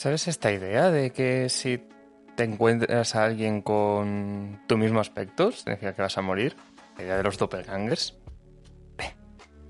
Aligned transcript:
¿Sabes 0.00 0.28
esta 0.28 0.50
idea 0.50 0.90
de 0.90 1.10
que 1.10 1.50
si 1.50 1.86
te 2.34 2.44
encuentras 2.44 3.14
a 3.14 3.22
alguien 3.22 3.60
con 3.60 4.62
tu 4.66 4.78
mismo 4.78 4.98
aspecto, 4.98 5.52
significa 5.52 5.92
que 5.92 6.00
vas 6.00 6.16
a 6.16 6.22
morir? 6.22 6.56
La 6.96 7.04
idea 7.04 7.16
de 7.18 7.22
los 7.22 7.36
doppelgangers. 7.36 8.16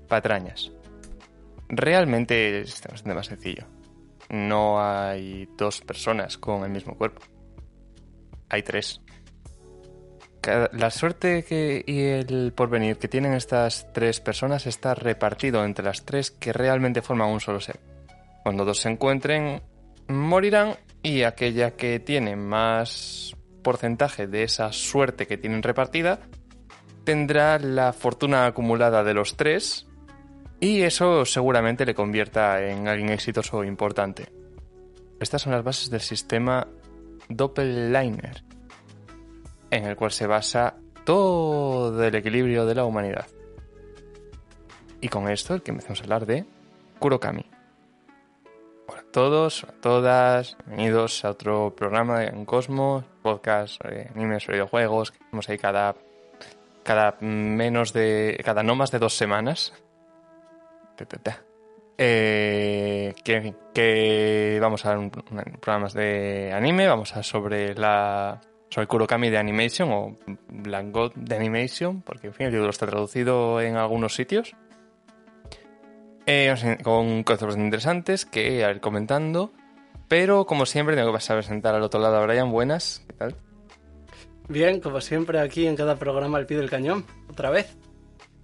Patrañas. 0.07 0.71
Realmente 1.67 2.61
es 2.61 2.81
bastante 2.81 3.13
más 3.13 3.25
sencillo. 3.25 3.65
No 4.29 4.81
hay 4.81 5.49
dos 5.57 5.81
personas 5.81 6.37
con 6.37 6.63
el 6.63 6.69
mismo 6.69 6.95
cuerpo. 6.95 7.23
Hay 8.47 8.63
tres. 8.63 9.01
La 10.71 10.91
suerte 10.91 11.83
y 11.85 12.03
el 12.03 12.53
porvenir 12.53 12.97
que 12.99 13.09
tienen 13.09 13.33
estas 13.33 13.91
tres 13.91 14.21
personas 14.21 14.65
está 14.65 14.95
repartido 14.95 15.65
entre 15.65 15.83
las 15.83 16.05
tres 16.05 16.31
que 16.31 16.53
realmente 16.53 17.01
forman 17.01 17.27
un 17.27 17.41
solo 17.41 17.59
ser. 17.59 17.81
Cuando 18.43 18.63
dos 18.63 18.79
se 18.79 18.87
encuentren, 18.89 19.61
morirán 20.11 20.75
y 21.03 21.23
aquella 21.23 21.71
que 21.71 21.99
tiene 21.99 22.35
más 22.35 23.35
porcentaje 23.63 24.27
de 24.27 24.43
esa 24.43 24.71
suerte 24.71 25.27
que 25.27 25.37
tienen 25.37 25.63
repartida 25.63 26.19
tendrá 27.03 27.59
la 27.59 27.93
fortuna 27.93 28.45
acumulada 28.45 29.03
de 29.03 29.13
los 29.13 29.35
tres 29.35 29.87
y 30.59 30.81
eso 30.81 31.25
seguramente 31.25 31.85
le 31.85 31.95
convierta 31.95 32.61
en 32.63 32.87
alguien 32.87 33.09
exitoso 33.09 33.57
o 33.57 33.63
importante. 33.63 34.31
Estas 35.19 35.41
son 35.41 35.53
las 35.53 35.63
bases 35.63 35.89
del 35.89 36.01
sistema 36.01 36.67
Doppelliner, 37.29 38.43
en 39.71 39.85
el 39.85 39.95
cual 39.95 40.11
se 40.11 40.27
basa 40.27 40.75
todo 41.03 42.03
el 42.03 42.15
equilibrio 42.15 42.65
de 42.65 42.75
la 42.75 42.85
humanidad. 42.85 43.27
Y 44.99 45.07
con 45.09 45.29
esto, 45.29 45.55
el 45.55 45.63
que 45.63 45.71
empezamos 45.71 45.99
a 45.99 46.03
hablar 46.03 46.25
de 46.27 46.45
Kurokami. 46.99 47.50
Todos, 49.11 49.65
a 49.65 49.73
todas, 49.81 50.55
bienvenidos 50.65 51.25
a 51.25 51.31
otro 51.31 51.73
programa 51.75 52.23
en 52.23 52.45
Cosmos, 52.45 53.03
podcast 53.21 53.81
sobre 53.81 54.07
animes, 54.07 54.47
videojuegos, 54.47 55.11
que 55.11 55.17
hacemos 55.25 55.49
ahí 55.49 55.57
cada, 55.57 55.95
cada 56.83 57.17
menos 57.19 57.91
de, 57.91 58.39
cada 58.45 58.63
no 58.63 58.75
más 58.75 58.89
de 58.91 58.99
dos 58.99 59.13
semanas. 59.15 59.73
Eh, 61.97 63.13
que, 63.23 63.53
que 63.73 64.59
vamos 64.61 64.85
a 64.85 64.97
un, 64.97 65.11
un- 65.29 65.43
programas 65.59 65.93
de 65.93 66.51
anime, 66.53 66.87
vamos 66.87 67.15
a 67.15 67.23
sobre 67.23 67.75
la 67.75 68.39
sobre 68.69 68.87
Kurokami 68.87 69.29
de 69.29 69.37
Animation 69.37 69.89
o 69.91 70.15
Black 70.47 70.85
God 70.91 71.11
de 71.15 71.35
Animation, 71.35 72.01
porque 72.01 72.27
en 72.27 72.33
fin 72.33 72.45
el 72.45 72.53
título 72.53 72.69
está 72.69 72.87
traducido 72.87 73.59
en 73.59 73.75
algunos 73.75 74.15
sitios. 74.15 74.55
Eh, 76.25 76.77
con 76.83 77.23
conceptos 77.23 77.57
interesantes 77.57 78.25
que 78.25 78.69
ir 78.69 78.79
comentando, 78.79 79.51
pero 80.07 80.45
como 80.45 80.65
siempre 80.65 80.95
tengo 80.95 81.09
que 81.09 81.15
pasar 81.15 81.37
a 81.37 81.39
presentar 81.39 81.73
al 81.73 81.81
otro 81.83 81.99
lado 81.99 82.17
a 82.17 82.25
Brian. 82.25 82.51
Buenas, 82.51 83.03
¿qué 83.07 83.13
tal? 83.13 83.35
Bien, 84.47 84.79
como 84.79 85.01
siempre 85.01 85.39
aquí 85.39 85.65
en 85.65 85.75
cada 85.75 85.95
programa 85.95 86.37
al 86.37 86.45
pie 86.45 86.57
del 86.57 86.69
cañón, 86.69 87.05
otra 87.29 87.49
vez. 87.49 87.75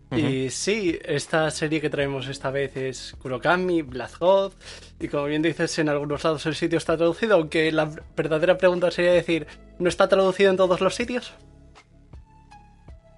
Y 0.09 0.49
sí, 0.51 0.97
esta 1.03 1.51
serie 1.51 1.81
que 1.81 1.89
traemos 1.89 2.29
esta 2.29 2.49
vez 2.49 2.77
es 2.77 3.13
Kurokami, 3.21 3.81
Black 3.81 4.17
God, 4.19 4.53
y 5.01 5.09
como 5.09 5.25
bien 5.25 5.41
dices, 5.41 5.77
en 5.79 5.89
algunos 5.89 6.23
lados 6.23 6.45
el 6.45 6.55
sitio 6.55 6.77
está 6.77 6.95
traducido, 6.95 7.35
aunque 7.35 7.69
la 7.73 7.91
verdadera 8.15 8.57
pregunta 8.57 8.89
sería 8.89 9.11
decir, 9.11 9.47
¿no 9.79 9.89
está 9.89 10.07
traducido 10.07 10.49
en 10.49 10.55
todos 10.55 10.79
los 10.79 10.95
sitios? 10.95 11.33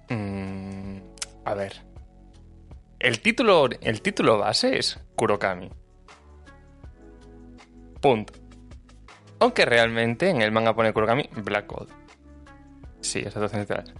Mm, 0.08 0.98
a 1.44 1.54
ver. 1.54 1.89
El 3.00 3.20
título, 3.20 3.68
el 3.80 4.02
título 4.02 4.38
base 4.38 4.78
es 4.78 5.00
Kurokami. 5.16 5.70
Punto. 8.00 8.34
Aunque 9.38 9.64
realmente 9.64 10.28
en 10.28 10.42
el 10.42 10.52
manga 10.52 10.74
pone 10.74 10.92
Kurokami 10.92 11.30
Black 11.42 11.66
God. 11.66 11.88
Sí, 13.00 13.20
esa 13.20 13.30
traducción 13.30 13.62
literal. 13.62 13.94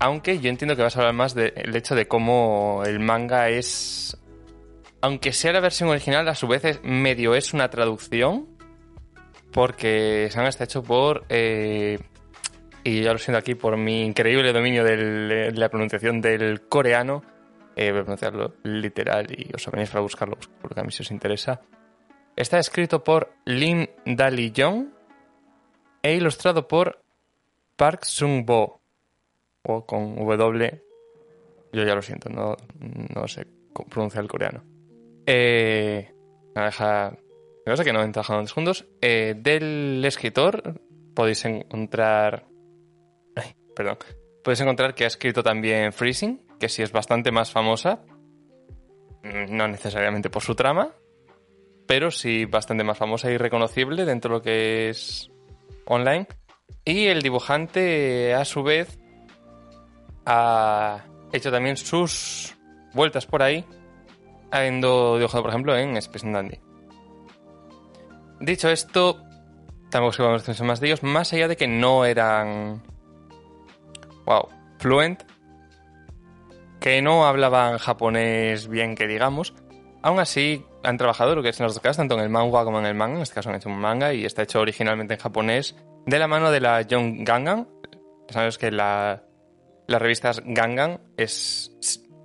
Aunque 0.00 0.40
yo 0.40 0.50
entiendo 0.50 0.74
que 0.74 0.82
vas 0.82 0.96
a 0.96 1.00
hablar 1.00 1.14
más 1.14 1.34
del 1.34 1.74
hecho 1.76 1.94
de 1.94 2.08
cómo 2.08 2.82
el 2.84 2.98
manga 2.98 3.48
es. 3.48 4.18
Aunque 5.00 5.32
sea 5.32 5.52
la 5.52 5.60
versión 5.60 5.88
original, 5.88 6.26
a 6.28 6.34
su 6.34 6.48
vez 6.48 6.64
es, 6.64 6.82
medio 6.82 7.36
es 7.36 7.54
una 7.54 7.70
traducción. 7.70 8.48
Porque 9.52 10.26
el 10.26 10.34
manga 10.34 10.48
está 10.48 10.64
hecho 10.64 10.82
por 10.82 11.24
eh, 11.28 12.00
y 12.82 13.02
ya 13.02 13.12
lo 13.12 13.18
siento 13.18 13.38
aquí 13.38 13.54
por 13.54 13.76
mi 13.76 14.04
increíble 14.04 14.52
dominio 14.52 14.82
de 14.82 15.52
la 15.52 15.68
pronunciación 15.68 16.20
del 16.20 16.62
coreano. 16.68 17.22
Eh, 17.76 17.90
voy 17.92 18.00
a 18.00 18.04
pronunciarlo 18.04 18.54
literal 18.62 19.26
y 19.30 19.50
os 19.54 19.70
venís 19.70 19.90
para 19.90 20.00
buscarlo 20.00 20.38
porque 20.60 20.80
a 20.80 20.82
mí 20.82 20.90
si 20.90 21.02
os 21.02 21.10
interesa. 21.10 21.60
Está 22.34 22.58
escrito 22.58 23.04
por 23.04 23.32
Lin 23.44 23.88
Dali 24.04 24.50
Young 24.50 24.88
e 26.02 26.14
ilustrado 26.14 26.66
por 26.66 27.02
Park 27.76 28.04
Sung 28.04 28.44
Bo. 28.44 28.80
O 29.62 29.84
con 29.84 30.16
W. 30.16 30.82
Yo 31.72 31.84
ya 31.84 31.94
lo 31.94 32.02
siento, 32.02 32.30
no, 32.30 32.56
no 33.14 33.28
sé 33.28 33.46
pronunciar 33.90 34.24
el 34.24 34.30
coreano. 34.30 34.64
Eh, 35.26 36.08
me 36.54 36.62
pasa 36.62 37.18
que 37.84 37.92
no 37.92 38.10
trabajado 38.12 38.46
juntos. 38.46 38.86
Eh, 39.00 39.34
del 39.36 40.02
escritor 40.04 40.80
podéis 41.14 41.44
encontrar 41.44 42.46
Ay, 43.34 43.54
perdón. 43.74 43.98
Puedes 44.42 44.60
encontrar 44.60 44.94
que 44.94 45.04
ha 45.04 45.08
escrito 45.08 45.42
también 45.42 45.92
Freezing, 45.92 46.45
que 46.58 46.68
sí 46.68 46.82
es 46.82 46.92
bastante 46.92 47.30
más 47.32 47.50
famosa. 47.50 48.00
No 49.22 49.66
necesariamente 49.66 50.30
por 50.30 50.42
su 50.42 50.54
trama, 50.54 50.92
pero 51.86 52.10
sí 52.10 52.44
bastante 52.44 52.84
más 52.84 52.98
famosa 52.98 53.30
y 53.30 53.36
reconocible 53.36 54.04
dentro 54.04 54.30
de 54.30 54.36
lo 54.36 54.42
que 54.42 54.88
es 54.88 55.30
online. 55.86 56.26
Y 56.84 57.06
el 57.06 57.22
dibujante, 57.22 58.34
a 58.34 58.44
su 58.44 58.62
vez, 58.62 58.98
ha 60.24 61.04
hecho 61.32 61.50
también 61.50 61.76
sus 61.76 62.54
vueltas 62.94 63.26
por 63.26 63.42
ahí, 63.42 63.64
habiendo 64.50 65.16
dibujado, 65.16 65.42
por 65.42 65.50
ejemplo, 65.50 65.76
en 65.76 65.96
Space 65.96 66.30
Dandy. 66.30 66.60
Dicho 68.40 68.68
esto, 68.68 69.22
tampoco 69.90 70.12
se 70.12 70.50
decir 70.52 70.66
más 70.66 70.80
de 70.80 70.88
ellos, 70.88 71.02
más 71.02 71.32
allá 71.32 71.48
de 71.48 71.56
que 71.56 71.66
no 71.66 72.04
eran 72.04 72.82
wow, 74.24 74.48
fluent, 74.78 75.22
que 76.80 77.02
no 77.02 77.26
hablaban 77.26 77.78
japonés 77.78 78.68
bien 78.68 78.94
que 78.94 79.06
digamos, 79.06 79.54
aún 80.02 80.18
así 80.18 80.64
han 80.82 80.98
trabajado 80.98 81.34
lo 81.34 81.42
que 81.42 81.48
es 81.50 81.60
en 81.60 81.64
los 81.64 81.74
dos 81.74 81.82
casos, 81.82 81.96
tanto 81.98 82.14
en 82.14 82.20
el 82.20 82.28
manga 82.28 82.64
como 82.64 82.78
en 82.78 82.86
el 82.86 82.94
manga, 82.94 83.16
en 83.16 83.22
este 83.22 83.34
caso 83.34 83.50
han 83.50 83.56
hecho 83.56 83.68
un 83.68 83.78
manga 83.78 84.14
y 84.14 84.24
está 84.24 84.42
hecho 84.42 84.60
originalmente 84.60 85.14
en 85.14 85.20
japonés, 85.20 85.76
de 86.06 86.18
la 86.18 86.28
mano 86.28 86.50
de 86.50 86.60
la 86.60 86.82
Young 86.82 87.26
Gangan, 87.26 87.68
sabes 88.28 88.58
que 88.58 88.70
la, 88.70 89.24
las 89.86 90.00
revistas 90.00 90.42
Gangan 90.44 91.00
es 91.16 91.72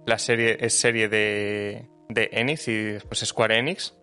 la 0.05 0.19
serie, 0.19 0.57
es 0.59 0.73
serie 0.73 1.09
de, 1.09 1.89
de 2.09 2.29
Enix 2.31 2.67
y 2.67 2.83
después 2.83 3.19
Square 3.19 3.57
Enix, 3.57 3.95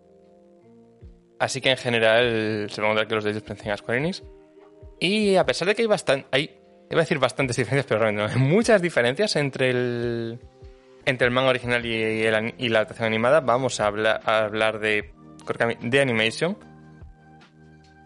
así 1.39 1.61
que 1.61 1.71
en 1.71 1.77
general 1.77 2.67
se 2.69 2.81
va 2.81 2.87
a 2.87 2.91
encontrar 2.91 3.07
que 3.07 3.15
los 3.15 3.23
derechos 3.23 3.43
pertenecen 3.43 3.71
a 3.71 3.77
Square 3.77 3.99
Enix, 3.99 4.23
y 4.99 5.37
a 5.37 5.45
pesar 5.45 5.67
de 5.67 5.75
que 5.75 5.83
hay 5.83 5.87
bastante, 5.87 6.27
hay 6.31 6.58
Iba 6.89 7.01
a 7.01 7.03
decir 7.03 7.19
bastantes 7.19 7.55
diferencias, 7.55 7.85
pero 7.85 8.01
realmente 8.01 8.33
no. 8.33 8.45
Muchas 8.45 8.81
diferencias 8.81 9.35
entre 9.35 9.69
el, 9.69 10.39
entre 11.05 11.27
el 11.27 11.33
manga 11.33 11.49
original 11.49 11.85
y, 11.85 12.69
la 12.69 12.79
adaptación 12.79 13.07
animada. 13.07 13.41
Vamos 13.41 13.79
a, 13.79 13.87
hablar 13.87 14.21
a 14.25 14.45
hablar 14.45 14.79
de, 14.79 15.11
de 15.81 16.01
Animation. 16.01 16.57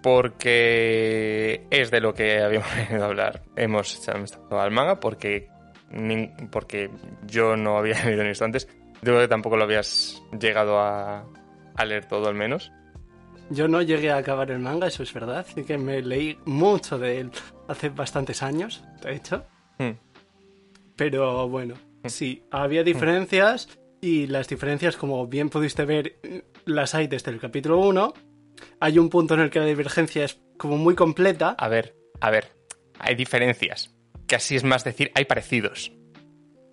Porque 0.01 1.65
es 1.69 1.91
de 1.91 2.01
lo 2.01 2.13
que 2.13 2.41
habíamos 2.41 2.75
venido 2.89 3.05
a 3.05 3.07
hablar. 3.07 3.43
Hemos 3.55 3.95
vistazo 3.95 4.59
al 4.59 4.71
manga 4.71 4.99
porque, 4.99 5.47
porque 6.51 6.89
yo 7.25 7.55
no 7.55 7.77
había 7.77 8.03
leído 8.05 8.23
ni 8.23 8.31
esto 8.31 8.43
antes. 8.43 8.67
Digo 9.01 9.19
que 9.19 9.29
tampoco 9.29 9.55
lo 9.55 9.63
habías 9.63 10.21
llegado 10.37 10.79
a, 10.79 11.25
a 11.75 11.85
leer 11.85 12.05
todo 12.05 12.27
al 12.27 12.35
menos. 12.35 12.73
Yo 13.49 13.67
no 13.69 13.81
llegué 13.81 14.11
a 14.11 14.17
acabar 14.17 14.51
el 14.51 14.59
manga, 14.59 14.87
eso 14.87 15.03
es 15.03 15.13
verdad, 15.13 15.39
así 15.39 15.63
que 15.63 15.77
me 15.77 16.01
leí 16.01 16.37
mucho 16.45 16.97
de 16.97 17.19
él 17.19 17.31
hace 17.67 17.89
bastantes 17.89 18.43
años, 18.43 18.83
de 19.01 19.15
hecho. 19.15 19.45
Hmm. 19.77 19.91
Pero 20.95 21.47
bueno, 21.49 21.75
sí, 22.05 22.43
había 22.51 22.83
diferencias 22.83 23.67
y 24.01 24.27
las 24.27 24.47
diferencias, 24.47 24.97
como 24.97 25.25
bien 25.27 25.49
pudiste 25.49 25.85
ver, 25.85 26.19
las 26.65 26.93
hay 26.93 27.07
desde 27.07 27.31
el 27.31 27.39
capítulo 27.39 27.79
1. 27.79 28.13
Hay 28.79 28.99
un 28.99 29.09
punto 29.09 29.33
en 29.33 29.39
el 29.39 29.49
que 29.49 29.59
la 29.59 29.65
divergencia 29.65 30.25
es 30.25 30.41
como 30.57 30.77
muy 30.77 30.95
completa. 30.95 31.55
A 31.57 31.67
ver, 31.67 31.95
a 32.19 32.29
ver. 32.29 32.51
Hay 32.99 33.15
diferencias. 33.15 33.95
Que 34.27 34.35
así 34.35 34.55
es 34.55 34.63
más 34.63 34.83
decir, 34.83 35.11
hay 35.15 35.25
parecidos. 35.25 35.91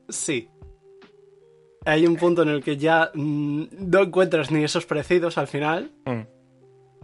Sí. 0.08 0.48
Hay 1.84 2.06
un 2.06 2.16
punto 2.16 2.42
en 2.42 2.50
el 2.50 2.62
que 2.62 2.76
ya 2.76 3.10
mm, 3.14 3.64
no 3.78 4.02
encuentras 4.02 4.50
ni 4.50 4.64
esos 4.64 4.84
parecidos 4.84 5.38
al 5.38 5.46
final. 5.46 5.92
Mm. 6.04 6.39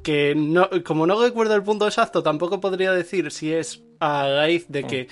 Que 0.06 0.37
no, 0.37 0.70
como 0.85 1.05
no 1.05 1.20
recuerdo 1.20 1.56
el 1.56 1.64
punto 1.64 1.85
exacto, 1.85 2.23
tampoco 2.23 2.61
podría 2.61 2.93
decir 2.93 3.32
si 3.32 3.53
es 3.53 3.82
a 3.99 4.29
raíz 4.29 4.67
de 4.69 4.85
que 4.85 5.08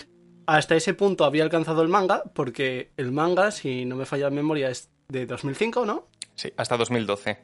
hasta 0.47 0.77
ese 0.77 0.95
punto 0.95 1.25
había 1.25 1.43
alcanzado 1.43 1.83
el 1.83 1.89
manga, 1.89 2.23
porque 2.33 2.93
el 2.97 3.11
manga, 3.11 3.51
si 3.51 3.87
no 3.87 3.97
me 3.97 4.07
falla 4.07 4.27
la 4.27 4.31
memoria, 4.31 4.71
es 4.71 4.91
de 5.09 5.27
2005, 5.27 5.85
¿no? 5.85 6.07
Sí, 6.37 6.53
hasta 6.57 6.77
2012. 6.77 7.39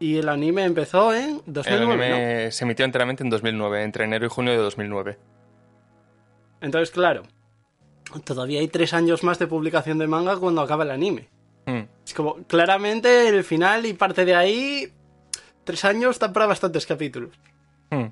Y 0.00 0.16
el 0.16 0.28
anime 0.28 0.64
empezó 0.64 1.14
en 1.14 1.40
El 1.46 1.52
2009, 1.52 2.12
anime 2.14 2.50
se 2.50 2.64
emitió 2.64 2.84
enteramente 2.84 3.22
en 3.22 3.30
2009, 3.30 3.84
entre 3.84 4.04
enero 4.04 4.26
y 4.26 4.28
junio 4.28 4.50
de 4.50 4.58
2009. 4.58 5.18
¿no? 5.20 5.38
Entonces, 6.60 6.90
claro, 6.90 7.22
todavía 8.24 8.58
hay 8.58 8.66
tres 8.66 8.92
años 8.92 9.22
más 9.22 9.38
de 9.38 9.46
publicación 9.46 9.98
de 9.98 10.08
manga 10.08 10.36
cuando 10.36 10.62
acaba 10.62 10.82
el 10.82 10.90
anime. 10.90 11.28
Hmm. 11.64 11.82
Es 12.04 12.12
como, 12.12 12.42
claramente, 12.48 13.28
el 13.28 13.44
final 13.44 13.86
y 13.86 13.92
parte 13.92 14.24
de 14.24 14.34
ahí, 14.34 14.92
tres 15.68 15.84
años 15.84 16.18
dan 16.18 16.32
para 16.32 16.46
bastantes 16.46 16.86
capítulos. 16.86 17.38
Hmm. 17.90 18.06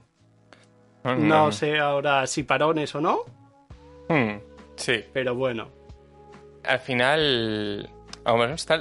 No 1.27 1.51
sé 1.53 1.79
ahora 1.79 2.27
si 2.27 2.43
parones 2.43 2.95
o 2.95 3.01
no, 3.01 3.21
Hmm. 4.09 4.39
Sí. 4.77 5.03
pero 5.15 5.35
bueno. 5.35 5.69
Al 6.65 6.79
final, 6.81 7.89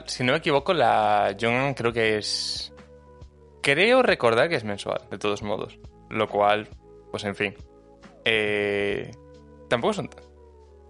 si 0.07 0.23
no 0.25 0.33
me 0.33 0.39
equivoco, 0.39 0.73
la 0.73 1.31
Young 1.37 1.73
creo 1.73 1.93
que 1.93 2.17
es. 2.17 2.73
Creo 3.61 4.03
recordar 4.03 4.49
que 4.49 4.55
es 4.55 4.65
mensual, 4.65 5.01
de 5.09 5.17
todos 5.17 5.41
modos. 5.41 5.79
Lo 6.09 6.27
cual, 6.27 6.67
pues 7.11 7.23
en 7.23 7.35
fin. 7.35 7.55
Eh, 8.25 9.09
tampoco 9.69 9.93
son. 9.93 10.09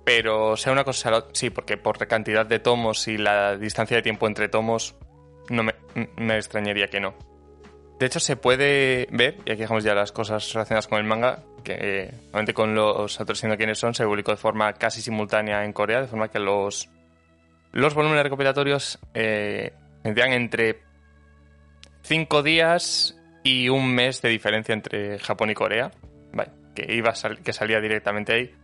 Pero 0.03 0.57
sea 0.57 0.73
una 0.73 0.83
cosa. 0.83 1.25
Sí, 1.33 1.51
porque 1.51 1.77
por 1.77 1.97
cantidad 2.07 2.45
de 2.47 2.59
tomos 2.59 3.07
y 3.07 3.17
la 3.17 3.57
distancia 3.57 3.97
de 3.97 4.03
tiempo 4.03 4.25
entre 4.25 4.49
tomos, 4.49 4.95
no 5.49 5.63
me, 5.63 5.75
me 6.17 6.35
extrañaría 6.37 6.87
que 6.87 6.99
no. 6.99 7.13
De 7.99 8.05
hecho, 8.05 8.19
se 8.19 8.35
puede 8.35 9.07
ver, 9.11 9.37
y 9.45 9.51
aquí 9.51 9.61
dejamos 9.61 9.83
ya 9.83 9.95
las 9.95 10.11
cosas 10.11 10.51
relacionadas 10.53 10.87
con 10.87 10.99
el 10.99 11.05
manga, 11.05 11.43
que 11.63 11.77
eh, 11.79 12.11
obviamente 12.29 12.53
con 12.53 12.75
los 12.75 13.19
autores 13.19 13.39
siendo 13.39 13.57
quienes 13.57 13.79
son, 13.79 13.93
se 13.93 14.05
publicó 14.05 14.31
de 14.31 14.37
forma 14.37 14.73
casi 14.73 15.01
simultánea 15.01 15.63
en 15.63 15.71
Corea, 15.71 16.01
de 16.01 16.07
forma 16.07 16.27
que 16.27 16.39
los, 16.39 16.89
los 17.71 17.93
volúmenes 17.93 18.23
recopilatorios 18.23 18.99
eh, 19.13 19.73
tendrían 20.03 20.33
entre 20.33 20.81
5 22.01 22.43
días 22.43 23.17
y 23.43 23.69
un 23.69 23.93
mes 23.93 24.21
de 24.21 24.29
diferencia 24.29 24.73
entre 24.73 25.17
Japón 25.19 25.51
y 25.51 25.53
Corea, 25.53 25.91
vale, 26.33 26.51
que, 26.75 26.93
iba 26.93 27.13
que 27.43 27.53
salía 27.53 27.79
directamente 27.79 28.33
ahí. 28.33 28.55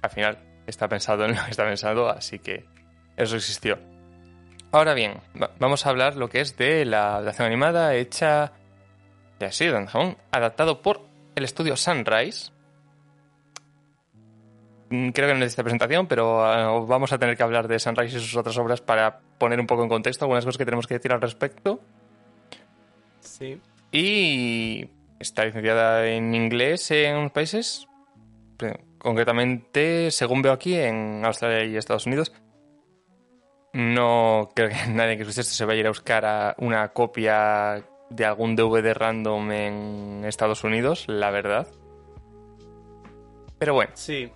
Al 0.00 0.10
final 0.10 0.38
está 0.66 0.88
pensado 0.88 1.24
en 1.24 1.34
lo 1.34 1.44
que 1.44 1.50
está 1.50 1.64
pensado, 1.64 2.08
así 2.08 2.38
que 2.38 2.64
eso 3.16 3.34
existió. 3.34 3.93
Ahora 4.74 4.92
bien, 4.94 5.20
va- 5.40 5.52
vamos 5.60 5.86
a 5.86 5.90
hablar 5.90 6.16
lo 6.16 6.28
que 6.28 6.40
es 6.40 6.56
de 6.56 6.84
la 6.84 7.14
adaptación 7.16 7.46
animada 7.46 7.94
hecha 7.94 8.50
de 9.38 9.46
así, 9.46 9.66
en 9.66 9.86
Japón, 9.86 10.16
adaptado 10.32 10.82
por 10.82 11.00
el 11.36 11.44
estudio 11.44 11.76
Sunrise. 11.76 12.50
Mm, 14.90 15.10
Creo 15.10 15.28
que 15.28 15.34
no 15.34 15.38
necesita 15.38 15.62
presentación, 15.62 16.08
pero 16.08 16.44
ah, 16.44 16.80
vamos 16.88 17.12
a 17.12 17.18
tener 17.18 17.36
que 17.36 17.44
hablar 17.44 17.68
de 17.68 17.78
Sunrise 17.78 18.16
y 18.16 18.20
sus 18.20 18.36
otras 18.36 18.58
obras 18.58 18.80
para 18.80 19.20
poner 19.38 19.60
un 19.60 19.68
poco 19.68 19.84
en 19.84 19.88
contexto 19.88 20.24
algunas 20.24 20.44
cosas 20.44 20.58
que 20.58 20.64
tenemos 20.64 20.88
que 20.88 20.94
decir 20.94 21.12
al 21.12 21.20
respecto. 21.20 21.80
Sí. 23.20 23.60
Y 23.92 24.88
está 25.20 25.44
licenciada 25.44 26.04
en 26.08 26.34
inglés 26.34 26.90
en 26.90 27.16
unos 27.16 27.30
países, 27.30 27.86
concretamente, 28.98 30.10
según 30.10 30.42
veo 30.42 30.52
aquí, 30.52 30.74
en 30.74 31.24
Australia 31.24 31.64
y 31.64 31.76
Estados 31.76 32.06
Unidos. 32.06 32.32
No 33.74 34.50
creo 34.54 34.68
que 34.70 34.74
nadie 34.92 35.16
que 35.16 35.22
escuche 35.22 35.42
esto 35.42 35.52
se 35.54 35.64
vaya 35.64 35.78
a 35.78 35.80
ir 35.80 35.86
a 35.86 35.90
buscar 35.90 36.24
a 36.24 36.54
una 36.58 36.88
copia 36.88 37.84
de 38.10 38.24
algún 38.24 38.54
DVD 38.56 38.94
random 38.94 39.50
en 39.52 40.24
Estados 40.24 40.62
Unidos, 40.64 41.04
la 41.08 41.30
verdad. 41.30 41.66
Pero 43.58 43.74
bueno, 43.74 43.92
Sí. 43.94 44.30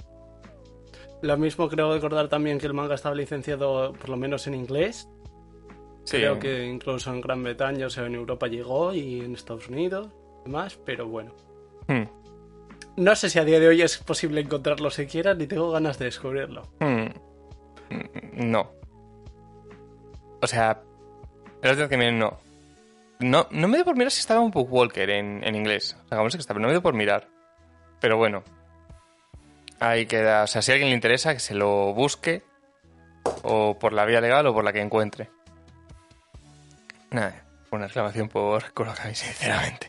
Lo 1.21 1.37
mismo 1.37 1.69
creo 1.69 1.93
recordar 1.93 2.29
también 2.29 2.59
que 2.59 2.67
el 2.67 2.75
manga 2.75 2.95
estaba 2.95 3.15
licenciado 3.15 3.93
por 3.93 4.09
lo 4.09 4.17
menos 4.17 4.47
en 4.47 4.55
inglés. 4.55 5.09
sí, 6.05 6.17
Creo 6.19 6.39
que 6.39 6.65
incluso 6.65 7.13
en 7.13 7.21
Gran 7.21 7.43
Bretaña, 7.43 7.87
o 7.87 7.91
sea, 7.91 8.07
en 8.07 8.15
Europa 8.15 8.47
llegó 8.47 8.95
y 8.95 9.21
en 9.21 9.35
Estados 9.35 9.69
Unidos 9.69 10.09
y 10.43 10.45
demás, 10.49 10.79
pero 10.85 11.09
bueno. 11.09 11.35
hmm, 11.89 12.05
No 12.97 13.15
sé 13.17 13.29
si 13.31 13.39
a 13.41 13.45
día 13.45 13.59
de 13.59 13.67
hoy 13.69 13.83
es 13.83 13.99
posible 13.99 14.41
encontrarlo 14.41 14.91
siquiera, 14.91 15.35
ni 15.35 15.47
tengo 15.49 15.71
ganas 15.73 15.99
de 15.99 16.05
descubrirlo. 16.07 16.63
hmm, 16.81 17.07
mm, 17.91 18.51
no. 18.51 18.78
O 20.41 20.47
sea, 20.47 20.81
el 21.63 21.71
otro 21.71 21.89
miren, 21.97 22.19
no. 22.19 22.39
No, 23.21 23.49
no 23.51 23.69
me 23.69 23.79
dio 23.79 23.85
por 23.85 23.97
mirar 23.97 24.13
si 24.13 24.21
estaba 24.21 24.41
un 24.41 24.51
Bookwalker 24.51 25.11
en, 25.11 25.43
en 25.43 25.55
inglés. 25.57 25.97
Sé 26.09 26.17
que 26.17 26.39
está, 26.39 26.55
pero 26.55 26.61
no 26.61 26.69
me 26.69 26.75
dio 26.75 26.83
por 26.83 26.95
mirar. 26.95 27.27
Pero 28.01 28.17
bueno. 28.17 28.45
Ahí 29.81 30.07
queda. 30.07 30.45
O 30.45 30.47
sea, 30.47 30.63
si 30.63 30.71
a 30.71 30.75
alguien 30.75 30.91
le 30.91 30.95
interesa, 30.95 31.35
que 31.35 31.41
se 31.41 31.55
lo 31.55 31.93
busque. 31.95 32.43
O 33.43 33.79
por 33.79 33.93
la 33.93 34.05
vía 34.05 34.21
legal 34.21 34.47
o 34.47 34.55
por 34.55 34.65
la 34.65 34.73
que 34.73 34.81
encuentre. 34.81 35.31
Nada, 37.11 37.43
una 37.71 37.87
reclamación 37.87 38.29
por 38.29 38.73
Kurokai, 38.73 39.15
sinceramente. 39.15 39.89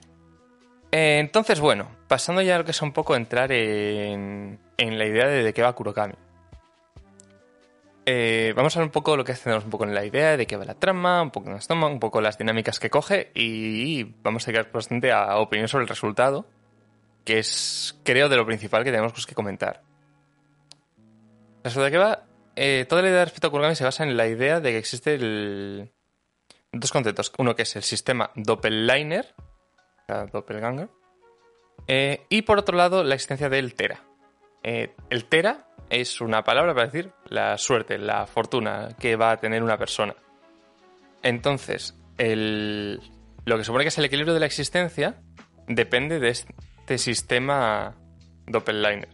Eh, 0.91 1.19
entonces, 1.19 1.59
bueno, 1.59 1.87
pasando 2.07 2.41
ya 2.41 2.55
a 2.55 2.59
lo 2.59 2.65
que 2.65 2.71
es 2.71 2.81
un 2.81 2.93
poco 2.93 3.15
entrar 3.15 3.51
en, 3.51 4.59
en 4.77 4.97
la 4.97 5.05
idea 5.05 5.27
de, 5.27 5.43
de 5.43 5.53
qué 5.53 5.61
va 5.61 5.73
Kurokami. 5.73 6.15
Eh, 8.11 8.53
vamos 8.55 8.75
a 8.75 8.79
ver 8.79 8.87
un 8.87 8.91
poco 8.91 9.15
lo 9.15 9.23
que 9.23 9.33
hacemos 9.33 9.63
un 9.63 9.69
poco 9.69 9.83
en 9.83 9.93
la 9.93 10.03
idea 10.03 10.35
de 10.35 10.47
qué 10.47 10.57
va 10.57 10.65
la 10.65 10.73
trama, 10.73 11.21
un 11.21 11.29
poco 11.29 11.51
en 11.51 11.59
toma, 11.59 11.85
un 11.85 11.99
poco 11.99 12.21
las 12.21 12.39
dinámicas 12.39 12.79
que 12.79 12.89
coge 12.89 13.29
y 13.35 14.03
vamos 14.23 14.47
a 14.47 14.51
llegar 14.51 14.71
bastante 14.71 15.11
a 15.11 15.37
opinión 15.37 15.67
sobre 15.67 15.83
el 15.83 15.89
resultado, 15.89 16.47
que 17.23 17.37
es, 17.37 17.99
creo, 18.03 18.27
de 18.27 18.35
lo 18.35 18.47
principal 18.47 18.83
que 18.83 18.89
tenemos 18.89 19.27
que 19.27 19.35
comentar. 19.35 19.83
Resulta 21.63 21.91
que 21.91 21.97
va, 21.99 22.23
eh, 22.55 22.87
toda 22.89 23.03
la 23.03 23.09
idea 23.09 23.25
respecto 23.25 23.45
a 23.45 23.51
Kurogami 23.51 23.75
se 23.75 23.83
basa 23.83 24.03
en 24.03 24.17
la 24.17 24.25
idea 24.25 24.59
de 24.59 24.71
que 24.71 24.79
existe 24.79 25.13
el, 25.13 25.91
dos 26.71 26.91
conceptos. 26.91 27.31
Uno 27.37 27.55
que 27.55 27.61
es 27.61 27.75
el 27.75 27.83
sistema 27.83 28.31
Doppelliner, 28.33 29.35
o 29.37 30.05
sea, 30.07 30.25
Doppelganger, 30.25 30.89
eh, 31.85 32.25
y 32.29 32.41
por 32.41 32.57
otro 32.57 32.75
lado 32.75 33.03
la 33.03 33.13
existencia 33.13 33.49
del 33.49 33.75
Tera. 33.75 34.03
Eh, 34.63 34.95
el 35.11 35.25
Tera 35.25 35.68
es 35.89 36.21
una 36.21 36.43
palabra 36.43 36.73
para 36.73 36.87
decir 36.87 37.11
la 37.29 37.57
suerte, 37.57 37.97
la 37.97 38.25
fortuna 38.27 38.89
que 38.99 39.15
va 39.15 39.31
a 39.31 39.37
tener 39.37 39.63
una 39.63 39.77
persona. 39.77 40.15
Entonces, 41.23 41.95
el, 42.17 43.01
lo 43.45 43.57
que 43.57 43.63
supone 43.63 43.83
que 43.83 43.89
es 43.89 43.97
el 43.97 44.05
equilibrio 44.05 44.33
de 44.33 44.39
la 44.39 44.45
existencia 44.45 45.21
depende 45.67 46.19
de 46.19 46.29
este 46.29 46.97
sistema 46.97 47.95
Doppelliner, 48.47 49.09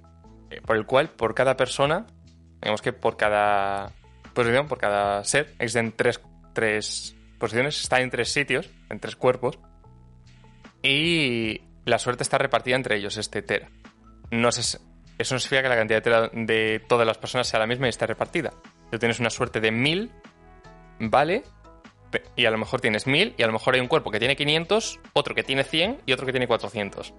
eh, 0.50 0.62
por 0.62 0.76
el 0.76 0.86
cual 0.86 1.10
por 1.10 1.34
cada 1.34 1.58
persona, 1.58 2.06
digamos 2.62 2.82
que 2.82 2.94
por 2.94 3.18
cada 3.18 3.92
posición, 4.34 4.68
por 4.68 4.78
cada 4.78 5.24
ser, 5.24 5.54
existen 5.60 5.94
tres, 5.94 6.22
tres 6.54 7.16
posiciones, 7.40 7.82
está 7.82 8.02
en 8.02 8.10
tres 8.10 8.32
sitios, 8.32 8.70
en 8.90 9.00
tres 9.00 9.16
cuerpos, 9.16 9.60
y 10.82 11.62
la 11.86 12.00
suerte 12.00 12.24
está 12.24 12.38
repartida 12.38 12.76
entre 12.76 12.98
ellos, 12.98 13.18
este 13.18 13.42
Tera. 13.42 13.70
No 14.32 14.52
sé, 14.52 14.80
eso 15.18 15.36
no 15.36 15.40
significa 15.40 15.64
que 15.64 15.70
la 15.70 15.76
cantidad 15.76 16.32
de 16.32 16.46
de 16.46 16.80
todas 16.88 17.08
las 17.08 17.18
personas 17.18 17.48
sea 17.48 17.60
la 17.60 17.68
misma 17.68 17.88
y 17.88 17.90
esté 17.90 18.06
repartida. 18.06 18.54
Tú 18.92 19.00
tienes 19.00 19.20
una 19.20 19.30
suerte 19.30 19.62
de 19.62 19.72
1000, 19.72 20.12
¿vale? 21.00 21.44
Y 22.36 22.46
a 22.46 22.52
lo 22.52 22.58
mejor 22.58 22.82
tienes 22.82 23.08
1000 23.08 23.36
y 23.38 23.44
a 23.44 23.48
lo 23.48 23.54
mejor 23.54 23.76
hay 23.76 23.82
un 23.82 23.88
cuerpo 23.88 24.12
que 24.12 24.20
tiene 24.20 24.36
500, 24.36 25.00
otro 25.14 25.36
que 25.36 25.44
tiene 25.44 25.64
100 25.64 26.02
y 26.06 26.14
otro 26.14 26.26
que 26.26 26.32
tiene 26.32 26.48
400. 26.48 27.14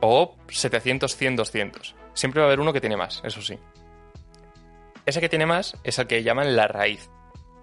O 0.00 0.36
700, 0.48 1.16
100, 1.16 1.36
200. 1.36 1.94
Siempre 2.14 2.40
va 2.40 2.46
a 2.46 2.48
haber 2.48 2.60
uno 2.60 2.72
que 2.72 2.80
tiene 2.80 2.96
más, 2.96 3.22
eso 3.24 3.40
sí. 3.42 3.58
Ese 5.06 5.20
que 5.20 5.28
tiene 5.28 5.46
más 5.46 5.76
es 5.84 5.98
el 5.98 6.06
que 6.06 6.22
llaman 6.22 6.56
la 6.56 6.68
raíz. 6.68 7.08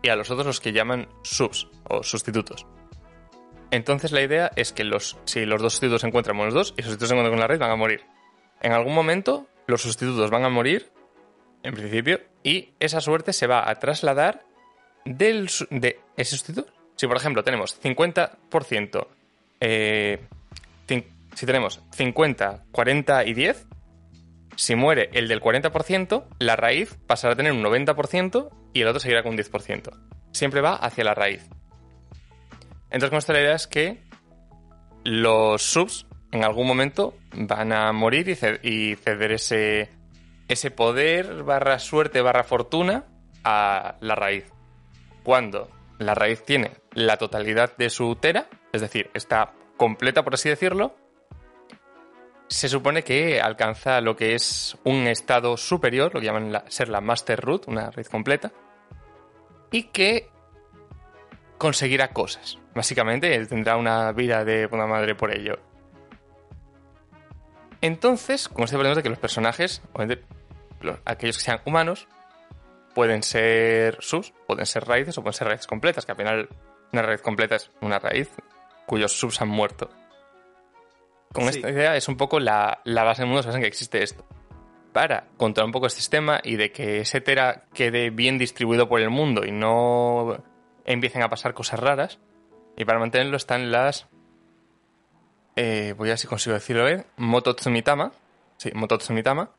Y 0.01 0.09
a 0.09 0.15
los 0.15 0.31
otros 0.31 0.45
los 0.45 0.59
que 0.59 0.73
llaman 0.73 1.07
subs 1.23 1.67
o 1.89 2.03
sustitutos. 2.03 2.65
Entonces 3.71 4.11
la 4.11 4.21
idea 4.21 4.51
es 4.55 4.71
que 4.73 4.83
los, 4.83 5.17
si 5.25 5.45
los 5.45 5.61
dos 5.61 5.73
sustitutos 5.73 6.01
se 6.01 6.07
encuentran 6.07 6.37
con 6.37 6.45
los 6.45 6.53
dos 6.53 6.73
y 6.77 6.81
los 6.81 6.91
sustitutos 6.91 7.09
se 7.09 7.15
encuentran 7.15 7.33
con 7.33 7.39
la 7.39 7.47
raíz, 7.47 7.59
van 7.59 7.71
a 7.71 7.75
morir. 7.75 8.05
En 8.63 8.71
algún 8.71 8.95
momento 8.95 9.47
los 9.67 9.81
sustitutos 9.81 10.31
van 10.31 10.45
a 10.45 10.49
morir, 10.49 10.89
en 11.61 11.73
principio, 11.73 12.21
y 12.43 12.73
esa 12.79 13.01
suerte 13.01 13.33
se 13.33 13.45
va 13.45 13.69
a 13.69 13.75
trasladar 13.75 14.45
del, 15.05 15.49
de 15.69 15.99
ese 16.17 16.37
sustituto. 16.37 16.71
Si 16.95 17.05
por 17.07 17.17
ejemplo 17.17 17.43
tenemos 17.43 17.79
50%, 17.81 19.07
eh, 19.59 20.27
si 21.35 21.45
tenemos 21.45 21.81
50, 21.91 22.65
40 22.71 23.25
y 23.25 23.33
10, 23.33 23.67
si 24.55 24.75
muere 24.75 25.09
el 25.13 25.27
del 25.27 25.41
40%, 25.41 26.25
la 26.39 26.55
raíz 26.55 26.97
pasará 27.07 27.33
a 27.33 27.35
tener 27.37 27.51
un 27.51 27.63
90% 27.63 28.49
y 28.73 28.81
el 28.81 28.87
otro 28.87 28.99
seguirá 28.99 29.23
con 29.23 29.33
un 29.33 29.37
10%. 29.37 29.91
Siempre 30.31 30.61
va 30.61 30.75
hacia 30.75 31.03
la 31.03 31.13
raíz. 31.13 31.49
Entonces, 32.85 33.09
con 33.09 33.19
esto 33.19 33.33
la 33.33 33.41
idea 33.41 33.55
es 33.55 33.67
que 33.67 34.03
los 35.03 35.63
subs 35.63 36.05
en 36.33 36.43
algún 36.43 36.65
momento 36.67 37.13
van 37.33 37.71
a 37.71 37.91
morir 37.93 38.27
y, 38.27 38.35
ce- 38.35 38.59
y 38.63 38.95
ceder 38.95 39.31
ese, 39.33 39.89
poder 40.75 41.43
barra 41.43 41.77
suerte 41.79 42.21
barra 42.21 42.43
fortuna 42.43 43.05
a 43.43 43.95
la 44.01 44.15
raíz. 44.15 44.51
Cuando 45.23 45.69
la 45.99 46.15
raíz 46.15 46.43
tiene 46.43 46.71
la 46.93 47.17
totalidad 47.17 47.77
de 47.77 47.89
su 47.91 48.15
tera, 48.15 48.47
es 48.71 48.81
decir, 48.81 49.09
está 49.13 49.53
completa 49.77 50.23
por 50.23 50.33
así 50.33 50.49
decirlo, 50.49 50.95
se 52.47 52.67
supone 52.67 53.03
que 53.03 53.39
alcanza 53.39 54.01
lo 54.01 54.15
que 54.15 54.33
es 54.33 54.75
un 54.83 55.07
estado 55.07 55.55
superior, 55.55 56.13
lo 56.15 56.19
que 56.19 56.25
llaman 56.25 56.51
la- 56.51 56.65
ser 56.67 56.89
la 56.89 56.99
master 56.99 57.39
root, 57.41 57.67
una 57.67 57.91
raíz 57.91 58.09
completa, 58.09 58.51
y 59.71 59.83
que 59.83 60.29
conseguirá 61.59 62.09
cosas. 62.09 62.57
Básicamente, 62.75 63.45
tendrá 63.45 63.77
una 63.77 64.11
vida 64.11 64.43
de 64.43 64.67
puta 64.67 64.87
madre 64.87 65.13
por 65.15 65.31
ello. 65.31 65.59
Entonces, 67.83 68.47
como 68.47 68.63
este 68.65 68.77
problema 68.77 68.95
de 68.95 69.03
que 69.03 69.09
los 69.09 69.19
personajes, 69.19 69.81
obviamente, 69.91 70.25
los- 70.81 70.97
aquellos 71.05 71.37
que 71.37 71.43
sean 71.43 71.59
humanos, 71.65 72.07
pueden 72.95 73.23
ser 73.23 73.97
subs, 73.99 74.33
pueden 74.47 74.65
ser 74.65 74.85
raíces 74.85 75.17
o 75.17 75.21
pueden 75.21 75.33
ser 75.33 75.47
raíces 75.47 75.67
completas, 75.67 76.05
que 76.05 76.13
al 76.13 76.17
final 76.17 76.49
una 76.93 77.01
raíz 77.01 77.21
completa 77.21 77.55
es 77.57 77.69
una 77.81 77.99
raíz 77.99 78.29
cuyos 78.85 79.11
subs 79.11 79.41
han 79.41 79.49
muerto. 79.49 79.89
Con 81.33 81.43
Sí. 81.51 81.57
esta 81.59 81.69
idea 81.71 81.95
es 81.97 82.07
un 82.07 82.15
poco 82.15 82.39
la, 82.39 82.79
la 82.85 83.03
base 83.03 83.23
del 83.23 83.27
mundo, 83.27 83.41
se 83.41 83.47
basa 83.49 83.57
en 83.57 83.63
que 83.63 83.67
existe 83.67 84.01
esto. 84.01 84.25
Para 84.93 85.25
controlar 85.37 85.65
un 85.65 85.71
poco 85.73 85.87
este 85.87 85.99
sistema 85.99 86.39
y 86.43 86.55
de 86.55 86.71
que 86.71 86.99
ese 87.01 87.19
Tera 87.19 87.65
quede 87.73 88.11
bien 88.11 88.37
distribuido 88.37 88.87
por 88.87 89.01
el 89.01 89.09
mundo 89.09 89.43
y 89.43 89.51
no 89.51 90.41
empiecen 90.85 91.23
a 91.23 91.29
pasar 91.29 91.53
cosas 91.53 91.79
raras, 91.79 92.19
y 92.77 92.85
para 92.85 92.99
mantenerlo 92.99 93.35
están 93.35 93.71
las... 93.71 94.07
eh, 95.55 95.93
voy 95.97 96.09
a 96.09 96.11
ver 96.11 96.17
si 96.17 96.27
consigo 96.27 96.53
decirlo 96.53 96.85
bien. 96.85 97.05
Mototsumitama. 97.17 98.11
Sí, 98.57 98.71
Mototsumitama. 98.73 99.51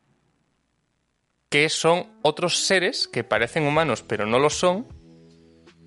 Que 1.49 1.69
son 1.69 2.07
otros 2.21 2.57
seres 2.57 3.07
que 3.07 3.23
parecen 3.23 3.63
humanos 3.63 4.03
pero 4.03 4.25
no 4.25 4.39
lo 4.39 4.49
son. 4.49 4.87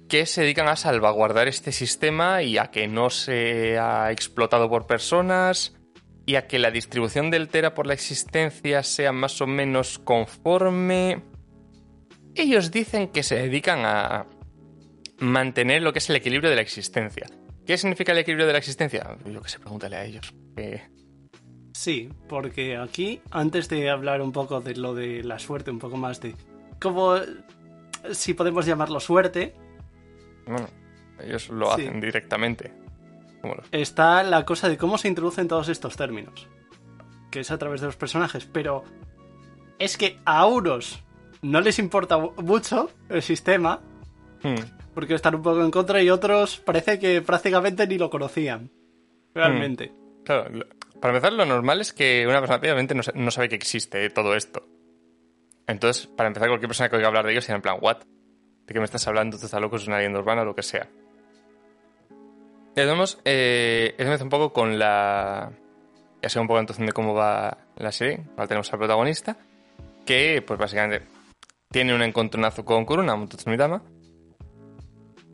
Que 0.09 0.25
se 0.25 0.43
dedican 0.43 0.69
a 0.69 0.77
salvaguardar 0.77 1.49
este 1.49 1.73
sistema 1.73 2.43
y 2.43 2.57
a 2.57 2.71
que 2.71 2.89
no 2.89 3.11
sea 3.11 4.11
explotado 4.11 4.69
por 4.69 4.87
personas. 4.87 5.75
Y 6.25 6.37
a 6.37 6.47
que 6.47 6.59
la 6.59 6.71
distribución 6.71 7.31
del 7.31 7.49
Tera 7.49 7.75
por 7.75 7.87
la 7.87 7.95
existencia 7.95 8.83
sea 8.83 9.13
más 9.13 9.41
o 9.41 9.47
menos 9.47 9.99
conforme. 9.99 11.23
Ellos 12.35 12.71
dicen 12.71 13.09
que 13.09 13.23
se 13.23 13.37
dedican 13.37 13.85
a 13.85 14.27
mantener 15.19 15.83
lo 15.83 15.93
que 15.93 15.99
es 15.99 16.09
el 16.11 16.17
equilibrio 16.17 16.51
de 16.51 16.57
la 16.57 16.63
existencia. 16.63 17.27
¿Qué 17.69 17.77
significa 17.77 18.13
el 18.13 18.19
equilibrio 18.19 18.47
de 18.47 18.53
la 18.55 18.59
existencia? 18.61 19.15
Yo 19.27 19.43
que 19.43 19.49
sé, 19.51 19.59
pregúntale 19.59 19.97
a 19.97 20.05
ellos. 20.07 20.33
Eh, 20.57 20.83
Sí, 21.75 22.09
porque 22.29 22.79
aquí, 22.79 23.21
antes 23.31 23.69
de 23.69 23.91
hablar 23.91 24.23
un 24.23 24.33
poco 24.33 24.61
de 24.63 24.75
lo 24.75 24.95
de 24.95 25.23
la 25.23 25.39
suerte, 25.39 25.71
un 25.71 25.79
poco 25.79 25.99
más 25.99 26.19
de 26.23 26.35
cómo, 26.81 27.17
si 28.11 28.33
podemos 28.33 28.65
llamarlo 28.65 28.99
suerte, 29.01 29.55
bueno, 30.47 30.67
ellos 31.23 31.51
lo 31.51 31.67
Sí. 31.77 31.83
hacen 31.83 32.01
directamente. 32.01 32.73
Está 33.71 34.23
la 34.23 34.47
cosa 34.47 34.69
de 34.71 34.79
cómo 34.79 34.97
se 34.97 35.09
introducen 35.09 35.47
todos 35.47 35.69
estos 35.69 35.95
términos, 35.95 36.49
que 37.31 37.41
es 37.41 37.51
a 37.51 37.59
través 37.59 37.83
de 37.83 37.87
los 37.89 37.97
personajes, 37.97 38.47
pero 38.47 38.83
es 39.79 39.97
que 39.99 40.19
a 40.25 40.47
unos 40.47 41.05
no 41.43 41.61
les 41.61 41.79
importa 41.79 42.17
mu- 42.17 42.33
mucho 42.43 42.91
el 43.11 43.21
sistema, 43.23 43.81
Hmm. 44.43 44.55
Porque 44.99 45.15
están 45.15 45.37
un 45.37 45.43
poco 45.43 45.63
en 45.63 45.71
contra, 45.71 46.03
y 46.03 46.11
otros 46.11 46.59
parece 46.59 46.99
que 46.99 47.23
prácticamente 47.23 47.87
ni 47.87 47.99
lo 47.99 48.11
conocían, 48.11 48.69
realmente. 49.33 49.93
Claro, 50.25 50.51
lo- 50.51 50.67
para 51.01 51.15
empezar, 51.15 51.33
lo 51.35 51.45
normal 51.47 51.81
es 51.81 51.93
que 51.93 52.27
una 52.27 52.41
persona 52.41 52.59
obviamente 52.59 52.97
no, 52.97 53.05
sa- 53.05 53.13
no 53.15 53.31
sabe 53.31 53.49
que 53.49 53.55
existe 53.55 54.11
todo 54.11 54.35
esto. 54.35 54.67
Entonces, 55.69 56.09
para 56.09 56.27
empezar, 56.27 56.49
cualquier 56.49 56.69
persona 56.69 56.89
que 56.89 56.97
oiga 56.97 57.07
hablar 57.07 57.25
de 57.27 57.31
ellos 57.31 57.45
será 57.45 57.55
en 57.55 57.63
plan, 57.63 57.77
¿what? 57.81 57.99
¿De 58.67 58.75
qué 58.75 58.81
me 58.81 58.87
estás 58.87 59.07
hablando? 59.07 59.39
¿Tú 59.39 59.45
estás 59.45 59.61
loco? 59.61 59.77
¿Es 59.77 59.87
una 59.87 59.99
leyenda 59.99 60.19
urbana? 60.19 60.43
o 60.43 60.47
lo 60.47 60.55
que 60.57 60.65
sea. 60.65 60.89
Y 62.73 62.75
tenemos, 62.75 63.21
eh, 63.25 63.95
eso 63.97 64.09
me 64.09 64.15
hace 64.15 64.25
un 64.25 64.31
poco 64.31 64.53
con 64.53 64.81
la... 64.81 65.53
Ya 66.21 66.29
sé 66.29 66.41
un 66.41 66.49
poco 66.49 66.57
la 66.57 66.63
introducción 66.63 66.87
de 66.89 66.93
cómo 66.93 67.15
va 67.15 67.59
la 67.77 67.93
serie. 67.93 68.25
Ahora 68.31 68.49
tenemos 68.49 68.73
al 68.73 68.79
protagonista, 68.81 69.37
que, 70.05 70.43
pues 70.45 70.59
básicamente, 70.59 71.07
tiene 71.71 71.95
un 71.95 72.03
encontronazo 72.03 72.65
con 72.65 72.85
Kuruna, 72.85 73.15
Mototsumitama. 73.15 73.81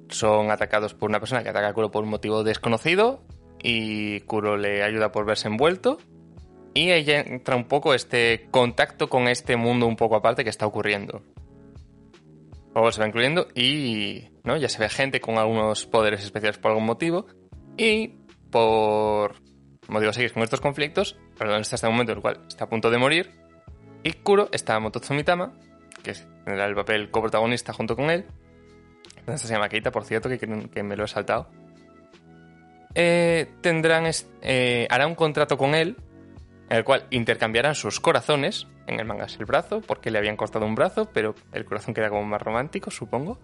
Son 0.09 0.51
atacados 0.51 0.95
por 0.95 1.09
una 1.09 1.21
persona 1.21 1.43
que 1.43 1.49
ataca 1.49 1.69
a 1.69 1.73
Kuro 1.73 1.91
por 1.91 2.05
un 2.05 2.11
motivo 2.11 2.45
desconocido 2.45 3.23
y 3.63 4.21
Kuro 4.21 4.57
le 4.57 4.83
ayuda 4.83 5.13
por 5.13 5.25
verse 5.25 5.49
envuelto. 5.49 5.99
Y 6.75 6.91
ella 6.91 7.21
entra 7.21 7.57
un 7.57 7.65
poco 7.65 7.95
este 7.95 8.49
contacto 8.51 9.09
con 9.09 9.29
este 9.29 9.57
mundo 9.57 9.87
un 9.87 9.97
poco 9.97 10.17
aparte 10.17 10.45
que 10.45 10.51
está 10.51 10.67
ocurriendo. 10.67 11.23
Luego 12.75 12.91
se 12.91 13.01
va 13.01 13.07
incluyendo 13.07 13.47
y 13.55 14.29
¿no? 14.43 14.57
ya 14.57 14.69
se 14.69 14.81
ve 14.81 14.89
gente 14.89 15.21
con 15.21 15.39
algunos 15.39 15.87
poderes 15.87 16.25
especiales 16.25 16.59
por 16.59 16.73
algún 16.73 16.87
motivo. 16.87 17.27
Y 17.77 18.09
por 18.51 19.37
motivos 19.89 20.19
X 20.19 20.33
con 20.33 20.43
estos 20.43 20.61
conflictos, 20.61 21.17
perdón, 21.39 21.61
está 21.61 21.77
hasta 21.77 21.87
el 21.87 21.93
momento 21.93 22.13
en 22.13 22.19
el 22.19 22.23
cual 22.23 22.41
está 22.49 22.65
a 22.65 22.69
punto 22.69 22.91
de 22.91 22.99
morir. 22.99 23.31
Y 24.03 24.13
Kuro 24.13 24.49
está 24.53 24.79
Mototsumitama, 24.81 25.55
que 26.03 26.13
tendrá 26.45 26.67
el 26.67 26.75
papel 26.75 27.11
coprotagonista 27.11 27.73
junto 27.73 27.97
con 27.97 28.11
él. 28.11 28.27
Se 29.37 29.49
llama 29.49 29.69
Keita, 29.69 29.91
por 29.91 30.05
cierto, 30.05 30.29
que, 30.29 30.39
que- 30.39 30.83
me 30.83 30.97
lo 30.97 31.05
he 31.05 31.09
saltado. 31.09 31.49
Eh, 32.95 33.51
tendrán 33.61 34.05
eh, 34.43 34.87
hará 34.91 35.07
un 35.07 35.15
contrato 35.17 35.59
con 35.59 35.75
él 35.75 35.97
en 36.69 36.77
el 36.79 36.85
cual 36.85 37.07
intercambiarán 37.11 37.75
sus 37.75 38.01
corazones. 38.01 38.67
En 38.87 39.01
el 39.01 39.07
manga 39.07 39.25
es 39.25 39.37
el 39.39 39.47
brazo, 39.47 39.81
porque 39.81 40.11
le 40.11 40.19
habían 40.19 40.37
cortado 40.37 40.67
un 40.67 40.75
brazo, 40.75 41.09
pero 41.13 41.35
el 41.53 41.65
corazón 41.65 41.95
queda 41.95 42.11
como 42.11 42.25
más 42.25 42.41
romántico, 42.43 42.91
supongo. 42.91 43.39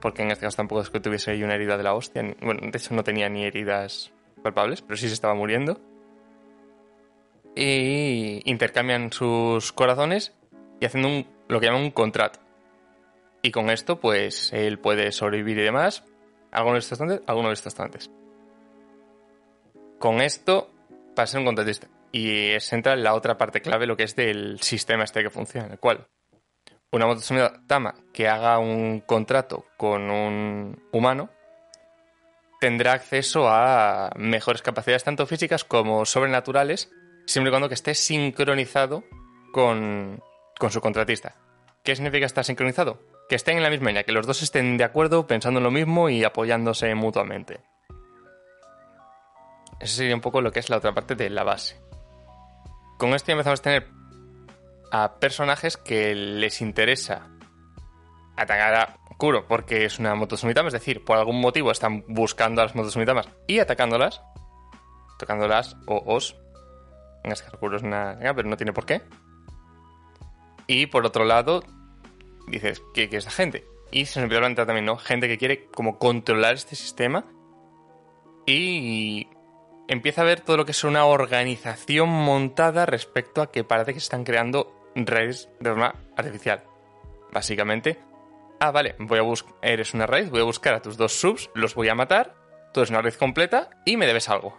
Porque 0.00 0.22
en 0.22 0.30
este 0.30 0.44
caso 0.44 0.56
tampoco 0.58 0.82
es 0.82 0.90
que 0.90 1.00
tuviese 1.00 1.30
ahí 1.30 1.42
una 1.42 1.54
herida 1.54 1.76
de 1.76 1.82
la 1.84 1.94
hostia. 1.94 2.22
bueno, 2.42 2.60
de 2.62 2.76
hecho 2.76 2.94
no 2.94 3.02
tenía 3.04 3.28
ni 3.28 3.44
heridas 3.44 4.12
palpables, 4.42 4.82
pero 4.82 4.96
sí 4.96 5.08
se 5.08 5.14
estaba 5.14 5.34
muriendo. 5.34 5.80
Y 7.54 8.42
intercambian 8.50 9.12
sus 9.12 9.72
corazones 9.72 10.32
y 10.80 10.86
haciendo 10.86 11.08
un, 11.08 11.26
lo 11.48 11.60
que 11.60 11.66
llaman 11.66 11.82
un 11.82 11.90
contrato. 11.90 12.40
Y 13.42 13.50
con 13.50 13.70
esto, 13.70 13.98
pues, 13.98 14.52
él 14.52 14.78
puede 14.78 15.10
sobrevivir 15.12 15.58
y 15.58 15.62
demás. 15.62 16.04
Algunos 16.52 16.76
de 16.76 16.80
estos 16.80 17.00
antes, 17.00 17.20
algunos 17.26 17.50
de 17.50 17.54
estos 17.54 17.80
antes. 17.80 18.10
Con 19.98 20.20
esto, 20.20 20.70
va 21.18 21.24
a 21.24 21.26
ser 21.26 21.40
un 21.40 21.46
contratista. 21.46 21.88
Y 22.12 22.50
es 22.50 22.72
entra 22.72 22.94
la 22.94 23.14
otra 23.14 23.36
parte 23.36 23.60
clave, 23.60 23.86
lo 23.86 23.96
que 23.96 24.04
es 24.04 24.14
del 24.14 24.60
sistema 24.60 25.04
este 25.04 25.22
que 25.22 25.30
funciona, 25.30 25.66
en 25.66 25.72
el 25.72 25.78
cual 25.78 26.06
una 26.92 27.06
Mototsumitama 27.06 27.94
que 28.12 28.28
haga 28.28 28.58
un 28.58 29.00
contrato 29.00 29.64
con 29.78 30.10
un 30.10 30.78
humano 30.92 31.30
tendrá 32.60 32.92
acceso 32.92 33.48
a 33.48 34.10
mejores 34.16 34.62
capacidades 34.62 35.02
tanto 35.02 35.26
físicas 35.26 35.64
como 35.64 36.04
sobrenaturales, 36.04 36.92
siempre 37.26 37.48
y 37.48 37.52
cuando 37.52 37.68
esté 37.70 37.94
sincronizado 37.94 39.04
con, 39.52 40.22
con 40.58 40.70
su 40.70 40.80
contratista. 40.80 41.34
¿Qué 41.82 41.96
significa 41.96 42.26
estar 42.26 42.44
sincronizado? 42.44 43.00
Que 43.32 43.36
estén 43.36 43.56
en 43.56 43.62
la 43.62 43.70
misma 43.70 43.86
línea, 43.86 44.04
que 44.04 44.12
los 44.12 44.26
dos 44.26 44.42
estén 44.42 44.76
de 44.76 44.84
acuerdo, 44.84 45.26
pensando 45.26 45.56
en 45.56 45.64
lo 45.64 45.70
mismo 45.70 46.10
y 46.10 46.22
apoyándose 46.22 46.94
mutuamente. 46.94 47.62
Eso 49.80 49.96
sería 49.96 50.14
un 50.14 50.20
poco 50.20 50.42
lo 50.42 50.52
que 50.52 50.60
es 50.60 50.68
la 50.68 50.76
otra 50.76 50.92
parte 50.92 51.14
de 51.14 51.30
la 51.30 51.42
base. 51.42 51.80
Con 52.98 53.14
esto 53.14 53.28
ya 53.28 53.32
empezamos 53.32 53.60
a 53.60 53.62
tener 53.62 53.88
a 54.90 55.14
personajes 55.18 55.78
que 55.78 56.14
les 56.14 56.60
interesa 56.60 57.30
atacar 58.36 58.74
a 58.74 58.96
Kuro 59.16 59.46
porque 59.48 59.86
es 59.86 59.98
una 59.98 60.14
Motosummitama, 60.14 60.66
es 60.66 60.74
decir, 60.74 61.02
por 61.02 61.16
algún 61.16 61.40
motivo 61.40 61.70
están 61.70 62.04
buscando 62.08 62.60
a 62.60 62.66
las 62.66 62.74
Motosumitamas 62.74 63.30
y 63.46 63.60
atacándolas, 63.60 64.20
tocándolas 65.18 65.78
o 65.86 66.02
os. 66.04 66.36
En 67.24 67.32
este 67.32 67.50
Kuro 67.56 67.78
es 67.78 67.82
una 67.82 68.18
pero 68.20 68.46
no 68.46 68.58
tiene 68.58 68.74
por 68.74 68.84
qué. 68.84 69.00
Y 70.66 70.84
por 70.84 71.06
otro 71.06 71.24
lado, 71.24 71.62
dices, 72.52 72.82
¿qué, 72.94 73.04
es 73.04 73.14
esa 73.14 73.30
gente? 73.30 73.66
Y 73.90 74.06
se 74.06 74.20
nos 74.20 74.26
olvidó 74.26 74.40
plantear 74.40 74.66
también, 74.66 74.86
¿no? 74.86 74.96
Gente 74.96 75.28
que 75.28 75.38
quiere 75.38 75.66
como 75.66 75.98
controlar 75.98 76.54
este 76.54 76.76
sistema 76.76 77.26
y 78.46 79.28
empieza 79.88 80.22
a 80.22 80.24
ver 80.24 80.40
todo 80.40 80.56
lo 80.56 80.64
que 80.64 80.72
es 80.72 80.84
una 80.84 81.04
organización 81.04 82.08
montada 82.08 82.86
respecto 82.86 83.42
a 83.42 83.50
que 83.50 83.64
parece 83.64 83.94
que 83.94 84.00
se 84.00 84.04
están 84.04 84.24
creando 84.24 84.74
redes 84.94 85.48
de 85.60 85.70
forma 85.70 85.94
artificial. 86.16 86.64
Básicamente, 87.32 87.98
ah, 88.60 88.70
vale, 88.70 88.94
voy 88.98 89.18
a 89.18 89.22
buscar, 89.22 89.54
eres 89.62 89.94
una 89.94 90.06
raíz, 90.06 90.30
voy 90.30 90.40
a 90.40 90.44
buscar 90.44 90.74
a 90.74 90.82
tus 90.82 90.96
dos 90.96 91.12
subs, 91.12 91.50
los 91.54 91.74
voy 91.74 91.88
a 91.88 91.94
matar, 91.94 92.34
tú 92.72 92.80
eres 92.80 92.90
una 92.90 93.02
raíz 93.02 93.16
completa 93.16 93.70
y 93.84 93.96
me 93.96 94.06
debes 94.06 94.28
algo. 94.28 94.58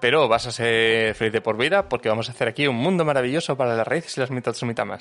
Pero 0.00 0.28
vas 0.28 0.46
a 0.46 0.52
ser 0.52 1.14
feliz 1.14 1.32
de 1.32 1.40
por 1.40 1.56
vida 1.56 1.88
porque 1.88 2.08
vamos 2.08 2.28
a 2.28 2.32
hacer 2.32 2.48
aquí 2.48 2.68
un 2.68 2.76
mundo 2.76 3.04
maravilloso 3.04 3.56
para 3.56 3.74
las 3.74 3.86
raíces 3.86 4.16
y 4.16 4.20
las 4.20 4.30
mitotsumitama. 4.30 4.98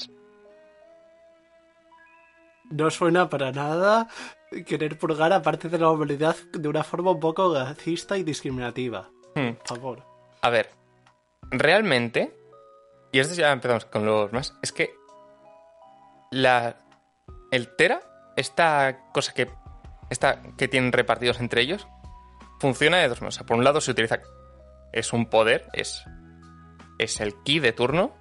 No 2.69 2.89
suena 2.89 3.29
para 3.29 3.51
nada 3.51 4.07
querer 4.65 4.97
purgar 4.97 5.33
a 5.33 5.41
parte 5.41 5.69
de 5.69 5.77
la 5.77 5.89
humanidad 5.89 6.35
de 6.53 6.67
una 6.67 6.83
forma 6.83 7.11
un 7.11 7.19
poco 7.19 7.53
racista 7.53 8.17
y 8.17 8.23
discriminativa. 8.23 9.09
Hmm. 9.35 9.53
Por 9.53 9.67
favor. 9.67 10.03
A 10.41 10.49
ver, 10.49 10.69
realmente, 11.51 12.35
y 13.11 13.19
esto 13.19 13.35
ya 13.35 13.51
empezamos 13.51 13.85
con 13.85 14.05
los 14.05 14.31
más, 14.31 14.53
es 14.61 14.71
que 14.71 14.93
la 16.31 16.77
el 17.51 17.75
Tera, 17.75 18.01
esta 18.35 19.11
cosa 19.13 19.33
que 19.33 19.49
esta 20.09 20.41
que 20.57 20.67
tienen 20.67 20.91
repartidos 20.91 21.39
entre 21.39 21.61
ellos, 21.61 21.87
funciona 22.59 22.97
de 22.97 23.09
dos 23.09 23.21
maneras. 23.21 23.43
Por 23.43 23.57
un 23.57 23.63
lado 23.63 23.81
se 23.81 23.91
utiliza 23.91 24.19
es 24.91 25.13
un 25.13 25.27
poder, 25.27 25.67
es 25.73 26.05
es 26.97 27.19
el 27.19 27.35
ki 27.43 27.59
de 27.59 27.73
turno. 27.73 28.15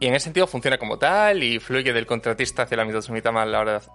Y 0.00 0.06
en 0.06 0.14
ese 0.14 0.24
sentido 0.24 0.46
funciona 0.46 0.78
como 0.78 0.98
tal 0.98 1.42
y 1.42 1.58
fluye 1.58 1.92
del 1.92 2.06
contratista 2.06 2.62
hacia 2.62 2.76
la 2.76 2.84
mitotsumitama 2.84 3.42
a 3.42 3.46
la 3.46 3.60
hora 3.60 3.72
de 3.80 3.86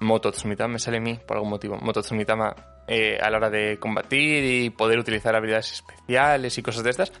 Moto 0.00 0.30
Tsumitama, 0.30 0.74
me 0.74 0.78
sale 0.78 0.96
a 0.96 1.00
mí 1.00 1.18
por 1.26 1.36
algún 1.36 1.50
motivo. 1.50 1.76
Moto 1.76 2.00
Tsumitama 2.00 2.54
eh, 2.88 3.18
a 3.20 3.30
la 3.30 3.36
hora 3.36 3.50
de 3.50 3.78
combatir 3.78 4.44
y 4.44 4.70
poder 4.70 4.98
utilizar 4.98 5.34
habilidades 5.34 5.72
especiales 5.72 6.56
y 6.56 6.62
cosas 6.62 6.84
de 6.84 6.90
estas. 6.90 7.12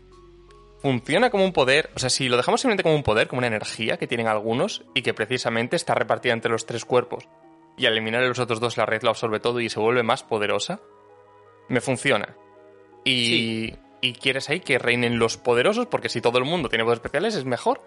Funciona 0.80 1.28
como 1.30 1.44
un 1.44 1.52
poder, 1.52 1.90
o 1.94 1.98
sea, 1.98 2.08
si 2.08 2.28
lo 2.28 2.38
dejamos 2.38 2.62
simplemente 2.62 2.82
como 2.82 2.96
un 2.96 3.02
poder, 3.02 3.28
como 3.28 3.38
una 3.38 3.48
energía 3.48 3.98
que 3.98 4.06
tienen 4.06 4.28
algunos 4.28 4.82
y 4.94 5.02
que 5.02 5.12
precisamente 5.12 5.76
está 5.76 5.94
repartida 5.94 6.32
entre 6.32 6.50
los 6.50 6.64
tres 6.64 6.86
cuerpos 6.86 7.28
y 7.76 7.86
al 7.86 7.92
eliminar 7.92 8.22
los 8.22 8.38
otros 8.38 8.60
dos 8.60 8.76
la 8.76 8.86
red 8.86 9.02
lo 9.02 9.10
absorbe 9.10 9.40
todo 9.40 9.60
y 9.60 9.68
se 9.68 9.78
vuelve 9.78 10.02
más 10.02 10.22
poderosa, 10.22 10.80
me 11.68 11.80
funciona. 11.80 12.34
Y, 13.04 13.74
y 14.00 14.14
quieres 14.14 14.48
ahí 14.50 14.60
que 14.60 14.78
reinen 14.78 15.18
los 15.18 15.36
poderosos 15.36 15.86
porque 15.86 16.08
si 16.08 16.20
todo 16.20 16.38
el 16.38 16.44
mundo 16.44 16.68
tiene 16.68 16.84
poderes 16.84 16.98
especiales 17.00 17.34
es 17.34 17.44
mejor. 17.44 17.82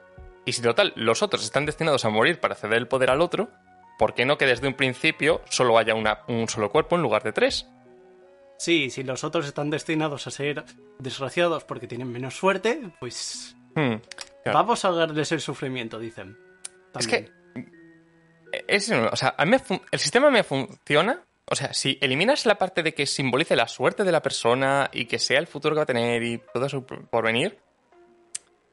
Y 0.45 0.51
si 0.53 0.61
total 0.61 0.93
los 0.95 1.21
otros 1.23 1.43
están 1.43 1.65
destinados 1.65 2.03
a 2.05 2.09
morir 2.09 2.39
para 2.39 2.55
ceder 2.55 2.77
el 2.77 2.87
poder 2.87 3.09
al 3.09 3.21
otro, 3.21 3.49
¿por 3.97 4.13
qué 4.13 4.25
no 4.25 4.37
que 4.37 4.45
desde 4.45 4.67
un 4.67 4.73
principio 4.73 5.41
solo 5.49 5.77
haya 5.77 5.95
una- 5.95 6.19
un 6.27 6.47
solo 6.49 6.69
cuerpo 6.71 6.95
en 6.97 7.01
lugar 7.01 7.23
de 7.23 7.31
tres? 7.31 7.67
Sí, 8.57 8.89
si 8.89 9.03
los 9.03 9.23
otros 9.23 9.45
están 9.47 9.69
destinados 9.69 10.27
a 10.27 10.31
ser 10.31 10.63
desgraciados 10.99 11.63
porque 11.63 11.87
tienen 11.87 12.11
menos 12.11 12.35
suerte, 12.37 12.81
pues 12.99 13.55
Hmm, 13.75 13.95
claro. 14.43 14.59
vamos 14.59 14.85
a 14.85 14.91
darles 14.91 15.31
el 15.31 15.41
sufrimiento, 15.41 15.97
dicen. 15.99 16.37
Es 16.99 17.07
que. 17.07 17.31
Es, 18.67 18.91
o 18.91 19.15
sea, 19.15 19.33
a 19.37 19.45
mí 19.45 19.57
el 19.91 19.99
sistema 19.99 20.29
me 20.29 20.43
funciona. 20.43 21.21
O 21.45 21.55
sea, 21.55 21.73
si 21.73 21.97
eliminas 22.01 22.45
la 22.45 22.57
parte 22.57 22.83
de 22.83 22.93
que 22.93 23.05
simbolice 23.05 23.55
la 23.55 23.67
suerte 23.67 24.03
de 24.03 24.11
la 24.11 24.21
persona 24.21 24.89
y 24.93 25.05
que 25.05 25.19
sea 25.19 25.39
el 25.39 25.47
futuro 25.47 25.75
que 25.75 25.79
va 25.79 25.83
a 25.83 25.87
tener 25.87 26.23
y 26.23 26.41
todo 26.53 26.65
eso 26.65 26.85
por 26.85 27.23
venir, 27.23 27.59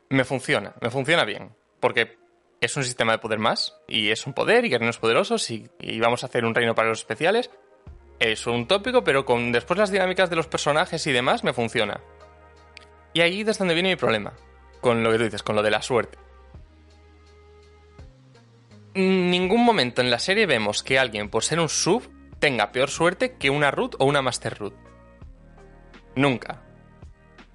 me 0.08 0.24
funciona, 0.24 0.74
me 0.80 0.90
funciona 0.90 1.24
bien. 1.24 1.50
Porque 1.80 2.18
es 2.60 2.76
un 2.76 2.84
sistema 2.84 3.12
de 3.12 3.18
poder 3.18 3.38
más 3.38 3.74
y 3.88 4.10
es 4.10 4.26
un 4.26 4.34
poder 4.34 4.64
y 4.64 4.68
guerreros 4.68 4.98
poderosos 4.98 5.50
y, 5.50 5.68
y 5.80 5.98
vamos 5.98 6.22
a 6.22 6.26
hacer 6.26 6.44
un 6.44 6.54
reino 6.54 6.74
para 6.74 6.88
los 6.88 7.00
especiales. 7.00 7.50
Es 8.18 8.46
un 8.46 8.68
tópico, 8.68 9.02
pero 9.02 9.24
con 9.24 9.50
después 9.50 9.78
las 9.78 9.90
dinámicas 9.90 10.30
de 10.30 10.36
los 10.36 10.46
personajes 10.46 11.06
y 11.06 11.12
demás 11.12 11.42
me 11.42 11.52
funciona. 11.52 12.00
Y 13.12 13.22
ahí 13.22 13.40
es 13.40 13.58
donde 13.58 13.74
viene 13.74 13.90
mi 13.90 13.96
problema. 13.96 14.32
Con 14.80 15.02
lo 15.02 15.10
que 15.10 15.18
tú 15.18 15.24
dices, 15.24 15.42
con 15.42 15.56
lo 15.56 15.62
de 15.62 15.70
la 15.70 15.82
suerte. 15.82 16.18
Ningún 18.94 19.64
momento 19.64 20.00
en 20.00 20.10
la 20.10 20.18
serie 20.18 20.46
vemos 20.46 20.82
que 20.82 20.98
alguien, 20.98 21.30
por 21.30 21.44
ser 21.44 21.60
un 21.60 21.68
sub, 21.68 22.02
tenga 22.40 22.73
peor 22.73 22.90
suerte 22.90 23.37
que 23.37 23.50
una 23.50 23.70
root 23.70 23.94
o 24.00 24.04
una 24.04 24.23
master 24.23 24.59
root. 24.59 24.75
Nunca. 26.16 26.62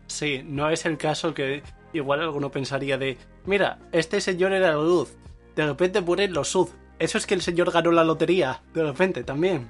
Sí, 0.08 0.42
no 0.46 0.70
es 0.70 0.86
el 0.86 0.98
caso 0.98 1.34
que 1.34 1.64
igual 1.94 2.22
alguno 2.22 2.52
pensaría 2.52 2.98
de, 2.98 3.18
mira, 3.46 3.80
este 3.92 4.22
señor 4.22 4.54
era 4.54 4.70
la 4.70 4.76
luz, 4.76 5.18
de 5.56 5.66
repente 5.66 6.02
mueren 6.02 6.34
los 6.34 6.50
sud. 6.50 6.70
Eso 7.00 7.18
es 7.18 7.26
que 7.26 7.34
el 7.34 7.42
señor 7.42 7.72
ganó 7.72 7.92
la 7.92 8.04
lotería, 8.06 8.62
de 8.74 8.84
repente 8.84 9.24
también. 9.24 9.70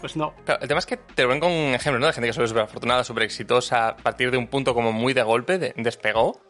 Pues 0.00 0.16
no. 0.16 0.34
Claro, 0.44 0.60
el 0.62 0.68
tema 0.68 0.78
es 0.78 0.86
que 0.86 0.96
te 0.96 1.22
lo 1.22 1.28
ven 1.28 1.40
con 1.40 1.50
ejemplos, 1.50 2.00
¿no? 2.00 2.06
De 2.06 2.12
gente 2.12 2.26
que 2.26 2.30
es 2.42 2.48
súper 2.48 2.62
afortunada, 2.64 3.04
súper 3.04 3.24
exitosa, 3.24 3.88
a 3.88 3.96
partir 3.96 4.30
de 4.30 4.38
un 4.38 4.46
punto 4.48 4.74
como 4.74 4.92
muy 4.92 5.12
de 5.12 5.22
golpe, 5.22 5.58
de- 5.58 5.74
despegó, 5.76 6.40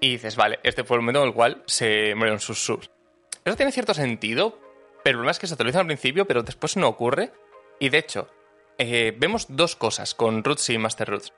y 0.00 0.12
dices, 0.12 0.36
vale, 0.36 0.58
este 0.64 0.82
fue 0.84 0.96
el 0.96 1.02
momento 1.02 1.22
en 1.22 1.28
el 1.28 1.34
cual 1.34 1.62
se 1.66 2.14
murieron 2.16 2.40
sus 2.40 2.58
subs. 2.64 2.90
Eso 3.44 3.56
tiene 3.56 3.72
cierto 3.72 3.94
sentido, 3.94 4.58
pero 5.04 5.12
el 5.12 5.16
problema 5.18 5.30
es 5.30 5.38
que 5.38 5.46
se 5.46 5.56
dicen 5.56 5.80
al 5.80 5.86
principio, 5.86 6.26
pero 6.26 6.42
después 6.42 6.76
no 6.76 6.88
ocurre. 6.88 7.32
Y 7.80 7.88
de 7.88 7.98
hecho, 7.98 8.28
eh, 8.78 9.12
vemos 9.18 9.46
dos 9.48 9.74
cosas 9.74 10.14
con 10.14 10.44
Roots 10.44 10.70
y 10.70 10.78
Master 10.78 11.08
Roots. 11.08 11.32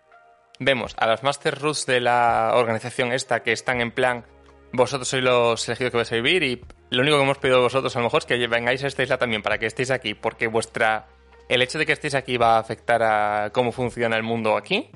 Vemos 0.59 0.95
a 0.99 1.07
las 1.07 1.23
Master 1.23 1.59
Roots 1.59 1.87
de 1.87 2.01
la 2.01 2.53
organización 2.55 3.13
esta 3.13 3.43
que 3.43 3.53
están 3.53 3.81
en 3.81 3.93
plan, 3.93 4.27
vosotros 4.73 5.09
sois 5.09 5.23
los 5.23 5.69
elegidos 5.69 5.91
que 5.91 5.97
vais 5.99 6.13
a 6.13 6.17
vivir 6.17 6.43
y 6.43 6.65
lo 6.91 7.03
único 7.03 7.17
que 7.19 7.23
hemos 7.23 7.39
pedido 7.39 7.59
de 7.59 7.65
vosotros 7.65 7.95
a 7.95 7.99
lo 7.99 8.05
mejor 8.05 8.21
es 8.21 8.27
que 8.27 8.47
vengáis 8.47 8.83
a 8.83 8.87
esta 8.87 9.03
isla 9.03 9.19
también 9.19 9.43
para 9.43 9.59
que 9.59 9.67
estéis 9.67 9.91
aquí, 9.91 10.15
porque 10.15 10.47
vuestra... 10.47 11.09
El 11.49 11.61
hecho 11.61 11.79
de 11.79 11.85
que 11.85 11.93
estéis 11.93 12.15
aquí 12.15 12.39
va 12.39 12.57
a 12.57 12.59
afectar 12.59 13.03
a 13.03 13.51
cómo 13.51 13.73
funciona 13.73 14.17
el 14.17 14.23
mundo 14.23 14.57
aquí. 14.57 14.91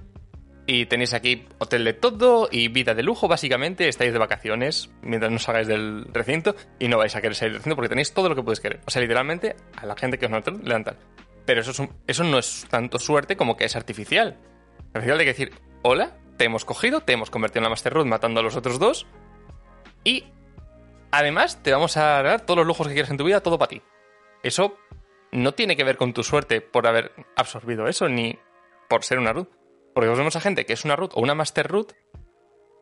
Y 0.69 0.87
tenéis 0.87 1.13
aquí 1.13 1.47
hotel 1.59 1.85
de 1.85 1.93
todo 1.93 2.49
y 2.51 2.69
vida 2.69 2.95
de 2.95 3.03
lujo, 3.03 3.29
básicamente. 3.29 3.89
Estáis 3.89 4.13
de 4.13 4.19
vacaciones 4.19 4.89
mientras 5.03 5.31
no 5.31 5.39
salgáis 5.39 5.69
del 5.69 6.07
recinto 6.13 6.57
y 6.79 6.89
no 6.89 6.99
vais 6.99 7.15
a 7.15 7.21
querer 7.21 7.35
salir 7.35 7.53
del 7.53 7.59
recinto 7.59 7.77
porque 7.77 7.91
tenéis 7.91 8.15
todo 8.15 8.29
lo 8.29 8.35
que 8.35 8.43
podéis 8.43 8.61
querer. 8.61 8.81
O 8.87 8.91
sea, 8.91 9.03
literalmente 9.03 9.55
a 9.77 9.85
la 9.85 9.97
gente 9.97 10.19
que 10.19 10.27
os 10.27 10.31
notan 10.31 10.63
le 10.65 10.71
dan 10.71 10.85
tal. 10.85 10.97
Pero 11.47 11.61
eso, 11.63 11.89
eso 12.07 12.25
no 12.25 12.39
es 12.39 12.67
tanto 12.69 12.99
suerte 12.99 13.37
como 13.37 13.57
que 13.57 13.65
es 13.65 13.77
artificial. 13.77 14.39
Artificial 14.89 15.19
de 15.19 15.25
que 15.25 15.31
decir, 15.31 15.55
hola, 15.83 16.19
te 16.37 16.45
hemos 16.45 16.65
cogido, 16.65 17.01
te 17.01 17.13
hemos 17.13 17.31
convertido 17.31 17.61
en 17.61 17.65
la 17.65 17.71
Master 17.71 17.93
Root 17.95 18.07
matando 18.07 18.41
a 18.41 18.43
los 18.43 18.57
otros 18.57 18.79
dos 18.79 19.07
y 20.05 20.25
además 21.11 21.63
te 21.63 21.73
vamos 21.73 21.97
a 21.97 22.23
dar 22.23 22.43
todos 22.43 22.59
los 22.59 22.67
lujos 22.67 22.89
que 22.89 22.93
quieras 22.93 23.11
en 23.11 23.17
tu 23.17 23.25
vida, 23.25 23.43
todo 23.43 23.59
para 23.59 23.71
ti. 23.71 23.83
Eso 24.43 24.77
no 25.33 25.55
tiene 25.55 25.77
que 25.77 25.85
ver 25.85 25.97
con 25.97 26.13
tu 26.13 26.23
suerte 26.23 26.61
por 26.61 26.87
haber 26.87 27.13
absorbido 27.37 27.89
eso, 27.89 28.09
ni 28.09 28.39
por 28.89 29.05
ser 29.05 29.19
una 29.19 29.33
root. 29.33 29.51
Porque 29.95 30.09
vemos 30.09 30.37
a 30.37 30.41
gente 30.41 30.67
que 30.67 30.75
es 30.75 30.85
una 30.85 30.97
root 30.97 31.13
o 31.15 31.21
una 31.21 31.35
master 31.35 31.67
root 31.67 31.93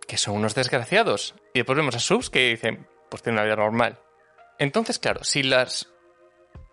que 0.07 0.19
son 0.19 0.37
unos 0.37 0.55
desgraciados. 0.55 1.35
Y 1.55 1.61
después 1.61 1.77
vemos 1.77 1.95
a 1.97 2.01
subs 2.01 2.29
que 2.29 2.51
dicen, 2.51 2.87
pues 3.09 3.23
tienen 3.23 3.39
una 3.39 3.45
vida 3.45 3.57
normal. 3.57 4.01
Entonces, 4.59 4.99
claro, 4.99 5.25
si 5.25 5.43
las. 5.43 5.94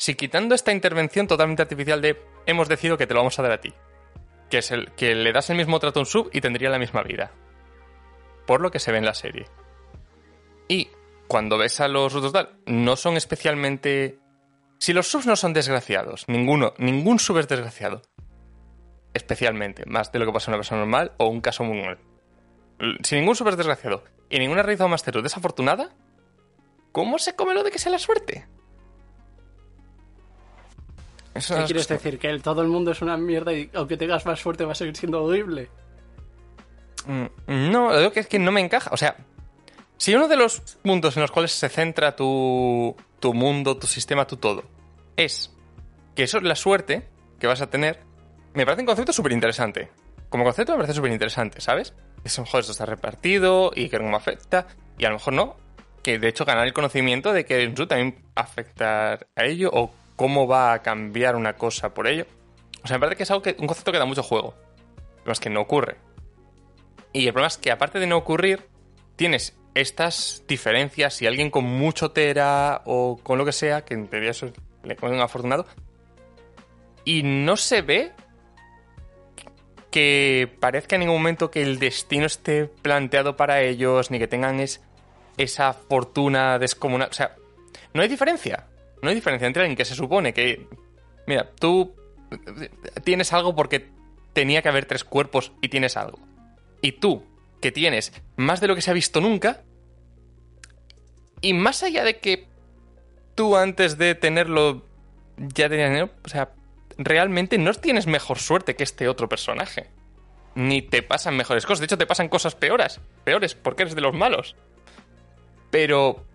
Si 0.02 0.16
quitando 0.16 0.56
esta 0.56 0.72
intervención 0.72 1.28
totalmente 1.28 1.62
artificial 1.62 2.02
de 2.02 2.20
hemos 2.48 2.68
decidido 2.68 2.98
que 2.98 3.06
te 3.06 3.14
lo 3.14 3.20
vamos 3.20 3.38
a 3.38 3.44
dar 3.44 3.52
a 3.52 3.62
ti, 3.62 3.72
que 4.50 4.58
es 4.58 4.72
el 4.72 4.92
que 4.94 5.14
le 5.14 5.32
das 5.32 5.52
el 5.52 5.58
mismo 5.58 5.80
trato 5.80 6.00
a 6.00 6.02
un 6.02 6.08
sub 6.08 6.32
y 6.34 6.42
tendría 6.42 6.72
la 6.72 6.80
misma 6.80 7.04
vida. 7.04 7.32
Por 8.48 8.62
lo 8.62 8.72
que 8.72 8.80
se 8.80 8.92
ve 8.92 8.98
en 8.98 9.06
la 9.06 9.14
serie. 9.14 9.46
Y 10.68 10.90
cuando 11.28 11.60
ves 11.60 11.82
a 11.82 11.88
los 11.88 12.14
rutos 12.14 12.34
tal, 12.34 12.50
no 12.66 12.96
son 12.96 13.16
especialmente. 13.16 14.18
Si 14.80 14.92
los 14.92 15.08
subs 15.08 15.28
no 15.28 15.36
son 15.36 15.54
desgraciados, 15.54 16.26
ninguno, 16.28 16.74
ningún 16.80 17.20
sub 17.20 17.38
es 17.38 17.48
desgraciado. 17.48 18.02
Especialmente, 19.14 19.86
más 19.86 20.12
de 20.12 20.18
lo 20.18 20.26
que 20.26 20.34
pasa 20.34 20.50
a 20.50 20.56
una 20.56 20.58
persona 20.58 20.80
normal 20.80 21.12
o 21.18 21.28
un 21.28 21.42
caso 21.42 21.64
muy 21.64 21.78
normal. 21.78 22.00
Si 23.04 23.14
ningún 23.14 23.36
sub 23.36 23.50
es 23.50 23.58
desgraciado 23.58 24.04
y 24.32 24.40
ninguna 24.40 24.64
raíz 24.64 24.82
o 24.82 24.88
master 24.88 25.14
root 25.14 25.26
desafortunada, 25.26 25.94
¿cómo 26.92 27.20
se 27.20 27.36
come 27.36 27.54
lo 27.54 27.64
de 27.64 27.70
que 27.70 27.78
sea 27.78 27.92
la 27.92 28.00
suerte? 28.00 28.48
Eso 31.34 31.56
¿Qué 31.56 31.62
es- 31.62 31.66
quieres 31.68 31.88
decir? 31.88 32.20
¿Que 32.20 32.30
el- 32.30 32.42
todo 32.42 32.62
el 32.62 32.68
mundo 32.68 32.92
es 32.92 33.02
una 33.02 33.16
mierda 33.18 33.54
y 33.54 33.70
aunque 33.74 33.98
tengas 33.98 34.26
más 34.26 34.40
suerte 34.40 34.66
va 34.66 34.74
a 34.74 34.76
seguir 34.76 34.96
siendo 34.98 35.24
horrible? 35.24 35.70
Mm, 37.06 37.26
No, 37.72 37.90
lo 37.92 37.98
digo 38.00 38.12
que 38.12 38.20
es 38.22 38.28
que 38.28 38.40
no 38.40 38.52
me 38.52 38.62
encaja. 38.62 38.90
O 38.94 38.98
sea, 38.98 39.16
si 39.98 40.14
uno 40.16 40.28
de 40.28 40.38
los 40.38 40.60
puntos 40.84 41.16
en 41.18 41.22
los 41.22 41.32
cuales 41.32 41.52
se 41.52 41.70
centra 41.70 42.16
tu, 42.16 42.96
tu 43.20 43.34
mundo, 43.34 43.78
tu 43.78 43.88
sistema, 43.88 44.28
tu 44.28 44.38
todo, 44.38 44.64
es 45.16 45.52
que 46.16 46.24
eso 46.24 46.38
es 46.38 46.44
la 46.44 46.56
suerte 46.56 47.08
que 47.40 47.48
vas 47.48 47.62
a 47.62 47.70
tener, 47.70 48.02
me 48.54 48.66
parece 48.66 48.82
un 48.82 48.88
concepto 48.88 49.14
súper 49.14 49.32
interesante. 49.32 49.90
Como 50.30 50.44
concepto 50.44 50.74
me 50.74 50.78
parece 50.80 50.94
súper 50.94 51.12
interesante, 51.12 51.60
¿sabes? 51.62 51.94
Es 52.24 52.38
un 52.38 52.46
joder, 52.46 52.62
esto 52.62 52.72
está 52.74 52.86
repartido 52.86 53.72
y 53.76 53.90
que 53.90 53.98
cómo 53.98 54.16
afecta, 54.16 54.68
y 54.98 55.06
a 55.06 55.10
lo 55.10 55.16
mejor 55.16 55.34
no. 55.34 55.56
Que 56.04 56.18
de 56.20 56.28
hecho 56.30 56.46
ganar 56.46 56.66
el 56.66 56.74
conocimiento 56.74 57.32
de 57.32 57.46
que 57.46 57.68
también 57.88 58.24
afecta 58.36 59.20
a 59.36 59.46
ello 59.46 59.70
o 59.74 59.92
cómo 60.22 60.46
va 60.46 60.74
a 60.74 60.84
cambiar 60.84 61.36
una 61.36 61.54
cosa 61.54 61.96
por 61.96 62.06
ello. 62.06 62.28
O 62.84 62.88
sea, 62.88 62.98
me 62.98 63.02
parece 63.02 63.18
que 63.18 63.24
es 63.24 63.32
algo 63.32 63.42
que, 63.42 63.56
un 63.58 63.66
concepto 63.66 63.92
que 63.92 63.98
da 63.98 64.06
mucho 64.06 64.22
juego. 64.22 64.54
Pero 65.24 65.32
es 65.32 65.40
que 65.40 65.50
no 65.50 65.62
ocurre. 65.62 65.98
Y 67.12 67.26
el 67.26 67.34
problema 67.34 67.48
es 67.48 67.58
que 67.58 67.72
aparte 67.72 67.98
de 67.98 68.06
no 68.06 68.18
ocurrir, 68.18 68.68
tienes 69.16 69.58
estas 69.74 70.44
diferencias 70.48 71.24
y 71.24 71.26
alguien 71.26 71.50
con 71.50 71.64
mucho 71.64 72.12
tera 72.12 72.84
o 72.86 73.20
con 73.24 73.40
lo 73.40 73.46
que 73.46 73.52
sea, 73.52 73.84
que 73.84 73.96
en 73.96 74.10
teoría 74.10 74.30
eso 74.30 74.52
le 74.84 74.94
pone 74.94 75.16
un 75.16 75.22
afortunado, 75.22 75.66
y 77.04 77.24
no 77.24 77.58
se 77.58 77.82
ve 77.82 78.12
que 79.90 80.56
parezca 80.60 80.98
en 80.98 81.00
ningún 81.00 81.18
momento 81.18 81.50
que 81.50 81.64
el 81.64 81.80
destino 81.80 82.28
esté 82.28 82.66
planteado 82.68 83.36
para 83.38 83.62
ellos, 83.62 84.12
ni 84.12 84.20
que 84.20 84.28
tengan 84.28 84.60
es, 84.60 84.82
esa 85.38 85.74
fortuna 85.74 86.60
descomunal. 86.60 87.10
O 87.10 87.14
sea, 87.14 87.36
no 87.96 88.04
hay 88.04 88.08
diferencia. 88.08 88.68
No 89.02 89.10
hay 89.10 89.16
diferencia 89.16 89.48
entre 89.48 89.64
alguien 89.64 89.78
que 89.78 89.86
se 89.86 89.96
supone 89.96 90.34
que, 90.34 90.68
mira, 91.28 91.50
tú 91.60 91.96
tienes 93.04 93.34
algo 93.34 93.56
porque 93.56 93.90
tenía 94.34 94.62
que 94.62 94.70
haber 94.70 94.86
tres 94.86 95.04
cuerpos 95.04 95.52
y 95.62 95.70
tienes 95.70 95.98
algo. 95.98 96.20
Y 96.82 96.94
tú, 96.94 97.24
que 97.62 97.72
tienes 97.72 98.14
más 98.38 98.62
de 98.62 98.68
lo 98.68 98.76
que 98.76 98.82
se 98.82 98.92
ha 98.92 98.94
visto 98.94 99.22
nunca, 99.22 99.62
y 101.42 101.54
más 101.54 101.84
allá 101.84 102.04
de 102.04 102.20
que 102.20 102.48
tú 103.36 103.58
antes 103.58 103.98
de 103.98 104.16
tenerlo 104.16 104.86
ya 105.38 105.70
tenías 105.70 105.90
dinero, 105.90 106.12
o 106.24 106.30
sea, 106.30 106.52
realmente 106.98 107.58
no 107.58 107.74
tienes 107.74 108.08
mejor 108.08 108.40
suerte 108.40 108.76
que 108.76 108.84
este 108.84 109.08
otro 109.08 109.28
personaje. 109.28 109.90
Ni 110.54 110.82
te 110.82 111.02
pasan 111.02 111.38
mejores 111.38 111.66
cosas. 111.66 111.80
De 111.80 111.86
hecho, 111.86 111.98
te 111.98 112.06
pasan 112.06 112.28
cosas 112.28 112.56
peores. 112.56 113.00
Peores, 113.24 113.56
porque 113.56 113.84
eres 113.84 113.96
de 113.96 114.02
los 114.02 114.14
malos. 114.14 114.56
Pero, 115.72 116.26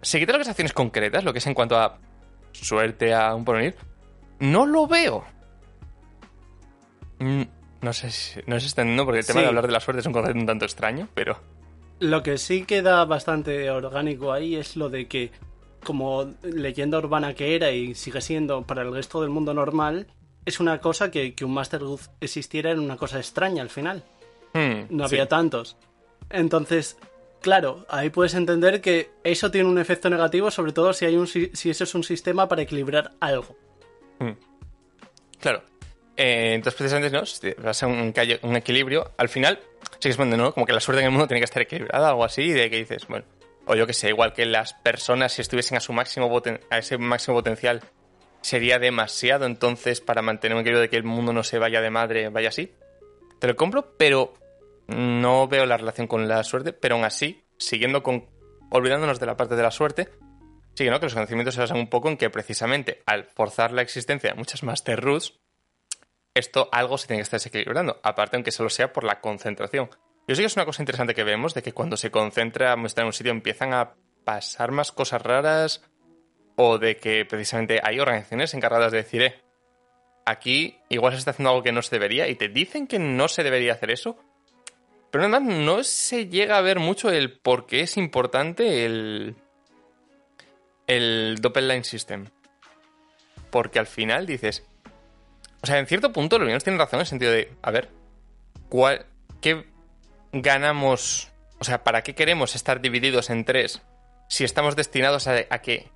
si 0.00 0.18
quitas 0.18 0.38
las 0.38 0.48
acciones 0.48 0.72
concretas, 0.72 1.24
lo 1.24 1.32
que 1.32 1.40
es 1.40 1.46
en 1.46 1.54
cuanto 1.54 1.76
a 1.76 1.98
suerte, 2.64 3.12
a 3.14 3.34
un 3.34 3.44
porvenir, 3.44 3.74
no 4.40 4.66
lo 4.66 4.86
veo. 4.86 5.24
Mm, 7.18 7.42
No 7.82 7.92
sé 7.92 8.10
si, 8.10 8.40
no 8.46 8.56
sé 8.56 8.60
si 8.62 8.66
está 8.68 8.82
entendiendo, 8.82 9.04
porque 9.04 9.20
el 9.20 9.26
tema 9.26 9.40
de 9.42 9.46
hablar 9.46 9.66
de 9.66 9.72
la 9.72 9.80
suerte 9.80 10.00
es 10.00 10.06
un 10.06 10.12
concepto 10.12 10.38
un 10.40 10.46
tanto 10.46 10.64
extraño, 10.64 11.08
pero... 11.14 11.38
Lo 12.00 12.22
que 12.22 12.36
sí 12.36 12.64
queda 12.64 13.04
bastante 13.04 13.70
orgánico 13.70 14.32
ahí 14.32 14.56
es 14.56 14.76
lo 14.76 14.88
de 14.90 15.06
que 15.08 15.30
como 15.84 16.34
leyenda 16.42 16.98
urbana 16.98 17.34
que 17.34 17.54
era 17.54 17.70
y 17.70 17.94
sigue 17.94 18.20
siendo 18.20 18.62
para 18.66 18.82
el 18.82 18.92
resto 18.92 19.20
del 19.20 19.30
mundo 19.30 19.54
normal, 19.54 20.08
es 20.44 20.58
una 20.58 20.80
cosa 20.80 21.10
que, 21.10 21.34
que 21.34 21.44
un 21.44 21.54
Master 21.54 21.80
Dude 21.80 22.02
existiera 22.20 22.70
en 22.72 22.80
una 22.80 22.96
cosa 22.96 23.18
extraña 23.18 23.62
al 23.62 23.70
final. 23.70 24.02
Hmm, 24.52 24.86
No 24.90 25.04
había 25.04 25.22
sí. 25.24 25.28
tantos. 25.28 25.76
Entonces, 26.28 26.98
claro, 27.40 27.86
ahí 27.88 28.10
puedes 28.10 28.34
entender 28.34 28.80
que 28.80 29.10
eso 29.24 29.50
tiene 29.50 29.68
un 29.68 29.78
efecto 29.78 30.10
negativo, 30.10 30.50
sobre 30.50 30.72
todo 30.72 30.92
si, 30.92 31.04
hay 31.04 31.16
eso 31.16 31.84
es 31.84 31.94
un 31.94 32.04
sistema 32.04 32.48
para 32.48 32.62
equilibrar 32.62 33.12
algo. 33.20 33.56
Claro. 35.40 35.62
Eh, 36.16 36.54
entonces, 36.54 36.78
precisamente, 36.78 37.14
¿no? 37.14 37.26
Si 37.26 37.50
va 37.52 37.72
a 37.78 37.86
un, 37.86 38.14
un 38.42 38.56
equilibrio. 38.56 39.12
Al 39.18 39.28
final, 39.28 39.60
sí 39.92 39.98
que 40.00 40.08
es 40.08 40.16
bueno, 40.16 40.36
¿no? 40.36 40.52
Como 40.52 40.64
que 40.64 40.72
la 40.72 40.80
suerte 40.80 41.00
en 41.00 41.06
el 41.06 41.12
mundo 41.12 41.26
tiene 41.26 41.40
que 41.40 41.44
estar 41.44 41.62
equilibrada, 41.62 42.08
algo 42.08 42.24
así, 42.24 42.50
de 42.50 42.70
que 42.70 42.76
dices, 42.76 43.06
bueno, 43.06 43.26
o 43.66 43.74
yo 43.74 43.86
que 43.86 43.92
sé, 43.92 44.08
igual 44.08 44.32
que 44.32 44.46
las 44.46 44.72
personas, 44.72 45.32
si 45.32 45.42
estuviesen 45.42 45.76
a 45.76 45.80
su 45.80 45.92
máximo 45.92 46.42
a 46.70 46.78
ese 46.78 46.96
máximo 46.98 47.36
potencial, 47.36 47.82
sería 48.40 48.78
demasiado, 48.78 49.44
entonces, 49.44 50.00
para 50.00 50.22
mantener 50.22 50.56
un 50.56 50.60
equilibrio 50.60 50.82
de 50.82 50.88
que 50.88 50.96
el 50.96 51.04
mundo 51.04 51.32
no 51.32 51.42
se 51.42 51.58
vaya 51.58 51.80
de 51.80 51.90
madre, 51.90 52.28
vaya 52.30 52.48
así. 52.48 52.72
Te 53.38 53.48
lo 53.48 53.56
compro, 53.56 53.94
pero 53.98 54.34
no 54.88 55.48
veo 55.48 55.66
la 55.66 55.76
relación 55.76 56.06
con 56.06 56.28
la 56.28 56.42
suerte, 56.44 56.72
pero 56.72 56.94
aún 56.94 57.04
así, 57.04 57.44
siguiendo 57.58 58.02
con. 58.02 58.28
olvidándonos 58.70 59.20
de 59.20 59.26
la 59.26 59.36
parte 59.36 59.56
de 59.56 59.62
la 59.62 59.70
suerte, 59.70 60.08
sí 60.74 60.84
que 60.84 60.90
no, 60.90 61.00
que 61.00 61.06
los 61.06 61.14
conocimientos 61.14 61.54
se 61.54 61.60
basan 61.60 61.78
un 61.78 61.88
poco 61.88 62.08
en 62.08 62.16
que 62.16 62.30
precisamente 62.30 63.02
al 63.06 63.24
forzar 63.24 63.72
la 63.72 63.82
existencia 63.82 64.30
de 64.30 64.36
muchas 64.36 64.62
Master 64.62 65.00
Roots, 65.00 65.34
esto 66.34 66.68
algo 66.70 66.98
se 66.98 67.06
tiene 67.06 67.20
que 67.20 67.24
estar 67.24 67.40
desequilibrando, 67.40 67.98
aparte 68.02 68.36
aunque 68.36 68.52
solo 68.52 68.68
sea 68.68 68.92
por 68.92 69.04
la 69.04 69.20
concentración. 69.20 69.88
Yo 70.28 70.34
sé 70.34 70.42
que 70.42 70.46
es 70.46 70.56
una 70.56 70.66
cosa 70.66 70.82
interesante 70.82 71.14
que 71.14 71.24
vemos, 71.24 71.54
de 71.54 71.62
que 71.62 71.72
cuando 71.72 71.96
se 71.96 72.10
concentra 72.10 72.74
estar 72.84 73.02
en 73.02 73.06
un 73.06 73.12
sitio 73.12 73.32
empiezan 73.32 73.72
a 73.72 73.94
pasar 74.24 74.72
más 74.72 74.92
cosas 74.92 75.22
raras, 75.22 75.82
o 76.56 76.78
de 76.78 76.96
que 76.96 77.24
precisamente 77.24 77.80
hay 77.82 78.00
organizaciones 78.00 78.52
encargadas 78.54 78.90
de 78.90 78.98
decir, 78.98 79.22
eh, 79.22 79.42
aquí 80.24 80.78
igual 80.88 81.12
se 81.12 81.20
está 81.20 81.30
haciendo 81.30 81.50
algo 81.50 81.62
que 81.62 81.72
no 81.72 81.82
se 81.82 81.94
debería, 81.94 82.28
y 82.28 82.34
te 82.34 82.48
dicen 82.48 82.86
que 82.86 82.98
no 82.98 83.28
se 83.28 83.44
debería 83.44 83.74
hacer 83.74 83.90
eso, 83.90 84.18
pero 85.16 85.28
además 85.28 85.44
no 85.44 85.82
se 85.82 86.28
llega 86.28 86.58
a 86.58 86.60
ver 86.60 86.78
mucho 86.78 87.10
el 87.10 87.32
por 87.32 87.64
qué 87.64 87.80
es 87.80 87.96
importante 87.96 88.84
el, 88.84 89.34
el 90.86 91.38
Doppelline 91.40 91.84
System. 91.84 92.26
Porque 93.48 93.78
al 93.78 93.86
final 93.86 94.26
dices, 94.26 94.66
o 95.62 95.66
sea, 95.66 95.78
en 95.78 95.86
cierto 95.86 96.12
punto 96.12 96.38
los 96.38 96.46
niños 96.46 96.64
tienen 96.64 96.78
razón 96.78 96.98
en 96.98 97.00
el 97.00 97.06
sentido 97.06 97.32
de, 97.32 97.50
a 97.62 97.70
ver, 97.70 97.88
¿cuál, 98.68 99.06
¿qué 99.40 99.64
ganamos? 100.32 101.32
O 101.60 101.64
sea, 101.64 101.82
¿para 101.82 102.02
qué 102.02 102.14
queremos 102.14 102.54
estar 102.54 102.82
divididos 102.82 103.30
en 103.30 103.46
tres 103.46 103.80
si 104.28 104.44
estamos 104.44 104.76
destinados 104.76 105.28
a, 105.28 105.46
a 105.48 105.62
que 105.62 105.88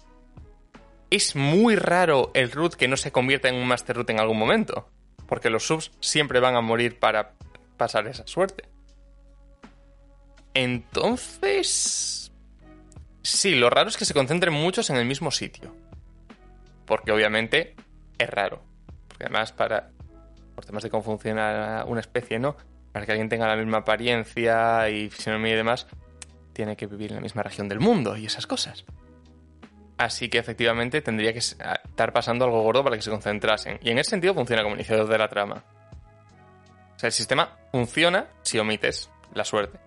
es 1.10 1.36
muy 1.36 1.76
raro 1.76 2.30
el 2.32 2.50
root 2.50 2.72
que 2.72 2.88
no 2.88 2.96
se 2.96 3.12
convierta 3.12 3.50
en 3.50 3.56
un 3.56 3.68
master 3.68 3.96
root 3.96 4.08
en 4.08 4.20
algún 4.20 4.38
momento? 4.38 4.88
Porque 5.26 5.50
los 5.50 5.66
subs 5.66 5.92
siempre 6.00 6.40
van 6.40 6.56
a 6.56 6.62
morir 6.62 6.98
para 6.98 7.34
pasar 7.76 8.06
esa 8.06 8.26
suerte. 8.26 8.79
Entonces... 10.54 12.32
Sí, 13.22 13.54
lo 13.54 13.70
raro 13.70 13.88
es 13.88 13.96
que 13.96 14.04
se 14.04 14.14
concentren 14.14 14.54
muchos 14.54 14.90
en 14.90 14.96
el 14.96 15.04
mismo 15.04 15.30
sitio. 15.30 15.74
Porque 16.86 17.12
obviamente 17.12 17.76
es 18.18 18.30
raro. 18.30 18.62
Porque 19.08 19.24
además 19.24 19.52
para... 19.52 19.90
Por 20.54 20.64
temas 20.64 20.82
de 20.82 20.90
cómo 20.90 21.02
funciona 21.02 21.84
una 21.86 22.00
especie, 22.00 22.38
¿no? 22.38 22.56
Para 22.92 23.06
que 23.06 23.12
alguien 23.12 23.28
tenga 23.28 23.46
la 23.46 23.56
misma 23.56 23.78
apariencia 23.78 24.88
y 24.90 25.08
fisionomía 25.08 25.52
y 25.52 25.56
demás, 25.56 25.86
tiene 26.52 26.76
que 26.76 26.86
vivir 26.86 27.12
en 27.12 27.16
la 27.16 27.22
misma 27.22 27.42
región 27.42 27.68
del 27.68 27.80
mundo 27.80 28.16
y 28.16 28.26
esas 28.26 28.46
cosas. 28.46 28.84
Así 29.96 30.28
que 30.28 30.38
efectivamente 30.38 31.02
tendría 31.02 31.32
que 31.32 31.38
estar 31.38 32.12
pasando 32.12 32.46
algo 32.46 32.62
gordo 32.62 32.82
para 32.82 32.96
que 32.96 33.02
se 33.02 33.10
concentrasen. 33.10 33.78
Y 33.82 33.90
en 33.90 33.98
ese 33.98 34.10
sentido 34.10 34.34
funciona 34.34 34.62
como 34.62 34.74
iniciador 34.74 35.06
de 35.08 35.18
la 35.18 35.28
trama. 35.28 35.62
O 36.96 36.98
sea, 36.98 37.08
el 37.08 37.12
sistema 37.12 37.56
funciona 37.70 38.26
si 38.42 38.58
omites 38.58 39.10
la 39.34 39.44
suerte. 39.44 39.78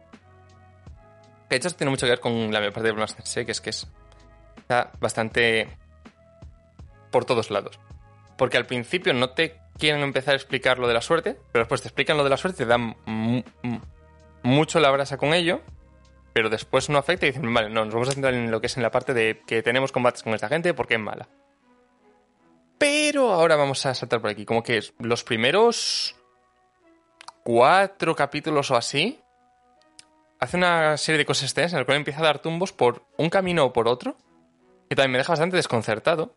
De 1.54 1.58
hecho, 1.58 1.70
tiene 1.76 1.92
mucho 1.92 2.08
que 2.08 2.12
ver 2.12 2.20
con 2.20 2.52
la 2.52 2.60
parte 2.72 2.82
de 2.82 2.94
Master 2.94 3.26
Sé, 3.28 3.46
que 3.46 3.52
es 3.52 3.62
que 3.62 3.70
es, 3.70 3.88
bastante 5.00 5.68
por 7.12 7.26
todos 7.26 7.52
lados. 7.52 7.80
Porque 8.38 8.58
al 8.58 8.66
principio 8.66 9.14
no 9.14 9.30
te 9.30 9.60
quieren 9.78 10.02
empezar 10.02 10.34
a 10.34 10.38
explicar 10.38 10.80
lo 10.80 10.88
de 10.88 10.96
la 10.96 11.02
suerte, 11.02 11.38
pero 11.52 11.64
después 11.64 11.82
te 11.82 11.90
explican 11.90 12.18
lo 12.18 12.24
de 12.24 12.30
la 12.32 12.38
suerte, 12.38 12.64
te 12.64 12.66
dan 12.66 12.96
mu- 13.06 13.44
mu- 13.62 13.80
mucho 14.42 14.80
la 14.80 14.90
brasa 14.90 15.18
con 15.18 15.34
ello, 15.36 15.62
pero 16.34 16.50
después 16.50 16.90
no 16.90 16.98
afecta 16.98 17.28
y 17.28 17.30
dicen, 17.32 17.54
vale, 17.54 17.70
no, 17.70 17.86
nos 17.86 17.94
vamos 17.94 18.10
a 18.10 18.14
centrar 18.14 18.34
en 18.34 18.50
lo 18.50 18.60
que 18.60 18.66
es 18.66 18.76
en 18.78 18.82
la 18.84 18.90
parte 18.90 19.14
de 19.14 19.44
que 19.46 19.62
tenemos 19.62 19.92
combates 19.92 20.24
con 20.24 20.34
esta 20.34 20.50
gente 20.50 20.74
porque 20.74 20.96
es 20.96 21.00
mala. 21.00 21.28
Pero 22.80 23.32
ahora 23.32 23.56
vamos 23.56 23.86
a 23.86 23.94
saltar 23.94 24.22
por 24.22 24.32
aquí, 24.32 24.44
como 24.44 24.64
que 24.64 24.82
los 25.00 25.24
primeros 25.24 26.16
cuatro 27.44 28.16
capítulos 28.16 28.72
o 28.72 28.76
así, 28.76 29.20
hace 30.44 30.58
una 30.58 30.98
serie 30.98 31.20
de 31.20 31.26
cosas 31.26 31.46
extensas 31.46 31.74
en 31.74 31.80
la 31.80 31.86
cual 31.86 31.98
empieza 31.98 32.20
a 32.20 32.24
dar 32.24 32.40
tumbos 32.40 32.74
por 32.74 33.06
un 33.18 33.30
camino 33.30 33.66
o 33.66 33.74
por 33.74 33.88
otro, 33.88 34.18
que 34.90 34.96
también 34.96 35.14
me 35.14 35.18
deja 35.20 35.32
bastante 35.32 35.56
desconcertado, 35.56 36.36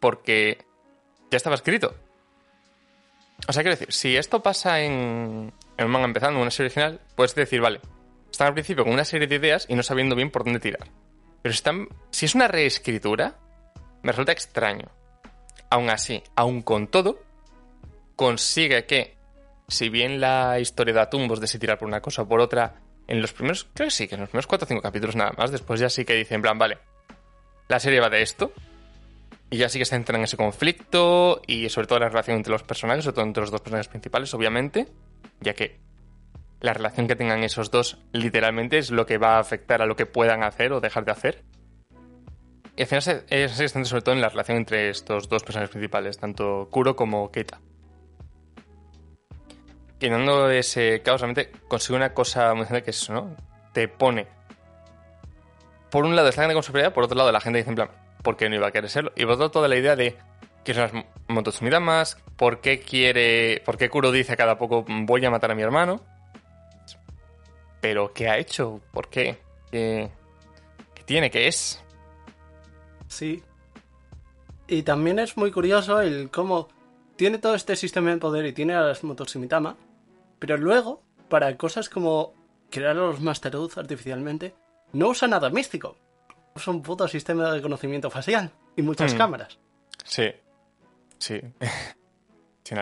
porque 0.00 0.64
ya 1.30 1.36
estaba 1.36 1.56
escrito. 1.56 1.94
O 3.46 3.52
sea, 3.52 3.62
quiero 3.62 3.76
decir, 3.76 3.92
si 3.92 4.16
esto 4.16 4.42
pasa 4.42 4.80
en, 4.80 5.52
en 5.76 5.84
un 5.84 5.92
manga 5.92 6.06
empezando, 6.06 6.38
en 6.38 6.42
una 6.42 6.50
serie 6.50 6.68
original, 6.68 7.00
puedes 7.14 7.34
decir, 7.34 7.60
vale, 7.60 7.80
están 8.30 8.48
al 8.48 8.54
principio 8.54 8.84
con 8.84 8.94
una 8.94 9.04
serie 9.04 9.26
de 9.26 9.34
ideas 9.34 9.66
y 9.68 9.74
no 9.74 9.82
sabiendo 9.82 10.16
bien 10.16 10.30
por 10.30 10.44
dónde 10.44 10.58
tirar. 10.58 10.88
Pero 11.42 11.52
si, 11.52 11.58
están, 11.58 11.88
si 12.10 12.24
es 12.24 12.34
una 12.34 12.48
reescritura, 12.48 13.36
me 14.02 14.12
resulta 14.12 14.32
extraño. 14.32 14.90
Aún 15.68 15.90
así, 15.90 16.22
aún 16.34 16.62
con 16.62 16.88
todo, 16.88 17.20
consigue 18.16 18.86
que, 18.86 19.18
si 19.68 19.90
bien 19.90 20.18
la 20.18 20.58
historia 20.60 20.94
da 20.94 21.10
tumbos 21.10 21.40
de 21.40 21.46
si 21.46 21.58
tirar 21.58 21.78
por 21.78 21.88
una 21.88 22.00
cosa 22.00 22.22
o 22.22 22.28
por 22.28 22.40
otra, 22.40 22.85
en 23.08 23.20
los 23.20 23.32
primeros, 23.32 23.68
creo 23.74 23.86
que 23.86 23.92
sí, 23.92 24.08
que 24.08 24.14
en 24.14 24.22
los 24.22 24.30
primeros 24.30 24.46
4 24.46 24.64
o 24.64 24.68
5 24.68 24.82
capítulos 24.82 25.16
nada 25.16 25.32
más, 25.36 25.50
después 25.50 25.80
ya 25.80 25.88
sí 25.88 26.04
que 26.04 26.14
dicen, 26.14 26.36
en 26.36 26.42
plan, 26.42 26.58
vale, 26.58 26.78
la 27.68 27.80
serie 27.80 28.00
va 28.00 28.10
de 28.10 28.22
esto, 28.22 28.52
y 29.50 29.58
ya 29.58 29.68
sí 29.68 29.78
que 29.78 29.84
se 29.84 29.94
centran 29.94 30.20
en 30.20 30.24
ese 30.24 30.36
conflicto 30.36 31.40
y 31.46 31.68
sobre 31.68 31.86
todo 31.86 32.00
la 32.00 32.08
relación 32.08 32.36
entre 32.36 32.52
los 32.52 32.62
personajes, 32.62 33.04
sobre 33.04 33.14
todo 33.14 33.24
entre 33.24 33.42
los 33.42 33.50
dos 33.50 33.60
personajes 33.60 33.88
principales, 33.88 34.34
obviamente, 34.34 34.88
ya 35.40 35.54
que 35.54 35.78
la 36.60 36.72
relación 36.72 37.06
que 37.06 37.16
tengan 37.16 37.44
esos 37.44 37.70
dos 37.70 37.98
literalmente 38.12 38.78
es 38.78 38.90
lo 38.90 39.06
que 39.06 39.18
va 39.18 39.36
a 39.36 39.40
afectar 39.40 39.82
a 39.82 39.86
lo 39.86 39.94
que 39.94 40.06
puedan 40.06 40.42
hacer 40.42 40.72
o 40.72 40.80
dejar 40.80 41.04
de 41.04 41.12
hacer. 41.12 41.44
Y 42.76 42.82
al 42.82 42.88
final 42.88 43.02
se, 43.02 43.48
se 43.48 43.68
centra 43.68 43.84
sobre 43.84 44.02
todo 44.02 44.14
en 44.14 44.20
la 44.20 44.28
relación 44.28 44.58
entre 44.58 44.90
estos 44.90 45.28
dos 45.28 45.42
personajes 45.44 45.70
principales, 45.70 46.18
tanto 46.18 46.68
Kuro 46.70 46.96
como 46.96 47.30
Keita. 47.30 47.60
Quitando 49.98 50.50
ese 50.50 51.00
caos, 51.02 51.20
realmente 51.20 51.50
consigue 51.68 51.96
una 51.96 52.12
cosa 52.12 52.52
muy 52.52 52.62
interesante 52.62 52.84
que 52.84 52.90
es 52.90 53.02
eso, 53.02 53.12
¿no? 53.14 53.36
Te 53.72 53.88
pone. 53.88 54.26
Por 55.90 56.04
un 56.04 56.14
lado 56.14 56.28
es 56.28 56.36
la 56.36 56.42
gente 56.42 56.54
con 56.54 56.62
superioridad, 56.62 56.92
por 56.92 57.04
otro 57.04 57.16
lado 57.16 57.32
la 57.32 57.40
gente 57.40 57.58
dice 57.58 57.70
en 57.70 57.76
plan, 57.76 57.90
¿por 58.22 58.36
qué 58.36 58.48
no 58.48 58.56
iba 58.56 58.66
a 58.66 58.72
querer 58.72 58.90
serlo? 58.90 59.12
Y 59.16 59.24
por 59.24 59.34
otro 59.34 59.50
toda 59.50 59.68
la 59.68 59.76
idea 59.76 59.96
de 59.96 60.16
que 60.64 60.74
son 60.74 60.82
las 60.82 61.04
Mototsumi 61.28 61.70
más, 61.80 62.18
¿por 62.36 62.60
qué 62.60 62.80
quiere. 62.80 63.62
¿Por 63.64 63.76
qué 63.78 63.88
Kuro 63.88 64.10
dice 64.10 64.36
cada 64.36 64.58
poco 64.58 64.84
voy 64.86 65.24
a 65.24 65.30
matar 65.30 65.52
a 65.52 65.54
mi 65.54 65.62
hermano? 65.62 66.00
Pero 67.80 68.12
¿qué 68.12 68.28
ha 68.28 68.36
hecho? 68.36 68.80
¿Por 68.92 69.08
qué? 69.08 69.38
¿Qué, 69.70 70.10
qué 70.92 71.02
tiene? 71.04 71.30
¿Qué 71.30 71.46
es? 71.46 71.82
Sí. 73.06 73.42
Y 74.66 74.82
también 74.82 75.20
es 75.20 75.36
muy 75.36 75.52
curioso 75.52 76.00
el 76.00 76.30
cómo 76.30 76.68
tiene 77.14 77.38
todo 77.38 77.54
este 77.54 77.76
sistema 77.76 78.10
de 78.10 78.16
poder 78.18 78.44
y 78.46 78.52
tiene 78.52 78.74
a 78.74 78.80
las 78.80 79.04
Mototsumitama, 79.04 79.76
pero 80.38 80.56
luego, 80.56 81.02
para 81.28 81.56
cosas 81.56 81.88
como 81.88 82.34
crear 82.70 82.90
a 82.92 82.94
los 82.94 83.20
Master 83.20 83.52
Dudes 83.52 83.78
artificialmente, 83.78 84.54
no 84.92 85.08
usa 85.08 85.28
nada 85.28 85.50
místico. 85.50 85.96
Usa 86.54 86.72
un 86.72 86.82
puto 86.82 87.06
sistema 87.08 87.52
de 87.52 87.60
conocimiento 87.62 88.10
facial 88.10 88.50
y 88.76 88.82
muchas 88.82 89.14
Hmm. 89.14 89.18
cámaras. 89.18 89.58
Sí. 90.04 90.24
Sí. 91.18 91.40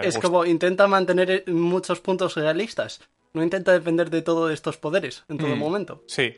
Es 0.02 0.18
como 0.18 0.46
intenta 0.46 0.86
mantener 0.86 1.30
eh, 1.30 1.44
muchos 1.48 2.00
puntos 2.00 2.36
realistas. 2.36 3.02
No 3.34 3.42
intenta 3.42 3.70
depender 3.72 4.08
de 4.08 4.22
todo 4.22 4.46
de 4.48 4.54
estos 4.54 4.78
poderes 4.78 5.24
en 5.28 5.36
todo 5.36 5.54
Mm. 5.54 5.58
momento. 5.58 6.02
Sí. 6.08 6.34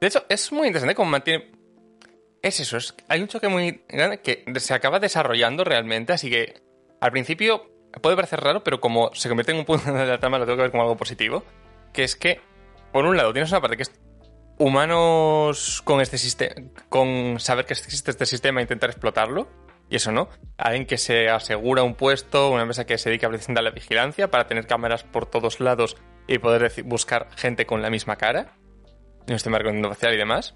De 0.00 0.06
hecho, 0.08 0.24
es 0.28 0.50
muy 0.50 0.66
interesante 0.66 0.96
cómo 0.96 1.08
mantiene. 1.10 1.52
Es 2.42 2.58
eso, 2.58 2.76
es... 2.78 2.92
hay 3.06 3.22
un 3.22 3.28
choque 3.28 3.46
muy 3.46 3.84
grande 3.88 4.20
que 4.20 4.44
se 4.58 4.74
acaba 4.74 4.98
desarrollando 4.98 5.62
realmente, 5.62 6.12
así 6.12 6.28
que 6.28 6.60
al 7.00 7.12
principio 7.12 7.70
puede 8.00 8.16
parecer 8.16 8.40
raro, 8.40 8.62
pero 8.64 8.80
como 8.80 9.10
se 9.14 9.28
convierte 9.28 9.52
en 9.52 9.58
un 9.58 9.64
punto 9.64 9.92
de 9.92 10.06
la 10.06 10.18
trama, 10.18 10.38
lo 10.38 10.44
tengo 10.44 10.56
que 10.56 10.62
ver 10.62 10.70
como 10.70 10.82
algo 10.82 10.96
positivo. 10.96 11.44
Que 11.92 12.04
es 12.04 12.16
que, 12.16 12.40
por 12.92 13.04
un 13.04 13.16
lado, 13.16 13.32
tienes 13.32 13.50
una 13.50 13.60
parte 13.60 13.76
que 13.76 13.82
es 13.82 13.92
humanos 14.58 15.82
con 15.84 16.00
este 16.00 16.18
sistema, 16.18 16.54
con 16.88 17.38
saber 17.40 17.66
que 17.66 17.74
existe 17.74 18.10
este 18.10 18.26
sistema 18.26 18.60
e 18.60 18.62
intentar 18.62 18.90
explotarlo. 18.90 19.48
Y 19.90 19.96
eso 19.96 20.10
no. 20.10 20.28
Alguien 20.56 20.86
que 20.86 20.96
se 20.96 21.28
asegura 21.28 21.82
un 21.82 21.94
puesto, 21.94 22.50
una 22.50 22.62
empresa 22.62 22.86
que 22.86 22.96
se 22.96 23.10
dedica 23.10 23.26
a 23.28 23.62
la 23.62 23.70
vigilancia 23.70 24.30
para 24.30 24.46
tener 24.46 24.66
cámaras 24.66 25.04
por 25.04 25.26
todos 25.26 25.60
lados 25.60 25.96
y 26.26 26.38
poder 26.38 26.72
buscar 26.84 27.28
gente 27.36 27.66
con 27.66 27.82
la 27.82 27.90
misma 27.90 28.16
cara. 28.16 28.56
En 29.26 29.34
este 29.34 29.50
marco 29.50 29.70
facial 29.90 30.14
y 30.14 30.16
demás. 30.16 30.54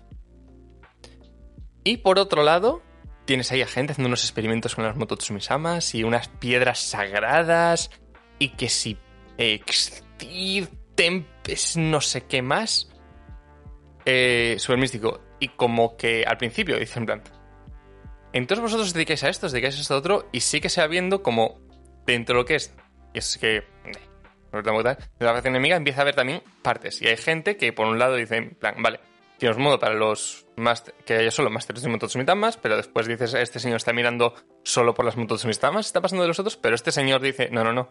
Y 1.84 1.98
por 1.98 2.18
otro 2.18 2.42
lado, 2.42 2.82
tienes 3.26 3.52
ahí 3.52 3.60
a 3.60 3.66
gente 3.66 3.92
haciendo 3.92 4.08
unos 4.08 4.24
experimentos 4.24 4.74
con 4.74 4.84
las 4.84 4.96
Mototsumisamas 4.96 5.94
y 5.94 6.04
unas 6.04 6.28
piedras 6.28 6.80
sagradas 6.80 7.90
y 8.38 8.50
que 8.50 8.68
si 8.68 8.96
Extir, 9.38 10.68
Tempest, 10.94 11.76
no 11.76 12.00
sé 12.00 12.22
qué 12.22 12.40
más. 12.40 12.88
Eh, 14.06 14.56
súper 14.58 14.78
místico. 14.78 15.20
Y 15.40 15.48
como 15.48 15.96
que 15.96 16.24
al 16.26 16.38
principio 16.38 16.78
dicen 16.78 17.02
en 17.02 17.06
plan, 17.06 17.22
entonces 18.32 18.62
vosotros 18.62 18.88
os 18.88 18.94
dedicáis 18.94 19.22
a 19.24 19.28
esto, 19.28 19.46
os 19.46 19.52
dedicáis 19.52 19.76
a 19.76 19.80
esto 19.80 19.96
otro, 19.96 20.28
y 20.32 20.40
sí 20.40 20.60
que 20.60 20.70
se 20.70 20.80
va 20.80 20.86
viendo 20.86 21.22
como 21.22 21.60
dentro 22.06 22.36
de 22.36 22.40
lo 22.40 22.46
que 22.46 22.54
es, 22.54 22.74
y 23.12 23.18
es 23.18 23.36
que 23.36 23.64
no 24.52 24.62
tengo 24.62 24.82
que 24.82 24.88
de 24.88 25.26
la 25.26 25.32
facción 25.34 25.54
enemiga 25.54 25.76
empieza 25.76 26.00
a 26.00 26.02
haber 26.02 26.14
también 26.14 26.42
partes. 26.62 27.02
Y 27.02 27.08
hay 27.08 27.16
gente 27.16 27.56
que 27.56 27.72
por 27.72 27.86
un 27.86 27.98
lado 27.98 28.14
dice, 28.14 28.36
en 28.36 28.54
plan, 28.54 28.76
vale, 28.78 29.00
modo 29.58 29.78
para 29.78 29.94
los 29.94 30.46
más 30.56 30.84
que 31.04 31.14
haya 31.14 31.30
solo 31.30 31.50
Masters 31.50 31.84
y 31.84 31.88
Mototsumitamas, 31.88 32.56
pero 32.56 32.76
después 32.76 33.06
dices, 33.06 33.34
este 33.34 33.60
señor 33.60 33.76
está 33.76 33.92
mirando 33.92 34.34
solo 34.62 34.94
por 34.94 35.04
las 35.04 35.16
Mototsumitamas, 35.16 35.86
está 35.86 36.00
pasando 36.00 36.22
de 36.22 36.28
los 36.28 36.38
otros, 36.38 36.56
pero 36.56 36.74
este 36.74 36.92
señor 36.92 37.20
dice, 37.20 37.50
no, 37.50 37.62
no, 37.62 37.72
no. 37.72 37.88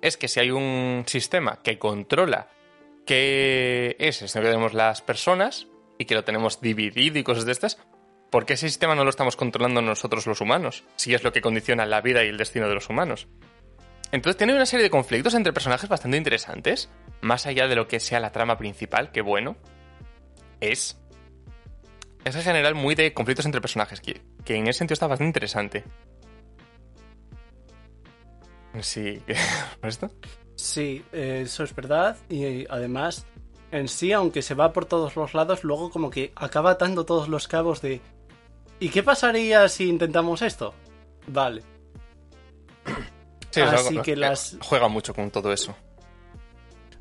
Es 0.00 0.16
que 0.16 0.28
si 0.28 0.40
hay 0.40 0.50
un 0.50 1.04
sistema 1.06 1.60
que 1.62 1.78
controla 1.78 2.48
qué 3.06 3.96
es 3.98 4.22
esto 4.22 4.40
que 4.40 4.46
tenemos 4.46 4.74
las 4.74 5.02
personas 5.02 5.68
y 5.98 6.06
que 6.06 6.14
lo 6.14 6.24
tenemos 6.24 6.60
dividido 6.60 7.18
y 7.18 7.22
cosas 7.22 7.44
de 7.44 7.52
estas, 7.52 7.78
¿por 8.30 8.46
qué 8.46 8.54
ese 8.54 8.68
sistema 8.68 8.94
no 8.94 9.04
lo 9.04 9.10
estamos 9.10 9.36
controlando 9.36 9.82
nosotros 9.82 10.26
los 10.26 10.40
humanos? 10.40 10.84
Si 10.96 11.14
es 11.14 11.22
lo 11.22 11.32
que 11.32 11.42
condiciona 11.42 11.86
la 11.86 12.00
vida 12.00 12.24
y 12.24 12.28
el 12.28 12.38
destino 12.38 12.68
de 12.68 12.74
los 12.74 12.88
humanos. 12.88 13.28
Entonces 14.10 14.36
tiene 14.36 14.54
una 14.54 14.66
serie 14.66 14.84
de 14.84 14.90
conflictos 14.90 15.34
entre 15.34 15.52
personajes 15.52 15.88
bastante 15.88 16.18
interesantes, 16.18 16.90
más 17.20 17.46
allá 17.46 17.66
de 17.66 17.76
lo 17.76 17.88
que 17.88 18.00
sea 18.00 18.20
la 18.20 18.32
trama 18.32 18.58
principal, 18.58 19.10
que 19.10 19.22
bueno, 19.22 19.56
es... 20.62 20.98
Es 22.24 22.36
en 22.36 22.42
general 22.42 22.74
muy 22.76 22.94
de 22.94 23.12
conflictos 23.12 23.46
entre 23.46 23.60
personajes, 23.60 24.00
que, 24.00 24.22
en 24.46 24.68
ese 24.68 24.78
sentido 24.78 24.94
está 24.94 25.08
bastante 25.08 25.28
interesante. 25.28 25.84
Sí, 28.80 29.20
¿por 29.80 29.88
esto? 29.88 30.10
Sí, 30.54 31.04
eso 31.10 31.64
es 31.64 31.74
verdad, 31.74 32.16
y 32.28 32.64
además, 32.70 33.26
en 33.72 33.88
sí, 33.88 34.12
aunque 34.12 34.40
se 34.40 34.54
va 34.54 34.72
por 34.72 34.84
todos 34.84 35.16
los 35.16 35.34
lados, 35.34 35.64
luego 35.64 35.90
como 35.90 36.10
que 36.10 36.32
acaba 36.36 36.70
atando 36.70 37.04
todos 37.04 37.28
los 37.28 37.48
cabos 37.48 37.82
de... 37.82 38.00
¿Y 38.78 38.90
qué 38.90 39.02
pasaría 39.02 39.68
si 39.68 39.88
intentamos 39.88 40.42
esto? 40.42 40.74
Vale. 41.26 41.62
Así 43.60 43.98
que 43.98 44.14
las... 44.14 44.56
Juega 44.60 44.88
mucho 44.88 45.12
con 45.12 45.30
todo 45.30 45.52
eso. 45.52 45.74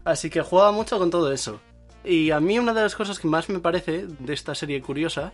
Así 0.03 0.31
que 0.31 0.41
juega 0.41 0.71
mucho 0.71 0.97
con 0.97 1.11
todo 1.11 1.31
eso. 1.31 1.61
Y 2.03 2.31
a 2.31 2.39
mí 2.39 2.57
una 2.57 2.73
de 2.73 2.81
las 2.81 2.95
cosas 2.95 3.19
que 3.19 3.27
más 3.27 3.49
me 3.49 3.59
parece 3.59 4.05
de 4.07 4.33
esta 4.33 4.55
serie 4.55 4.81
curiosa, 4.81 5.33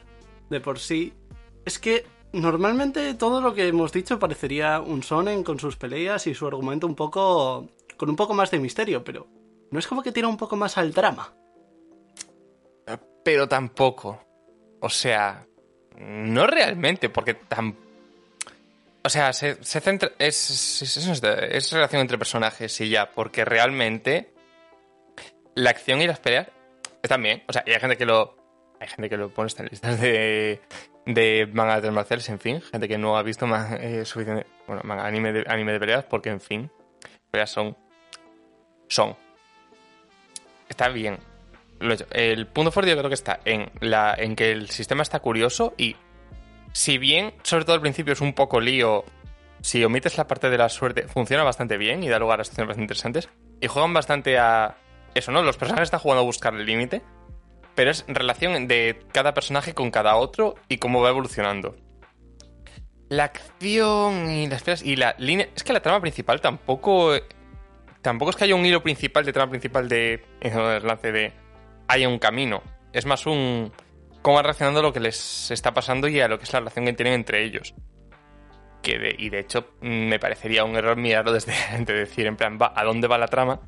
de 0.49 0.59
por 0.59 0.79
sí, 0.79 1.13
es 1.65 1.79
que 1.79 2.05
normalmente 2.33 3.13
todo 3.13 3.41
lo 3.41 3.53
que 3.53 3.67
hemos 3.67 3.91
dicho 3.91 4.19
parecería 4.19 4.79
un 4.79 5.03
sonen 5.03 5.43
con 5.43 5.59
sus 5.59 5.77
peleas 5.77 6.27
y 6.27 6.35
su 6.35 6.47
argumento 6.47 6.87
un 6.87 6.95
poco... 6.95 7.69
con 7.97 8.09
un 8.09 8.15
poco 8.15 8.33
más 8.33 8.51
de 8.51 8.59
misterio, 8.59 9.03
pero 9.03 9.27
no 9.71 9.79
es 9.79 9.87
como 9.87 10.03
que 10.03 10.11
tira 10.11 10.27
un 10.27 10.37
poco 10.37 10.55
más 10.55 10.77
al 10.77 10.93
drama. 10.93 11.33
Pero 13.23 13.47
tampoco. 13.47 14.23
O 14.79 14.89
sea, 14.89 15.45
no 15.97 16.47
realmente, 16.47 17.09
porque 17.09 17.33
tampoco 17.33 17.87
o 19.07 19.09
sea, 19.09 19.31
se, 19.31 19.55
centra. 19.63 20.11
Es, 20.19 20.81
es, 20.81 21.71
relación 21.71 22.01
entre 22.01 22.17
personajes 22.17 22.81
y 22.81 22.89
ya, 22.89 23.09
porque 23.09 23.45
realmente 23.45 24.33
la 25.55 25.69
acción 25.69 26.01
y 26.01 26.07
las 26.07 26.19
peleas 26.19 26.49
están 27.07 27.23
bien. 27.23 27.43
O 27.47 27.53
sea, 27.53 27.63
y 27.65 27.71
hay 27.71 27.79
gente 27.79 27.97
que 27.97 28.05
lo. 28.05 28.35
Hay 28.79 28.87
gente 28.87 29.09
que 29.09 29.17
lo 29.17 29.29
pone 29.29 29.49
en 29.57 29.65
listas 29.65 29.99
de, 29.99 30.61
de 31.05 31.49
manga 31.51 31.81
de 31.81 31.89
marciales, 31.89 32.29
en 32.29 32.39
fin. 32.39 32.61
Gente 32.61 32.87
que 32.87 32.97
no 32.97 33.17
ha 33.17 33.23
visto 33.23 33.47
eh, 33.79 34.05
suficiente. 34.05 34.45
Bueno, 34.67 34.83
manga, 34.85 35.05
anime 35.05 35.33
de, 35.33 35.45
anime 35.47 35.73
de 35.73 35.79
peleas, 35.79 36.03
porque 36.03 36.29
en 36.29 36.39
fin. 36.39 36.69
Peleas 37.31 37.49
son. 37.49 37.75
Son. 38.87 39.15
Está 40.69 40.89
bien. 40.89 41.17
El 42.11 42.47
punto 42.47 42.71
fuerte 42.71 42.91
yo 42.91 42.97
creo 42.97 43.09
que 43.09 43.15
está 43.15 43.39
en, 43.45 43.71
la, 43.81 44.15
en 44.17 44.35
que 44.35 44.51
el 44.51 44.69
sistema 44.69 45.03
está 45.03 45.19
curioso 45.19 45.73
y 45.77 45.95
si 46.71 46.97
bien, 46.97 47.33
sobre 47.43 47.65
todo 47.65 47.75
al 47.75 47.81
principio, 47.81 48.13
es 48.13 48.21
un 48.21 48.33
poco 48.33 48.59
lío, 48.59 49.05
si 49.61 49.83
omites 49.83 50.17
la 50.17 50.27
parte 50.27 50.49
de 50.49 50.57
la 50.57 50.69
suerte, 50.69 51.07
funciona 51.07 51.43
bastante 51.43 51.77
bien 51.77 52.03
y 52.03 52.09
da 52.09 52.19
lugar 52.19 52.41
a 52.41 52.43
situaciones 52.43 52.69
bastante 52.69 52.83
interesantes. 52.83 53.29
Y 53.61 53.67
juegan 53.67 53.93
bastante 53.93 54.37
a 54.37 54.77
eso, 55.17 55.31
¿no? 55.31 55.41
Los 55.41 55.57
personajes 55.57 55.87
están 55.87 55.99
jugando 55.99 56.21
a 56.21 56.25
buscar 56.25 56.53
el 56.53 56.65
límite, 56.65 57.01
pero 57.75 57.91
es 57.91 58.05
relación 58.07 58.67
de 58.67 58.99
cada 59.11 59.33
personaje 59.33 59.73
con 59.73 59.91
cada 59.91 60.15
otro 60.15 60.55
y 60.67 60.77
cómo 60.77 61.01
va 61.01 61.09
evolucionando. 61.09 61.75
La 63.09 63.25
acción 63.25 64.29
y 64.29 64.47
las 64.47 64.83
y 64.83 64.95
la 64.95 65.15
línea. 65.17 65.47
Es 65.55 65.63
que 65.63 65.73
la 65.73 65.81
trama 65.81 66.01
principal 66.01 66.41
tampoco. 66.41 67.13
Tampoco 68.01 68.31
es 68.31 68.35
que 68.35 68.43
haya 68.43 68.55
un 68.55 68.65
hilo 68.65 68.83
principal 68.83 69.25
de 69.25 69.31
trama 69.31 69.51
principal 69.51 69.87
de. 69.87 70.25
En 70.41 70.59
el 70.59 70.85
lance 70.85 71.11
de. 71.11 71.33
Haya 71.87 72.09
un 72.09 72.19
camino. 72.19 72.61
Es 72.91 73.05
más 73.05 73.25
un 73.25 73.71
cómo 74.21 74.35
van 74.35 74.43
reaccionando 74.43 74.81
a 74.81 74.83
lo 74.83 74.91
que 74.91 74.99
les 74.99 75.51
está 75.51 75.73
pasando 75.73 76.09
y 76.09 76.19
a 76.19 76.27
lo 76.27 76.37
que 76.37 76.43
es 76.43 76.51
la 76.51 76.59
relación 76.59 76.85
que 76.85 76.93
tienen 76.93 77.13
entre 77.13 77.45
ellos. 77.45 77.75
Que 78.81 79.15
y 79.17 79.29
de 79.29 79.39
hecho 79.39 79.75
mm, 79.81 80.07
me 80.07 80.19
parecería 80.19 80.65
un 80.65 80.75
error 80.75 80.97
mirarlo 80.97 81.31
desde 81.31 81.53
de 81.79 81.93
decir 81.93 82.27
en 82.27 82.35
plan, 82.35 82.57
¿a 82.59 82.83
dónde 82.83 83.07
va 83.07 83.17
la 83.17 83.27
trama? 83.27 83.61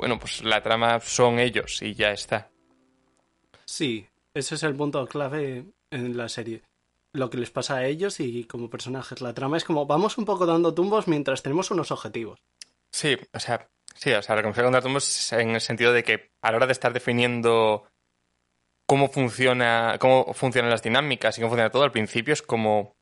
Bueno, 0.00 0.18
pues 0.18 0.42
la 0.42 0.62
trama 0.62 0.98
son 1.00 1.38
ellos 1.38 1.82
y 1.82 1.94
ya 1.94 2.10
está. 2.10 2.48
Sí, 3.66 4.06
ese 4.32 4.54
es 4.54 4.62
el 4.62 4.74
punto 4.74 5.06
clave 5.06 5.66
en 5.90 6.16
la 6.16 6.30
serie. 6.30 6.62
Lo 7.12 7.28
que 7.28 7.36
les 7.36 7.50
pasa 7.50 7.76
a 7.76 7.84
ellos 7.84 8.18
y 8.18 8.44
como 8.44 8.70
personajes. 8.70 9.20
La 9.20 9.34
trama 9.34 9.58
es 9.58 9.64
como 9.64 9.84
vamos 9.84 10.16
un 10.16 10.24
poco 10.24 10.46
dando 10.46 10.72
tumbos 10.72 11.06
mientras 11.06 11.42
tenemos 11.42 11.70
unos 11.70 11.90
objetivos. 11.90 12.40
Sí, 12.90 13.14
o 13.34 13.38
sea, 13.38 13.68
sí, 13.94 14.10
o 14.12 14.22
sea, 14.22 14.36
lo 14.36 14.42
que 14.42 14.62
me 14.62 14.70
dar 14.70 14.82
tumbos 14.82 15.32
en 15.34 15.50
el 15.50 15.60
sentido 15.60 15.92
de 15.92 16.02
que 16.02 16.30
a 16.40 16.50
la 16.50 16.56
hora 16.56 16.66
de 16.66 16.72
estar 16.72 16.94
definiendo 16.94 17.84
cómo 18.86 19.08
funciona, 19.08 19.98
cómo 20.00 20.32
funcionan 20.32 20.70
las 20.70 20.82
dinámicas 20.82 21.36
y 21.36 21.42
cómo 21.42 21.50
funciona 21.50 21.70
todo, 21.70 21.82
al 21.82 21.92
principio 21.92 22.32
es 22.32 22.40
como 22.40 22.96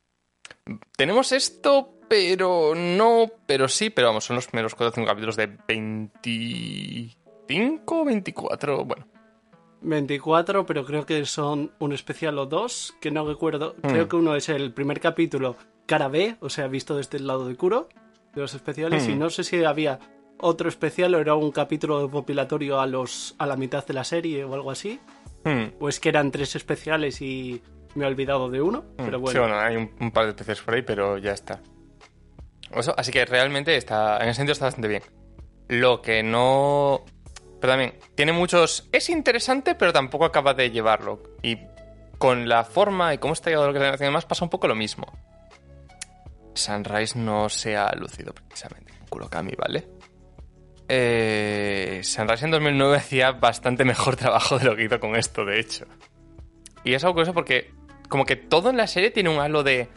tenemos 0.97 1.31
esto, 1.31 1.98
pero 2.09 2.75
no, 2.75 3.31
pero 3.47 3.69
sí, 3.69 3.91
pero 3.91 4.09
vamos, 4.09 4.25
son 4.25 4.37
los 4.37 4.47
primeros 4.47 4.75
4 4.75 4.89
o 4.89 4.93
5 4.95 5.07
capítulos 5.07 5.37
de 5.37 5.47
25, 5.69 8.05
24, 8.05 8.85
bueno. 8.85 9.07
24, 9.81 10.67
pero 10.67 10.85
creo 10.85 11.07
que 11.07 11.25
son 11.25 11.73
un 11.79 11.93
especial 11.93 12.39
o 12.39 12.47
dos, 12.47 12.97
que 13.01 13.11
no 13.11 13.27
recuerdo. 13.27 13.75
Creo 13.83 14.07
hmm. 14.07 14.09
que 14.09 14.17
uno 14.17 14.35
es 14.35 14.49
el 14.49 14.73
primer 14.73 15.01
capítulo 15.01 15.57
cara 15.87 16.09
B, 16.09 16.37
o 16.41 16.51
sea, 16.51 16.69
visto 16.69 16.97
desde 16.97 17.19
el 17.19 17.27
lado 17.27 17.49
de 17.49 17.57
Kuro, 17.57 17.89
de 18.35 18.41
los 18.41 18.55
especiales, 18.55 19.09
y 19.09 19.15
hmm. 19.15 19.19
no 19.19 19.31
sé 19.31 19.45
si 19.45 19.65
había 19.65 19.99
otro 20.41 20.69
especial 20.69 21.15
o 21.15 21.19
era 21.19 21.35
un 21.35 21.51
capítulo 21.51 22.09
populatorio 22.11 22.81
a, 22.81 22.87
los, 22.87 23.35
a 23.39 23.47
la 23.47 23.57
mitad 23.57 23.85
de 23.87 23.95
la 23.95 24.05
serie 24.05 24.45
o 24.45 24.55
algo 24.55 24.71
así. 24.71 25.01
Hmm. 25.45 25.75
O 25.81 25.89
es 25.89 26.01
que 26.01 26.09
eran 26.09 26.31
tres 26.31 26.57
especiales 26.57 27.23
y 27.23 27.63
me 27.95 28.05
he 28.05 28.09
olvidado 28.09 28.51
de 28.51 28.61
uno, 28.61 28.85
pero 28.97 29.21
bueno. 29.21 29.33
Sí, 29.33 29.39
bueno, 29.39 29.59
hay 29.59 29.77
un, 29.77 30.11
par 30.11 30.25
de 30.25 30.31
especiales 30.31 30.63
por 30.63 30.75
ahí, 30.75 30.83
pero 30.83 31.19
ya 31.19 31.33
está. 31.33 31.61
Así 32.97 33.13
que 33.13 33.25
realmente 33.25 33.77
está, 33.77 34.19
en 34.19 34.29
ese 34.29 34.39
sentido 34.39 34.53
está 34.53 34.67
bastante 34.67 34.89
bien. 34.89 35.03
Lo 35.69 36.01
que 36.03 36.23
no... 36.23 37.05
Pero 37.61 37.73
también, 37.73 37.95
tiene 38.15 38.33
muchos... 38.33 38.89
Es 38.93 39.11
interesante, 39.11 39.75
pero 39.75 39.93
tampoco 39.93 40.25
acaba 40.25 40.55
de 40.55 40.71
llevarlo. 40.71 41.23
Y 41.43 41.59
con 42.19 42.49
la 42.49 42.65
forma 42.65 43.15
y 43.15 43.19
cómo 43.19 43.33
está 43.33 43.51
llevado 43.51 43.73
lo 43.73 43.79
que 43.79 43.99
se 43.99 44.05
demás 44.05 44.25
pasa 44.25 44.45
un 44.45 44.51
poco 44.51 44.69
lo 44.69 44.75
mismo. 44.75 45.07
Sunrise 46.55 47.19
no 47.19 47.49
se 47.49 47.77
ha 47.77 47.93
lucido 47.93 48.33
precisamente 48.33 48.93
Kurokami, 49.09 49.53
¿vale? 49.57 49.99
eh, 50.89 52.01
Sunrise 52.03 52.45
en 52.45 52.51
2009 52.51 52.97
hacía 52.97 53.33
bastante 53.33 53.85
mejor 53.85 54.17
trabajo 54.17 54.59
de 54.59 54.65
lo 54.65 54.77
que 54.77 54.85
hizo 54.85 54.99
con 54.99 55.15
esto, 55.17 55.45
de 55.45 55.61
hecho. 55.61 55.87
Y 56.85 56.95
es 56.95 57.05
algo 57.05 57.15
curioso 57.15 57.35
porque 57.35 57.73
como 58.09 58.25
que 58.25 58.37
todo 58.37 58.71
en 58.71 58.77
la 58.79 58.87
serie 58.87 59.11
tiene 59.11 59.29
un 59.31 59.41
halo 59.41 59.63
de... 59.63 59.89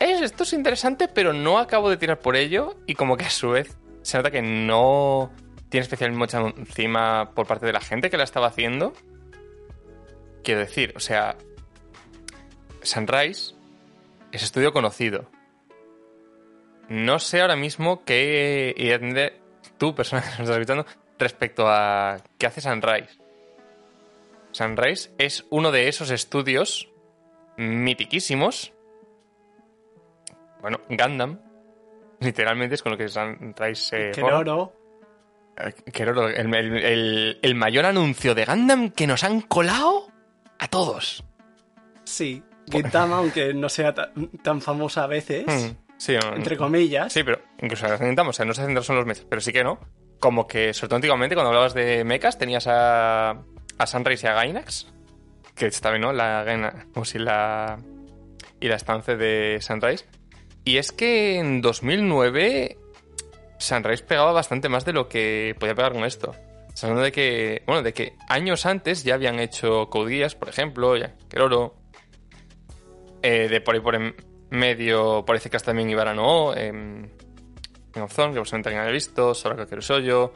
esto 0.00 0.42
es 0.42 0.52
interesante, 0.52 1.08
pero 1.08 1.32
no 1.32 1.58
acabo 1.58 1.90
de 1.90 1.96
tirar 1.96 2.18
por 2.18 2.36
ello. 2.36 2.76
Y 2.86 2.94
como 2.94 3.16
que 3.16 3.24
a 3.24 3.30
su 3.30 3.50
vez 3.50 3.76
se 4.02 4.16
nota 4.16 4.30
que 4.30 4.42
no 4.42 5.30
tiene 5.68 5.82
especial 5.82 6.12
mucha 6.12 6.40
encima 6.40 7.30
por 7.34 7.46
parte 7.46 7.66
de 7.66 7.72
la 7.72 7.80
gente 7.80 8.10
que 8.10 8.16
la 8.16 8.24
estaba 8.24 8.48
haciendo. 8.48 8.92
Quiero 10.44 10.60
decir, 10.60 10.92
o 10.96 11.00
sea, 11.00 11.36
Sunrise 12.82 13.54
es 14.32 14.42
estudio 14.42 14.72
conocido. 14.72 15.30
No 16.88 17.18
sé 17.18 17.40
ahora 17.40 17.56
mismo 17.56 18.04
qué 18.04 18.74
tú, 19.78 19.94
persona 19.94 20.22
que 20.22 20.28
nos 20.28 20.40
estás 20.40 20.56
escuchando, 20.56 20.86
respecto 21.18 21.68
a 21.68 22.18
qué 22.38 22.46
hace 22.46 22.60
Sunrise. 22.60 23.18
Sunrise 24.50 25.10
es 25.18 25.46
uno 25.50 25.70
de 25.70 25.88
esos 25.88 26.10
estudios 26.10 26.90
mitiquísimos. 27.56 28.72
Bueno, 30.62 30.80
Gundam. 30.88 31.38
Literalmente 32.20 32.76
es 32.76 32.82
con 32.82 32.92
lo 32.92 32.98
que 32.98 33.08
se. 33.08 33.20
Eh, 33.20 34.12
Keroro. 34.14 34.72
Keroro, 35.92 36.28
el, 36.28 36.54
el, 36.54 37.38
el 37.42 37.54
mayor 37.54 37.84
anuncio 37.84 38.34
de 38.34 38.44
Gundam 38.46 38.90
que 38.90 39.06
nos 39.06 39.22
han 39.24 39.42
colado 39.42 40.06
a 40.58 40.68
todos. 40.68 41.24
Sí, 42.04 42.42
Gintama, 42.70 43.16
aunque 43.18 43.52
no 43.52 43.68
sea 43.68 43.92
ta- 43.92 44.12
tan 44.42 44.60
famosa 44.62 45.04
a 45.04 45.06
veces, 45.08 45.44
Mm, 45.46 45.76
Sí, 45.98 46.14
entre 46.34 46.56
comillas. 46.56 47.12
sí, 47.12 47.22
pero 47.22 47.40
incluso 47.60 47.86
intentamos, 47.92 48.34
o 48.34 48.36
sea, 48.36 48.44
no 48.46 48.54
se 48.54 48.64
centra 48.64 48.82
solo 48.82 49.00
en 49.00 49.06
los 49.06 49.08
mechas, 49.08 49.26
pero 49.28 49.40
sí 49.40 49.52
que 49.52 49.62
no. 49.62 49.78
Como 50.18 50.46
que, 50.48 50.72
sobre 50.74 50.88
todo 50.88 50.96
antiguamente, 50.96 51.34
cuando 51.36 51.48
hablabas 51.50 51.74
de 51.74 52.02
mechas, 52.04 52.38
tenías 52.38 52.66
a, 52.66 53.30
a 53.78 53.86
Sunrise 53.86 54.26
y 54.26 54.30
a 54.30 54.34
Gainax, 54.34 54.92
que 55.54 55.66
está 55.66 55.90
bien, 55.90 56.02
¿no? 56.02 56.12
La 56.12 56.42
Gaina, 56.44 56.86
como 56.94 57.04
si 57.04 57.18
la. 57.18 57.78
y 58.58 58.68
la 58.68 58.76
estancia 58.76 59.16
de 59.16 59.58
Sunrise. 59.60 60.06
Y 60.64 60.76
es 60.76 60.92
que 60.92 61.38
en 61.38 61.60
2009 61.60 62.78
Sunrise 63.58 64.04
pegaba 64.04 64.32
bastante 64.32 64.68
más 64.68 64.84
de 64.84 64.92
lo 64.92 65.08
que 65.08 65.56
podía 65.58 65.74
pegar 65.74 65.92
con 65.92 66.04
esto. 66.04 66.34
Hablando 66.80 67.02
de 67.02 67.12
que, 67.12 67.62
bueno, 67.66 67.82
de 67.82 67.92
que 67.92 68.16
años 68.28 68.66
antes 68.66 69.04
ya 69.04 69.14
habían 69.14 69.38
hecho 69.38 69.88
Code 69.88 70.28
por 70.38 70.48
ejemplo, 70.48 70.96
ya 70.96 71.14
Keroro. 71.28 71.74
Eh, 73.22 73.48
de 73.48 73.60
por 73.60 73.74
ahí 73.74 73.80
por 73.80 73.94
en 73.94 74.16
medio, 74.50 75.24
parece 75.24 75.48
que 75.48 75.56
hasta 75.56 75.66
también 75.66 75.90
Ibara 75.90 76.12
no, 76.12 76.56
en 76.56 77.12
King 77.92 78.00
of 78.00 78.12
Thrones, 78.12 78.34
que 78.34 78.40
posiblemente 78.40 78.70
alguien 78.70 78.82
haya 78.82 78.92
visto, 78.92 79.32
Soraka 79.32 79.66
Kerusoyo, 79.66 80.32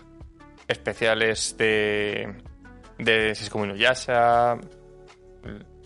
especiales 0.69 1.57
de, 1.59 2.33
de 2.99 3.35
Sisco 3.35 3.65
Yasha, 3.75 4.57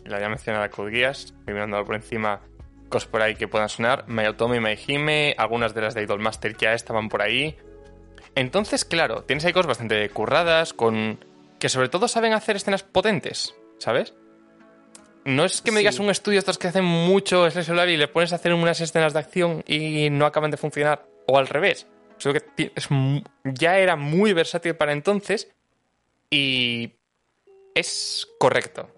la 0.04 0.20
ya 0.20 0.28
mencionada 0.28 0.68
Code 0.68 0.90
Geass, 0.90 1.32
mirando 1.46 1.82
por 1.84 1.94
encima 1.94 2.42
cosas 2.90 3.08
por 3.08 3.22
ahí 3.22 3.34
que 3.36 3.48
puedan 3.48 3.68
sonar, 3.70 4.04
Mayotomi 4.08 4.58
y 4.58 4.60
Maihime, 4.60 5.34
algunas 5.38 5.72
de 5.74 5.80
las 5.80 5.94
de 5.94 6.02
Idolmaster 6.02 6.56
ya 6.56 6.74
estaban 6.74 7.08
por 7.08 7.22
ahí. 7.22 7.56
Entonces, 8.34 8.84
claro, 8.84 9.22
tienes 9.24 9.44
ahí 9.44 9.52
cosas 9.52 9.68
bastante 9.68 10.08
curradas, 10.10 10.72
con 10.74 11.24
que 11.58 11.68
sobre 11.68 11.88
todo 11.88 12.08
saben 12.08 12.32
hacer 12.32 12.56
escenas 12.56 12.82
potentes, 12.82 13.54
¿sabes? 13.78 14.14
No 15.24 15.44
es 15.44 15.60
que 15.60 15.70
me 15.70 15.76
Sí. 15.76 15.80
digas 15.80 15.98
un 15.98 16.10
estudio 16.10 16.38
estos 16.38 16.58
que 16.58 16.68
hacen 16.68 16.84
mucho 16.84 17.50
slash 17.50 17.70
y 17.88 17.96
le 17.96 18.08
pones 18.08 18.32
a 18.32 18.36
hacer 18.36 18.52
unas 18.54 18.80
escenas 18.80 19.12
de 19.12 19.18
acción 19.18 19.62
y 19.66 20.08
no 20.10 20.26
acaban 20.26 20.50
de 20.50 20.56
funcionar, 20.56 21.06
o 21.26 21.38
al 21.38 21.46
revés. 21.46 21.86
Creo 22.18 22.34
que 22.34 22.40
ti- 22.40 22.72
es 22.74 22.88
ya 23.44 23.78
era 23.78 23.96
muy 23.96 24.32
versátil 24.32 24.74
para 24.76 24.92
entonces 24.92 25.50
y 26.30 26.92
es 27.74 28.28
correcto. 28.38 28.88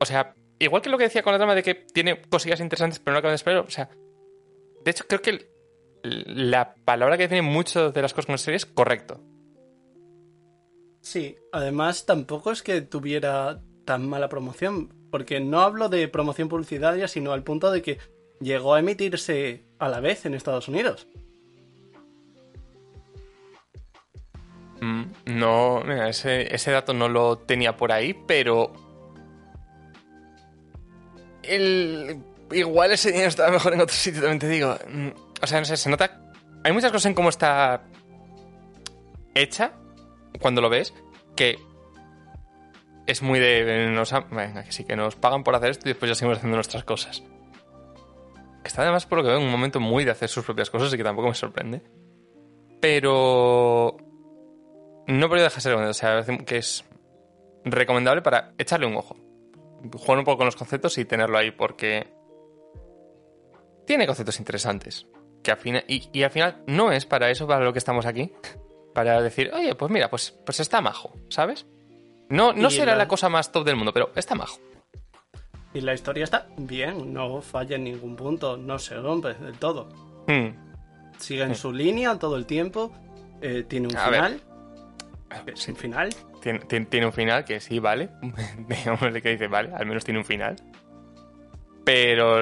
O 0.00 0.06
sea, 0.06 0.34
igual 0.58 0.82
que 0.82 0.90
lo 0.90 0.98
que 0.98 1.04
decía 1.04 1.22
con 1.22 1.32
la 1.32 1.38
trama 1.38 1.54
de 1.54 1.62
que 1.62 1.74
tiene 1.74 2.20
cosillas 2.22 2.60
interesantes 2.60 2.98
pero 2.98 3.12
no 3.14 3.18
acaban 3.18 3.32
de 3.32 3.36
esperar, 3.36 3.60
o 3.66 3.70
sea, 3.70 3.88
de 4.84 4.90
hecho 4.90 5.04
creo 5.06 5.20
que 5.22 5.30
el- 5.30 5.46
la 6.50 6.74
palabra 6.84 7.16
que 7.18 7.28
tiene 7.28 7.42
muchas 7.42 7.92
de 7.92 8.02
las 8.02 8.12
cosas 8.12 8.26
con 8.26 8.32
la 8.34 8.38
serie 8.38 8.56
es 8.56 8.66
correcto. 8.66 9.20
Sí, 11.00 11.36
además 11.52 12.06
tampoco 12.06 12.52
es 12.52 12.62
que 12.62 12.80
tuviera 12.82 13.60
tan 13.84 14.08
mala 14.08 14.28
promoción, 14.28 14.92
porque 15.10 15.40
no 15.40 15.60
hablo 15.60 15.88
de 15.88 16.06
promoción 16.08 16.48
publicitaria, 16.48 17.08
sino 17.08 17.32
al 17.32 17.42
punto 17.42 17.70
de 17.70 17.82
que 17.82 17.98
llegó 18.40 18.74
a 18.74 18.80
emitirse 18.80 19.64
a 19.78 19.88
la 19.88 20.00
vez 20.00 20.26
en 20.26 20.34
Estados 20.34 20.68
Unidos. 20.68 21.08
Mm, 24.80 25.04
No, 25.26 25.82
mira, 25.84 26.08
ese, 26.08 26.54
ese 26.54 26.70
dato 26.70 26.92
no 26.94 27.08
lo 27.08 27.38
tenía 27.38 27.76
por 27.76 27.92
ahí, 27.92 28.14
pero. 28.26 28.72
Igual 32.50 32.92
ese 32.92 33.10
dinero 33.10 33.28
estaba 33.28 33.50
mejor 33.50 33.74
en 33.74 33.80
otro 33.80 33.94
sitio, 33.94 34.20
también 34.20 34.38
te 34.38 34.48
digo. 34.48 34.76
Mm, 34.88 35.08
O 35.42 35.46
sea, 35.46 35.60
no 35.60 35.66
sé, 35.66 35.76
se 35.76 35.90
nota. 35.90 36.20
Hay 36.64 36.72
muchas 36.72 36.90
cosas 36.90 37.06
en 37.06 37.14
cómo 37.14 37.28
está 37.28 37.82
hecha 39.34 39.72
cuando 40.40 40.60
lo 40.60 40.68
ves 40.68 40.92
que 41.36 41.58
es 43.06 43.22
muy 43.22 43.38
de. 43.38 43.90
Nos, 43.90 44.12
venga, 44.30 44.64
que 44.64 44.72
sí, 44.72 44.84
que 44.84 44.96
nos 44.96 45.16
pagan 45.16 45.44
por 45.44 45.54
hacer 45.54 45.70
esto 45.70 45.88
y 45.88 45.92
después 45.92 46.08
ya 46.10 46.14
seguimos 46.14 46.38
haciendo 46.38 46.56
nuestras 46.56 46.84
cosas. 46.84 47.22
Está 48.64 48.82
además, 48.82 49.06
por 49.06 49.18
lo 49.18 49.24
que 49.24 49.30
veo, 49.30 49.38
en 49.38 49.44
un 49.46 49.50
momento 49.50 49.80
muy 49.80 50.04
de 50.04 50.10
hacer 50.10 50.28
sus 50.28 50.44
propias 50.44 50.68
cosas 50.68 50.92
y 50.92 50.96
que 50.96 51.04
tampoco 51.04 51.28
me 51.28 51.34
sorprende. 51.34 51.82
Pero 52.80 53.96
no 55.06 55.28
podría 55.28 55.44
dejar 55.44 55.56
de 55.56 55.60
ser 55.62 55.74
o 55.74 55.94
sea, 55.94 56.44
que 56.44 56.58
es 56.58 56.84
recomendable 57.64 58.20
para 58.20 58.52
echarle 58.58 58.86
un 58.86 58.96
ojo. 58.96 59.16
Jugar 59.92 60.18
un 60.18 60.24
poco 60.24 60.38
con 60.38 60.46
los 60.46 60.56
conceptos 60.56 60.96
y 60.98 61.04
tenerlo 61.04 61.38
ahí, 61.38 61.50
porque 61.50 62.06
tiene 63.86 64.06
conceptos 64.06 64.38
interesantes. 64.38 65.06
Que 65.42 65.52
al 65.52 65.56
final, 65.58 65.84
y, 65.88 66.08
y 66.12 66.22
al 66.24 66.30
final 66.30 66.62
no 66.66 66.90
es 66.92 67.06
para 67.06 67.30
eso, 67.30 67.46
para 67.46 67.64
lo 67.64 67.72
que 67.72 67.78
estamos 67.78 68.06
aquí. 68.06 68.32
Para 68.94 69.22
decir, 69.22 69.52
oye, 69.54 69.76
pues 69.76 69.92
mira, 69.92 70.10
pues, 70.10 70.32
pues 70.44 70.58
está 70.58 70.80
majo, 70.80 71.12
¿sabes? 71.28 71.66
No, 72.30 72.52
no 72.52 72.68
será 72.68 72.92
la- 72.92 72.98
la 73.04 73.08
cosa 73.08 73.28
más 73.28 73.52
top 73.52 73.64
del 73.64 73.76
mundo, 73.76 73.92
pero 73.92 74.10
está 74.16 74.34
majo. 74.34 74.58
Y 75.72 75.82
la 75.82 75.94
historia 75.94 76.24
está 76.24 76.48
bien, 76.56 77.12
no 77.12 77.40
falla 77.40 77.76
en 77.76 77.84
ningún 77.84 78.16
punto, 78.16 78.56
no 78.56 78.76
se 78.80 78.96
rompe 78.96 79.34
del 79.34 79.56
todo. 79.56 79.88
Hmm. 80.26 80.48
Sigue 81.18 81.44
en 81.44 81.54
su 81.54 81.70
línea 81.72 82.18
todo 82.18 82.34
el 82.36 82.44
tiempo, 82.46 82.90
eh, 83.40 83.64
tiene 83.68 83.86
un 83.86 83.96
A 83.96 84.10
ver. 84.10 84.20
final, 84.24 84.40
que 85.44 85.50
es 85.52 85.68
un 85.68 85.76
final. 85.76 86.08
Tiene, 86.40 86.60
tiene- 86.60 87.06
un 87.06 87.12
final 87.12 87.44
que 87.44 87.60
sí, 87.60 87.78
vale. 87.78 88.08
Digamos 88.68 89.00
que 89.22 89.30
dice, 89.30 89.48
vale, 89.48 89.72
al 89.74 89.86
menos 89.86 90.04
tiene 90.04 90.20
un 90.20 90.24
final. 90.26 90.56
Pero. 91.84 92.38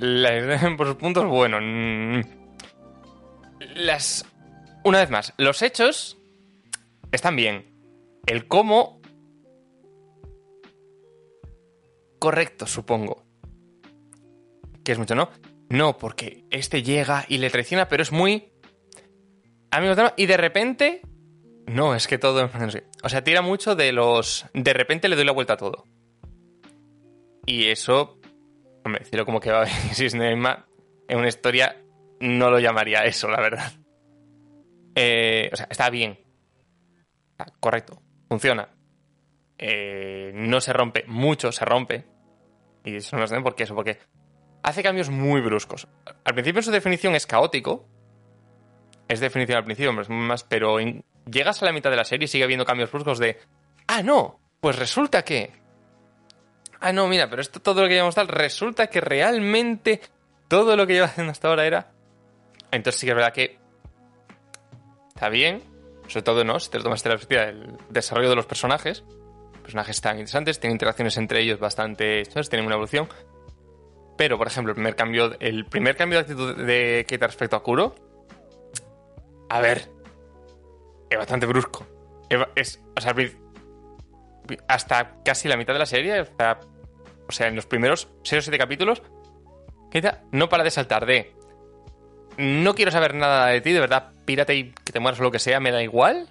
La- 0.00 0.74
por 0.76 0.86
sus 0.86 0.96
puntos, 0.96 1.24
bueno. 1.26 1.58
Las. 3.74 4.24
Una 4.84 4.98
vez 5.00 5.10
más, 5.10 5.32
los 5.38 5.62
hechos 5.62 6.18
están 7.12 7.36
bien. 7.36 7.66
El 8.26 8.46
cómo. 8.48 9.00
Correcto, 12.18 12.66
supongo. 12.66 13.24
Que 14.84 14.92
es 14.92 14.98
mucho, 14.98 15.14
¿no? 15.14 15.30
No, 15.68 15.96
porque 15.98 16.44
este 16.50 16.82
llega 16.82 17.24
y 17.28 17.38
le 17.38 17.50
traiciona, 17.50 17.88
pero 17.88 18.02
es 18.02 18.10
muy 18.10 18.52
amigos 19.70 19.96
de 19.96 20.12
y 20.16 20.26
de 20.26 20.36
repente 20.36 21.02
no 21.66 21.94
es 21.94 22.06
que 22.06 22.18
todo 22.18 22.48
sé. 22.70 22.86
o 23.02 23.08
sea 23.08 23.22
tira 23.22 23.42
mucho 23.42 23.74
de 23.74 23.92
los 23.92 24.46
de 24.54 24.72
repente 24.72 25.08
le 25.08 25.16
doy 25.16 25.24
la 25.24 25.32
vuelta 25.32 25.54
a 25.54 25.56
todo. 25.56 25.84
Y 27.46 27.66
eso 27.66 28.18
hombre 28.84 29.00
decirlo 29.04 29.24
como 29.24 29.40
que 29.40 29.50
va 29.50 29.58
a 29.58 29.60
haber 29.62 29.72
Cisnema 29.94 30.66
en 31.08 31.18
una 31.18 31.28
historia 31.28 31.82
no 32.20 32.50
lo 32.50 32.58
llamaría 32.58 33.04
eso 33.04 33.28
la 33.28 33.40
verdad. 33.40 33.72
Eh, 34.94 35.50
o 35.52 35.56
sea 35.56 35.66
está 35.70 35.90
bien. 35.90 36.18
Está 37.32 37.52
correcto. 37.60 38.02
Funciona. 38.28 38.68
Eh, 39.56 40.32
no 40.34 40.60
se 40.60 40.72
rompe 40.72 41.04
mucho 41.06 41.52
se 41.52 41.64
rompe. 41.64 42.04
Y 42.84 42.96
eso 42.96 43.16
no 43.16 43.24
es 43.24 43.32
por 43.42 43.54
qué 43.54 43.64
eso 43.64 43.74
porque 43.74 43.98
hace 44.62 44.82
cambios 44.82 45.10
muy 45.10 45.40
bruscos. 45.40 45.88
Al 46.24 46.34
principio 46.34 46.60
en 46.60 46.64
su 46.64 46.70
definición 46.70 47.14
es 47.14 47.26
caótico 47.26 47.88
es 49.08 49.20
definición 49.20 49.58
al 49.58 49.64
principio, 49.64 49.92
más, 49.92 50.44
pero 50.44 50.78
llegas 51.26 51.62
a 51.62 51.66
la 51.66 51.72
mitad 51.72 51.90
de 51.90 51.96
la 51.96 52.04
serie 52.04 52.26
y 52.26 52.28
sigue 52.28 52.44
habiendo 52.44 52.64
cambios 52.64 52.92
bruscos 52.92 53.18
de, 53.18 53.38
ah, 53.86 54.02
no, 54.02 54.38
pues 54.60 54.76
resulta 54.76 55.24
que, 55.24 55.52
ah, 56.80 56.92
no, 56.92 57.08
mira, 57.08 57.28
pero 57.28 57.42
esto 57.42 57.60
todo 57.60 57.82
lo 57.82 57.88
que 57.88 57.94
llevamos 57.94 58.14
tal, 58.14 58.28
resulta 58.28 58.88
que 58.88 59.00
realmente 59.00 60.00
todo 60.46 60.76
lo 60.76 60.86
que 60.86 60.94
lleva 60.94 61.06
haciendo 61.06 61.32
hasta 61.32 61.48
ahora 61.48 61.66
era, 61.66 61.92
entonces 62.70 63.00
sí 63.00 63.06
que 63.06 63.12
es 63.12 63.16
verdad 63.16 63.32
que 63.32 63.58
está 65.14 65.28
bien, 65.30 65.62
sobre 66.06 66.22
todo, 66.22 66.44
¿no? 66.44 66.60
Si 66.60 66.70
te 66.70 66.78
lo 66.78 66.84
tomas 66.84 67.02
de 67.02 67.08
la 67.10 67.16
perspectiva 67.16 67.46
del 67.46 67.76
desarrollo 67.90 68.30
de 68.30 68.36
los 68.36 68.46
personajes, 68.46 69.04
personajes 69.62 69.96
están 69.96 70.16
interesantes, 70.16 70.60
tienen 70.60 70.76
interacciones 70.76 71.16
entre 71.16 71.40
ellos 71.40 71.58
bastante, 71.58 72.24
¿sabes? 72.26 72.48
Tienen 72.48 72.66
una 72.66 72.76
evolución. 72.76 73.08
Pero, 74.16 74.38
por 74.38 74.46
ejemplo, 74.46 74.72
el 74.72 74.74
primer 74.74 74.96
cambio, 74.96 75.36
el 75.40 75.66
primer 75.66 75.96
cambio 75.96 76.18
de 76.18 76.22
actitud 76.22 76.56
de 76.56 77.04
Keita 77.06 77.26
respecto 77.26 77.56
a 77.56 77.62
Kuro, 77.62 77.94
a 79.48 79.60
ver, 79.60 79.90
es 81.10 81.18
bastante 81.18 81.46
brusco. 81.46 81.86
Es, 82.54 82.82
o 82.96 83.00
sea, 83.00 83.14
hasta 84.66 85.16
casi 85.24 85.48
la 85.48 85.56
mitad 85.56 85.72
de 85.72 85.78
la 85.78 85.86
serie, 85.86 86.20
o 86.20 87.32
sea, 87.32 87.48
en 87.48 87.56
los 87.56 87.66
primeros 87.66 88.08
6 88.22 88.40
o 88.40 88.42
7 88.42 88.58
capítulos, 88.58 89.02
Keita 89.90 90.22
no 90.32 90.48
para 90.48 90.64
de 90.64 90.70
saltar 90.70 91.06
de 91.06 91.34
no 92.36 92.74
quiero 92.74 92.90
saber 92.90 93.14
nada 93.14 93.46
de 93.46 93.60
ti, 93.60 93.72
de 93.72 93.80
verdad, 93.80 94.12
pírate 94.24 94.54
y 94.54 94.70
que 94.72 94.92
te 94.92 95.00
mueras 95.00 95.18
o 95.20 95.24
lo 95.24 95.30
que 95.30 95.38
sea, 95.40 95.58
me 95.60 95.72
da 95.72 95.82
igual. 95.82 96.28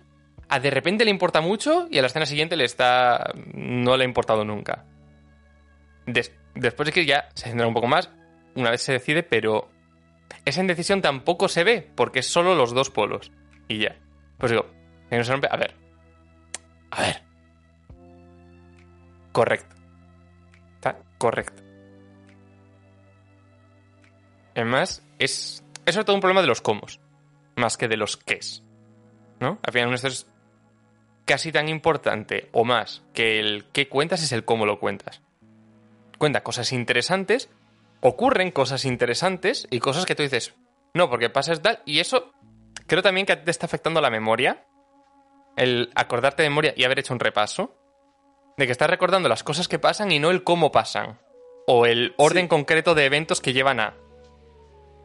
A 0.49 0.59
de 0.61 0.69
repente 0.69 1.03
le 1.03 1.11
importa 1.11 1.41
mucho 1.41 1.87
y 1.91 1.97
a 1.97 2.01
la 2.01 2.07
escena 2.07 2.25
siguiente 2.25 2.55
le 2.55 2.63
está. 2.63 3.33
no 3.53 3.97
le 3.97 4.03
ha 4.05 4.07
importado 4.07 4.45
nunca. 4.45 4.85
Des- 6.05 6.33
después 6.55 6.87
es 6.87 6.95
que 6.95 7.05
ya 7.05 7.27
se 7.33 7.49
centra 7.49 7.67
un 7.67 7.73
poco 7.73 7.87
más, 7.87 8.09
una 8.55 8.71
vez 8.71 8.81
se 8.81 8.93
decide, 8.93 9.23
pero 9.23 9.67
esa 10.47 10.61
indecisión 10.61 11.01
tampoco 11.01 11.49
se 11.49 11.65
ve, 11.65 11.91
porque 11.93 12.19
es 12.19 12.27
solo 12.27 12.55
los 12.55 12.73
dos 12.73 12.89
polos. 12.89 13.33
Y 13.67 13.79
ya. 13.79 13.97
Pues 14.37 14.53
digo, 14.53 14.65
que 15.09 15.17
no 15.17 15.23
se 15.25 15.31
rompe. 15.33 15.49
A 15.51 15.57
ver. 15.57 15.75
A 16.91 17.01
ver. 17.01 17.23
Correcto. 19.33 19.75
Está 20.75 20.99
correcto. 21.17 21.61
Además, 24.55 25.05
es, 25.19 25.65
es 25.85 25.93
sobre 25.93 26.05
todo 26.05 26.15
un 26.15 26.21
problema 26.21 26.41
de 26.41 26.47
los 26.47 26.61
cómo, 26.61 26.83
más 27.57 27.75
que 27.75 27.89
de 27.89 27.97
los 27.97 28.15
qués. 28.15 28.63
¿No? 29.41 29.59
Al 29.61 29.73
final, 29.73 29.93
esto 29.93 30.07
es 30.07 30.31
casi 31.25 31.51
tan 31.51 31.67
importante 31.67 32.47
o 32.53 32.63
más 32.63 33.03
que 33.13 33.41
el 33.41 33.65
qué 33.73 33.89
cuentas 33.89 34.23
es 34.23 34.31
el 34.31 34.45
cómo 34.45 34.65
lo 34.65 34.79
cuentas. 34.79 35.21
Cuenta 36.17 36.41
cosas 36.41 36.71
interesantes, 36.71 37.49
ocurren 38.01 38.51
cosas 38.51 38.85
interesantes 38.85 39.67
y 39.71 39.79
cosas 39.79 40.05
que 40.05 40.15
tú 40.15 40.23
dices, 40.23 40.53
no, 40.93 41.09
porque 41.09 41.29
pasas 41.29 41.61
tal, 41.61 41.79
y 41.85 41.99
eso 41.99 42.31
creo 42.87 43.01
también 43.01 43.25
que 43.25 43.35
te 43.35 43.51
está 43.51 43.65
afectando 43.65 44.01
la 44.01 44.09
memoria, 44.09 44.65
el 45.55 45.89
acordarte 45.95 46.43
de 46.43 46.49
memoria 46.49 46.73
y 46.75 46.83
haber 46.83 46.99
hecho 46.99 47.13
un 47.13 47.19
repaso, 47.19 47.75
de 48.57 48.65
que 48.65 48.71
estás 48.71 48.89
recordando 48.89 49.29
las 49.29 49.43
cosas 49.43 49.67
que 49.67 49.79
pasan 49.79 50.11
y 50.11 50.19
no 50.19 50.29
el 50.31 50.43
cómo 50.43 50.71
pasan, 50.71 51.19
o 51.67 51.85
el 51.85 52.13
orden 52.17 52.43
Sí. 52.45 52.49
concreto 52.49 52.95
de 52.95 53.05
eventos 53.05 53.41
que 53.41 53.53
llevan 53.53 53.79
a. 53.79 53.93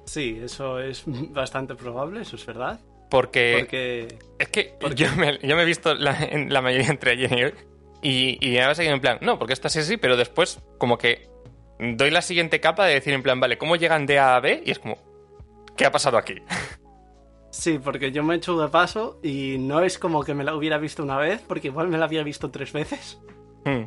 Sí, 0.06 0.40
eso 0.42 0.78
es 0.80 1.04
bastante 1.32 1.74
probable, 1.74 2.22
eso 2.22 2.36
es 2.36 2.46
verdad. 2.46 2.80
Porque, 3.10 3.56
Porque 3.60 4.18
es 4.38 4.48
que 4.48 4.74
porque- 4.80 4.96
yo 4.96 5.12
me, 5.16 5.38
yo 5.38 5.54
me 5.56 5.62
he 5.62 5.66
visto 5.66 5.94
la, 5.94 6.16
en 6.24 6.52
la 6.52 6.62
mayoría 6.62 6.88
entre 6.88 7.12
ayer 7.12 7.30
y 7.38 7.44
hoy, 7.44 7.54
y, 8.00 8.38
y 8.48 8.52
me 8.52 8.62
ha 8.62 8.74
seguido 8.74 8.94
en 8.94 9.00
plan, 9.02 9.18
no, 9.20 9.38
porque 9.38 9.52
esto 9.52 9.68
es 9.68 9.76
así, 9.76 9.96
pero 9.98 10.16
después 10.16 10.60
como 10.78 10.96
que 10.96 11.28
doy 11.82 12.10
la 12.10 12.22
siguiente 12.22 12.60
capa 12.60 12.86
de 12.86 12.94
decir 12.94 13.12
en 13.12 13.22
plan, 13.22 13.40
vale, 13.40 13.58
¿cómo 13.58 13.76
llegan 13.76 14.06
de 14.06 14.18
A 14.18 14.36
a 14.36 14.40
B? 14.40 14.62
Y 14.64 14.70
es 14.70 14.78
como, 14.78 14.96
¿qué 15.76 15.84
ha 15.84 15.92
pasado 15.92 16.16
aquí? 16.16 16.36
sí, 17.50 17.78
porque 17.78 18.12
yo 18.12 18.22
me 18.22 18.34
he 18.34 18.36
hecho 18.36 18.58
de 18.58 18.68
paso 18.68 19.18
y 19.22 19.56
no 19.58 19.80
es 19.82 19.98
como 19.98 20.24
que 20.24 20.34
me 20.34 20.44
la 20.44 20.54
hubiera 20.54 20.78
visto 20.78 21.02
una 21.02 21.18
vez, 21.18 21.42
porque 21.46 21.68
igual 21.68 21.88
me 21.88 21.98
la 21.98 22.04
había 22.04 22.22
visto 22.22 22.50
tres 22.50 22.72
veces. 22.72 23.18
Hmm. 23.64 23.84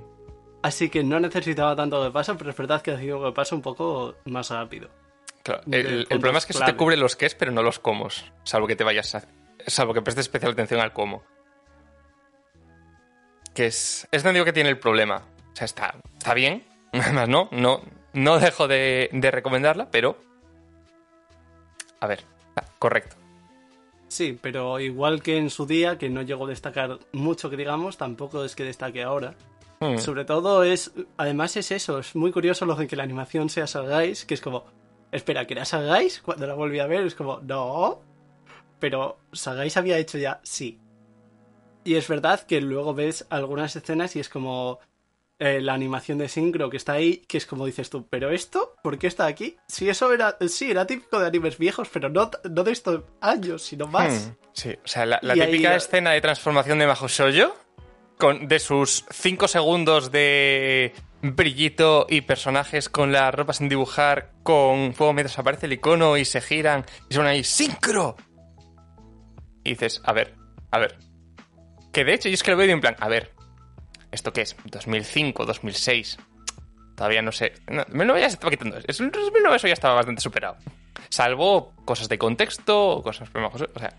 Así 0.62 0.89
que 0.89 1.04
no 1.04 1.20
necesitaba 1.20 1.76
tanto 1.76 2.04
de 2.04 2.12
paso, 2.12 2.36
pero 2.38 2.50
es 2.50 2.58
verdad 2.58 2.82
que 2.82 2.91
ha 2.91 3.00
sido 3.00 3.24
de 3.24 3.32
paso 3.32 3.56
un 3.56 3.62
poco 3.62 4.16
más 4.26 4.50
rápido. 4.50 4.89
Claro, 5.43 5.62
el, 5.72 6.08
problema 6.08 6.39
es 6.39 6.48
que 6.48 6.54
eso 6.54 6.60
te 6.60 6.66
clave. 6.66 6.78
cubre 6.78 6.98
los 6.98 7.16
es, 7.22 7.36
pero 7.36 7.52
no 7.52 7.62
los 7.62 7.78
cómo, 7.78 8.08
salvo 8.43 8.66
que 8.66 8.76
te 8.76 8.84
vayas 8.84 9.14
a, 9.14 9.28
salvo 9.68 9.93
que 9.93 10.02
prestes 10.02 10.26
especial 10.26 10.54
atención 10.54 10.80
al 10.80 10.91
cómo. 10.91 11.24
Que 13.54 13.68
es, 13.68 14.08
es 14.12 14.24
donde 14.24 14.39
digo 14.39 14.46
que 14.46 14.54
tiene 14.54 14.70
el 14.70 14.80
problema. 14.80 15.18
O 15.54 15.56
sea, 15.56 15.66
está, 15.66 15.96
está 16.18 16.34
bien, 16.34 16.64
además 17.04 17.30
no, 17.30 17.50
no, 17.52 17.82
no 18.14 18.39
dejo 18.39 18.68
de, 18.68 19.10
de 19.12 19.32
recomendarla, 19.32 19.89
pero... 19.91 20.18
A 22.00 22.08
ver, 22.08 22.24
está 22.50 22.66
correcto. 22.80 23.16
Sí, 24.08 24.38
pero 24.41 24.80
igual 24.80 25.22
que 25.22 25.38
en 25.38 25.50
su 25.50 25.66
día, 25.66 25.98
que 25.98 26.10
no 26.10 26.22
llegó 26.22 26.46
a 26.46 26.50
destacar 26.50 27.00
mucho 27.12 27.50
que 27.50 27.58
digamos, 27.58 27.98
tampoco 27.98 28.46
es 28.46 28.56
que 28.56 28.64
destaque 28.64 29.04
ahora. 29.04 29.36
Hmm. 29.80 29.98
Sobre 29.98 30.24
todo 30.24 30.64
es, 30.64 30.93
además 31.18 31.58
es 31.58 31.72
eso, 31.72 32.00
es 32.00 32.16
muy 32.16 32.32
curioso 32.32 32.66
lo 32.66 32.76
de 32.76 32.88
que 32.88 32.96
la 32.96 33.04
animación 33.04 33.50
sea 33.50 33.68
Salgáis, 33.68 34.26
que 34.26 34.36
es 34.36 34.41
como, 34.41 34.66
espera, 35.12 35.46
¿que 35.46 35.54
era 35.54 35.66
Salgáis? 35.66 36.22
Cuando 36.22 36.48
la 36.48 36.54
volví 36.54 36.80
a 36.80 36.88
ver 36.88 37.06
es 37.06 37.16
como, 37.16 37.39
no, 37.41 38.00
pero 38.80 39.18
Salgáis 39.34 39.76
había 39.76 39.98
hecho 39.98 40.18
ya, 40.18 40.39
sí. 40.43 40.80
Y 41.84 41.96
es 41.96 42.08
verdad 42.08 42.41
que 42.41 42.62
luego 42.62 42.93
ves 42.93 43.28
algunas 43.30 43.76
escenas 43.76 44.16
y 44.16 44.20
es 44.20 44.30
como 44.30 44.80
eh, 45.39 45.59
la 45.61 45.73
animación 45.73 46.17
de 46.17 46.29
sincro 46.29 46.69
que 46.69 46.77
está 46.77 46.93
ahí, 46.93 47.17
que 47.27 47.38
es 47.38 47.45
como 47.45 47.65
dices 47.65 47.89
tú, 47.89 48.07
pero 48.09 48.29
esto, 48.31 48.75
¿por 48.81 48.97
qué 48.97 49.07
está 49.07 49.25
aquí? 49.25 49.57
Si 49.67 49.89
eso 49.89 50.13
era, 50.13 50.38
sí, 50.47 50.71
era 50.71 50.86
típico 50.88 51.19
de 51.19 51.27
animes 51.27 51.57
viejos, 51.57 51.89
pero 51.91 52.09
no, 52.09 52.31
no 52.49 52.63
de 52.63 52.71
estos 52.71 53.03
años, 53.21 53.61
sino 53.63 53.88
más. 53.88 54.27
Hmm, 54.27 54.45
Sí, 54.53 54.69
o 54.83 54.88
sea, 54.88 55.05
la, 55.05 55.19
la 55.21 55.33
ahí 55.33 55.51
típica 55.51 55.71
la- 55.71 55.75
escena 55.75 56.11
de 56.11 56.21
transformación 56.21 56.79
de 56.79 56.88
Majo 56.88 57.07
Shoujo, 57.09 57.53
con 58.17 58.47
de 58.47 58.59
sus 58.59 59.03
5 59.11 59.49
segundos 59.49 60.09
de 60.11 60.93
brillito 61.21 62.05
y 62.09 62.21
personajes 62.21 62.88
con 62.88 63.11
las 63.11 63.36
ropas 63.36 63.57
sin 63.57 63.67
dibujar, 63.67 64.31
con 64.43 64.93
fuego 64.93 65.11
mientras 65.11 65.38
aparece 65.39 65.65
el 65.65 65.73
icono 65.73 66.15
y 66.15 66.23
se 66.23 66.39
giran 66.39 66.86
y 67.09 67.13
son 67.15 67.25
ahí 67.25 67.43
¡Sincro! 67.43 68.15
Y 69.65 69.71
dices, 69.71 70.01
a 70.05 70.13
ver, 70.13 70.36
a 70.71 70.79
ver. 70.79 70.97
Que 71.91 72.05
de 72.05 72.13
hecho 72.13 72.29
yo 72.29 72.36
es 72.36 72.43
que 72.43 72.51
lo 72.51 72.57
veo 72.57 72.67
y 72.67 72.71
en 72.71 72.79
plan, 72.79 72.95
a 72.99 73.09
ver, 73.09 73.33
¿esto 74.16 74.34
qué 74.34 74.41
es? 74.41 74.57
¿2005, 74.57 75.45
2006? 75.45 76.18
Todavía 76.95 77.22
no 77.22 77.32
sé. 77.32 77.53
No, 77.68 77.84
2009 77.86 78.22
ya 78.22 78.30
se 78.30 78.34
estaba 78.36 78.51
quitando. 78.51 78.78
Es, 78.88 78.97
2009 78.97 79.55
eso 79.57 79.68
ya 79.68 79.74
estaba 79.74 79.93
bastante 79.95 80.22
superado. 80.22 80.57
Salvo 81.09 81.74
cosas 81.86 82.09
de 82.09 82.18
contexto, 82.18 83.01
cosas 83.03 83.30
o 83.30 83.80
sea, 83.80 83.93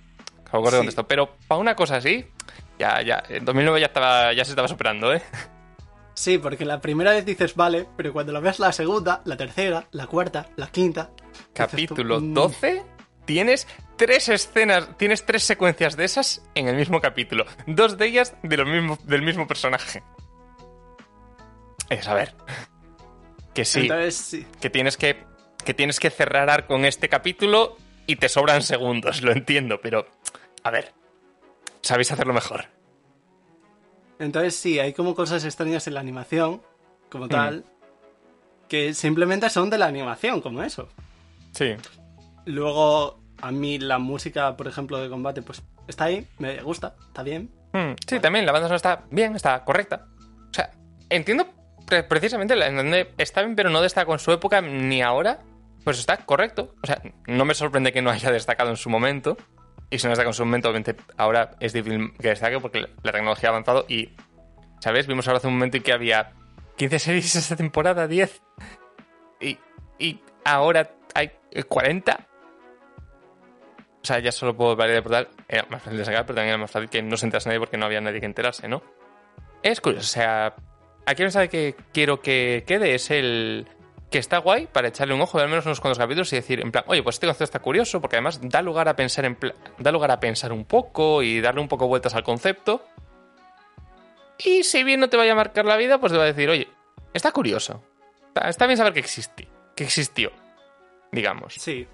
salvo 0.51 0.63
cosas 0.63 0.73
de 0.73 0.77
Sí. 0.77 0.77
contexto. 0.79 1.07
Pero 1.07 1.37
para 1.47 1.61
una 1.61 1.77
cosa 1.77 1.97
así, 1.97 2.27
ya, 2.79 3.03
ya, 3.03 3.23
en 3.29 3.45
2009 3.45 3.81
ya 3.81 3.87
estaba, 3.87 4.33
ya 4.33 4.45
se 4.45 4.51
estaba 4.53 4.69
superando, 4.69 5.13
¿eh? 5.15 5.23
Sí, 6.15 6.39
porque 6.39 6.65
la 6.65 6.81
primera 6.81 7.11
vez 7.13 7.27
dices 7.27 7.55
vale, 7.55 7.87
pero 7.97 8.13
cuando 8.15 8.33
lo 8.33 8.41
ves 8.41 8.59
la 8.59 8.73
segunda, 8.73 9.21
la 9.27 9.37
tercera, 9.37 9.87
la 9.93 10.07
cuarta, 10.07 10.47
la 10.57 10.69
quinta. 10.69 11.11
Capítulo 11.53 12.21
"Mm, 12.21 12.33
12, 12.33 12.83
tienes 13.27 13.69
tres 13.97 14.29
escenas, 14.29 14.97
tienes 14.97 15.27
tres 15.27 15.43
secuencias 15.43 15.97
de 15.97 16.05
esas 16.05 16.43
en 16.55 16.69
el 16.69 16.77
mismo 16.77 17.01
capítulo. 17.01 17.45
Dos 17.67 17.99
de 17.99 18.07
ellas 18.07 18.35
de 18.43 18.57
lo 18.57 18.65
mismo, 18.65 18.99
del 19.05 19.23
mismo 19.23 19.47
personaje. 19.47 20.03
Es 21.91 22.09
a 22.09 22.15
ver. 22.15 22.35
Que 23.53 23.65
sí, 23.65 23.81
Entonces, 23.81 24.17
sí. 24.17 24.47
que 24.61 24.71
tienes 24.71 24.97
que, 24.97 25.25
que 25.65 25.75
tienes 25.75 26.01
que 26.01 26.11
cerrar 26.11 26.51
arco 26.51 26.75
en 26.77 26.85
este 26.85 27.09
capítulo 27.09 27.77
y 28.07 28.17
te 28.17 28.29
sobran 28.29 28.63
segundos, 28.63 29.23
lo 29.23 29.33
entiendo, 29.33 29.81
pero 29.81 30.07
a 30.63 30.71
ver, 30.71 30.93
sabéis 31.83 32.13
hacerlo 32.13 32.33
mejor. 32.33 32.67
Entonces 34.19 34.57
sí, 34.57 34.79
hay 34.79 34.93
como 34.93 35.15
cosas 35.15 35.45
extrañas 35.45 35.87
en 35.87 35.95
la 35.95 36.01
animación, 36.01 36.63
como 37.11 37.29
tal, 37.29 37.65
que 38.69 38.95
simplemente 38.95 39.51
son 39.51 39.71
de 39.71 39.79
la 39.79 39.87
animación, 39.87 40.41
como 40.41 40.63
eso. 40.63 40.89
Sí. 41.53 41.77
Luego, 42.47 43.21
a 43.43 43.51
mí 43.51 43.79
la 43.79 43.99
música, 43.99 44.57
por 44.57 44.67
ejemplo, 44.67 44.99
de 44.99 45.09
combate, 45.11 45.43
pues 45.43 45.63
está 45.87 46.05
ahí, 46.05 46.27
me 46.39 46.63
gusta, 46.63 46.95
está 47.09 47.23
bien. 47.23 47.51
Mm, 47.73 47.93
sí, 48.09 48.19
también 48.21 48.47
la 48.47 48.53
banda 48.53 48.69
sonora 48.69 48.77
está 48.77 49.05
bien, 49.11 49.37
está 49.37 49.63
correcta. 49.65 50.07
O 50.51 50.55
sea, 50.55 50.71
entiendo 51.11 51.47
pre- 51.87 52.05
precisamente 52.05 52.55
en 52.55 52.77
donde 52.77 53.13
está 53.19 53.43
bien, 53.43 53.55
pero 53.57 53.69
no 53.69 53.83
destaca 53.83 54.11
en 54.13 54.19
su 54.19 54.33
época 54.33 54.61
ni 54.63 55.03
ahora. 55.03 55.41
Pues 55.85 55.99
está 55.99 56.17
correcto. 56.17 56.75
O 56.83 56.87
sea, 56.87 57.01
no 57.29 57.45
me 57.45 57.55
sorprende 57.55 57.93
que 57.93 58.03
no 58.03 58.11
haya 58.11 58.31
destacado 58.33 58.71
en 58.71 58.77
su 58.77 58.91
momento. 58.91 59.37
Y 59.91 59.99
si 59.99 60.07
no 60.07 60.11
destaca 60.11 60.31
en 60.31 60.35
su 60.35 60.45
momento, 60.45 60.69
obviamente 60.69 60.97
ahora 61.17 61.53
es 61.61 61.73
difícil 61.73 62.13
que 62.19 62.29
destaque 62.31 62.59
porque 62.59 62.81
la- 63.03 63.13
tecnología 63.13 63.51
ha 63.51 63.53
avanzado 63.53 63.85
y, 63.89 64.11
¿sabes? 64.81 65.07
Vimos 65.07 65.29
ahora 65.29 65.39
hace 65.39 65.47
un 65.47 65.55
momento 65.55 65.77
en 65.77 65.83
que 65.85 65.93
había 65.93 66.33
15 66.77 66.99
series 66.99 67.37
esta 67.37 67.55
temporada, 67.55 68.09
10. 68.09 68.43
Y, 69.41 69.59
y 69.99 70.21
ahora 70.45 70.91
hay 71.15 71.31
eh, 71.53 71.63
40. 71.63 72.19
O 74.07 74.09
sea, 74.09 74.21
ya 74.21 74.31
solo 74.31 74.57
puedo 74.57 74.77
variar 74.77 74.99
de 74.99 75.03
portal. 75.03 75.29
Era 75.49 75.67
más 75.69 75.83
fácil 75.83 75.99
de 75.99 76.05
sacar, 76.05 76.25
pero 76.25 76.37
también 76.37 76.51
era 76.51 76.59
más 76.59 76.71
fácil 76.71 76.89
que 76.89 77.03
no 77.03 77.17
se 77.17 77.27
enterase 77.27 77.49
nadie 77.49 77.59
porque 77.59 77.77
no 77.77 77.87
había 77.87 78.01
nadie 78.01 78.21
que 78.21 78.27
enterarse, 78.27 78.69
¿no? 78.69 78.85
Es 79.65 79.81
curioso, 79.81 80.05
o 80.05 80.09
sea, 80.09 80.55
aquí 81.07 81.23
un 81.23 81.27
mensaje 81.27 81.49
que 81.49 81.75
quiero 81.93 82.21
que 82.21 82.63
quede 82.69 82.95
es 82.95 83.11
el 83.11 83.67
que 84.09 84.19
está 84.19 84.39
guay 84.39 84.69
para 84.69 84.87
echarle 84.87 85.13
un 85.13 85.23
ojo 85.23 85.39
de 85.39 85.43
al 85.43 85.51
menos 85.51 85.67
unos 85.67 85.81
cuantos 85.81 85.99
capítulos 85.99 86.33
y 86.33 86.37
decir, 86.37 86.61
en 86.61 86.71
plan, 86.71 86.85
oye, 86.87 87.03
pues 87.03 87.17
este 87.17 87.27
concepto 87.27 87.43
está 87.43 87.59
curioso 87.59 88.01
porque 88.01 88.15
además 88.15 88.39
da 88.41 88.63
lugar 88.63 88.89
a 88.89 88.95
pensar 88.95 89.25
en 89.25 89.37
da 89.79 89.91
lugar 89.91 90.13
a 90.13 90.21
pensar 90.21 90.53
un 90.53 90.67
poco 90.67 91.21
y 91.25 91.41
darle 91.41 91.61
un 91.61 91.67
poco 91.67 91.89
vueltas 91.89 92.15
al 92.15 92.23
concepto. 92.23 92.87
Y 94.39 94.63
si 94.63 94.85
bien 94.85 95.01
no 95.01 95.09
te 95.09 95.17
vaya 95.17 95.33
a 95.33 95.35
marcar 95.35 95.65
la 95.65 95.77
vida, 95.77 95.99
pues 95.99 96.13
te 96.13 96.19
va 96.19 96.23
a 96.23 96.29
decir, 96.29 96.49
oye, 96.49 96.69
está 97.13 97.33
curioso. 97.33 97.83
Está 98.41 98.69
bien 98.69 98.77
saber 98.77 98.93
que 98.93 99.01
existe, 99.01 99.49
que 99.75 99.83
existió, 99.83 100.31
digamos. 101.11 101.55
Sí. 101.55 101.89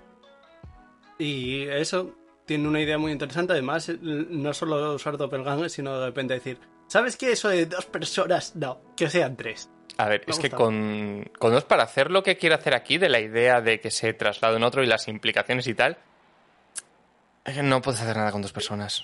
Y 1.23 1.69
eso 1.69 2.17
tiene 2.45 2.67
una 2.67 2.81
idea 2.81 2.99
muy 2.99 3.13
interesante. 3.13 3.53
Además, 3.53 3.89
no 4.01 4.53
solo 4.53 4.93
usar 4.93 5.17
doppelganger, 5.17 5.71
sino 5.71 6.01
de 6.01 6.07
repente 6.07 6.35
decir, 6.35 6.59
¿sabes 6.89 7.17
qué? 7.17 7.31
Eso 7.31 7.49
de 7.49 7.67
dos 7.67 7.87
personas, 7.87 8.57
no, 8.57 8.81
que 8.97 9.09
sean 9.09 9.37
tres. 9.37 9.71
A 9.99 10.09
ver, 10.09 10.25
Me 10.27 10.33
es 10.33 10.41
que 10.41 10.51
con, 10.51 11.31
con 11.39 11.53
dos 11.53 11.63
para 11.63 11.85
hacer 11.85 12.11
lo 12.11 12.25
que 12.25 12.37
quiere 12.37 12.57
hacer 12.57 12.75
aquí, 12.75 12.99
de 12.99 13.09
la 13.09 13.21
idea 13.21 13.61
de 13.61 13.79
que 13.79 13.93
se 13.93 14.15
traslade 14.15 14.57
en 14.57 14.65
otro 14.65 14.83
y 14.83 14.87
las 14.89 15.07
implicaciones 15.07 15.69
y 15.69 15.75
tal, 15.75 15.97
es 17.45 17.55
que 17.55 17.63
no 17.63 17.81
puedes 17.83 18.01
hacer 18.01 18.17
nada 18.17 18.33
con 18.33 18.43
dos 18.43 18.53
personas. 18.53 19.03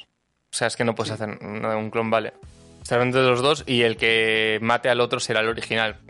O 0.50 0.56
sea, 0.56 0.66
es 0.66 0.74
que 0.74 0.82
no 0.82 0.96
puedes 0.96 1.12
hacer 1.12 1.40
nada, 1.40 1.76
un 1.76 1.90
clon, 1.90 2.10
vale. 2.10 2.32
Estar 2.82 3.00
entre 3.00 3.22
los 3.22 3.42
dos 3.42 3.62
y 3.64 3.82
el 3.82 3.96
que 3.96 4.58
mate 4.60 4.88
al 4.88 5.00
otro 5.00 5.20
será 5.20 5.38
el 5.38 5.48
original. 5.48 6.00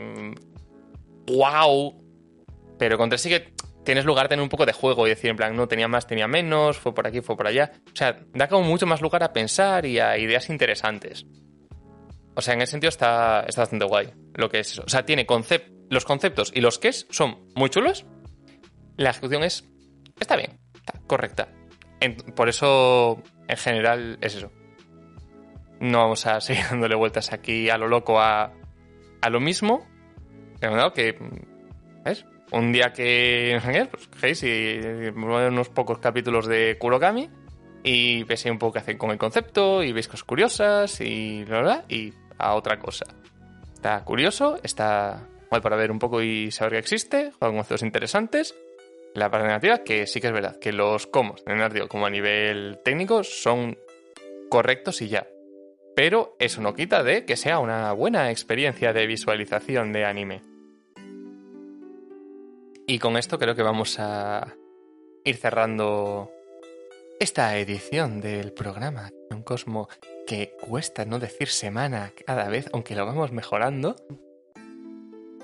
¡Wow! 1.27 2.03
Pero 2.79 2.97
con 2.97 3.11
tres 3.11 3.21
sí 3.21 3.29
que 3.29 3.53
tienes 3.89 4.05
lugar 4.05 4.27
a 4.27 4.29
tener 4.29 4.43
un 4.43 4.51
poco 4.51 4.67
de 4.67 4.75
juego 4.75 5.07
y 5.07 5.09
decir, 5.09 5.31
en 5.31 5.37
plan, 5.39 5.57
no 5.57 5.67
tenía 5.67 5.89
más, 5.89 6.07
tenía 6.07 6.29
menos, 6.29 6.77
fue 6.77 6.93
por 6.95 7.07
aquí, 7.07 7.23
fue 7.23 7.39
por 7.39 7.47
allá. 7.47 7.73
O 7.91 7.97
sea, 7.97 8.21
da 8.35 8.47
como 8.47 8.69
mucho 8.69 8.85
más 8.85 9.01
lugar 9.01 9.23
a 9.23 9.33
pensar 9.33 9.87
y 9.87 9.99
a 9.99 10.19
ideas 10.19 10.51
interesantes. 10.51 11.25
O 12.35 12.43
sea, 12.43 12.53
en 12.53 12.61
ese 12.61 12.73
sentido 12.73 12.91
está, 12.91 13.47
está 13.49 13.63
bastante 13.63 13.87
guay 13.87 14.13
lo 14.35 14.51
que 14.51 14.59
es 14.61 14.73
eso. 14.73 14.83
O 14.85 14.91
sea, 14.91 15.07
tiene 15.07 15.27
concep- 15.27 15.87
los 15.89 16.05
conceptos 16.05 16.53
y 16.55 16.61
los 16.61 16.79
es 16.83 17.07
son 17.09 17.49
muy 17.55 17.71
chulos. 17.71 18.05
La 18.99 19.09
ejecución 19.09 19.43
es. 19.43 19.67
Está 20.21 20.37
bien, 20.37 20.61
está 20.75 21.01
correcta. 21.07 21.49
Por 22.37 22.51
eso, 22.51 23.23
en 23.49 23.57
general, 23.57 24.19
es 24.21 24.35
eso. 24.37 24.53
No 25.81 26.01
vamos 26.01 26.27
a 26.27 26.43
seguir 26.43 26.65
dándole 26.71 26.95
vueltas 26.95 27.33
aquí 27.33 27.71
a 27.71 27.79
lo 27.79 27.89
loco 27.89 28.21
a, 28.21 28.53
a 29.23 29.31
lo 29.31 29.41
mismo. 29.41 29.87
Que. 30.93 31.17
¿Ves? 32.05 32.27
Un 32.53 32.73
día 32.73 32.93
que. 32.93 33.59
Pues 33.91 34.09
cogéis 34.09 34.43
y. 34.43 34.81
unos 35.15 35.69
pocos 35.69 35.99
capítulos 35.99 36.47
de 36.47 36.77
Kurokami. 36.79 37.29
y 37.85 38.25
veis 38.25 38.45
un 38.47 38.59
poco 38.59 38.75
qué 38.75 38.79
hacen 38.81 38.99
con 38.99 39.11
el 39.11 39.19
concepto 39.19 39.83
y 39.83 39.93
veis 39.93 40.09
cosas 40.09 40.25
curiosas 40.25 41.01
y 41.01 41.45
bla, 41.45 41.61
bla, 41.61 41.85
y 41.89 42.13
a 42.39 42.55
otra 42.55 42.79
cosa. 42.79 43.07
Está 43.75 44.05
curioso, 44.05 44.59
está 44.63 45.29
guay 45.51 45.63
para 45.63 45.77
ver 45.77 45.91
un 45.91 45.99
poco 45.99 46.23
y 46.23 46.51
saber 46.51 46.73
que 46.73 46.79
existe, 46.79 47.33
juega 47.39 47.55
conceptos 47.55 47.83
interesantes. 47.83 48.55
La 49.15 49.31
parte 49.31 49.47
negativa, 49.47 49.79
que 49.79 50.07
sí 50.07 50.21
que 50.21 50.29
es 50.29 50.33
verdad, 50.33 50.59
que 50.59 50.73
los 50.73 51.07
comos 51.07 51.45
de 51.45 51.55
Nardio 51.55 51.89
como 51.89 52.07
a 52.07 52.11
nivel 52.11 52.79
técnico 52.85 53.25
son 53.25 53.79
correctos 54.49 55.01
y 55.03 55.09
ya. 55.09 55.27
Pero 55.97 56.37
eso 56.39 56.61
no 56.61 56.75
quita 56.75 57.03
de 57.03 57.25
que 57.25 57.37
sea 57.37 57.59
una 57.59 57.93
buena 57.93 58.31
experiencia 58.31 58.93
de 58.93 59.07
visualización 59.07 59.93
de 59.93 60.05
anime. 60.05 60.43
Y 62.91 62.99
con 62.99 63.19
esto 63.19 63.39
creo 63.39 63.55
que 63.55 63.63
vamos 63.63 63.99
a 63.99 64.57
ir 65.23 65.37
cerrando 65.37 66.33
esta 67.21 67.55
edición 67.59 68.23
del 68.23 68.53
programa 68.55 69.11
Un 69.31 69.43
Cosmo 69.43 69.91
que 70.27 70.55
cuesta 70.59 71.05
no 71.05 71.19
decir 71.19 71.49
semana 71.49 72.13
cada 72.27 72.49
vez, 72.49 72.71
aunque 72.73 72.95
lo 72.95 73.05
vamos 73.05 73.31
mejorando. 73.31 73.95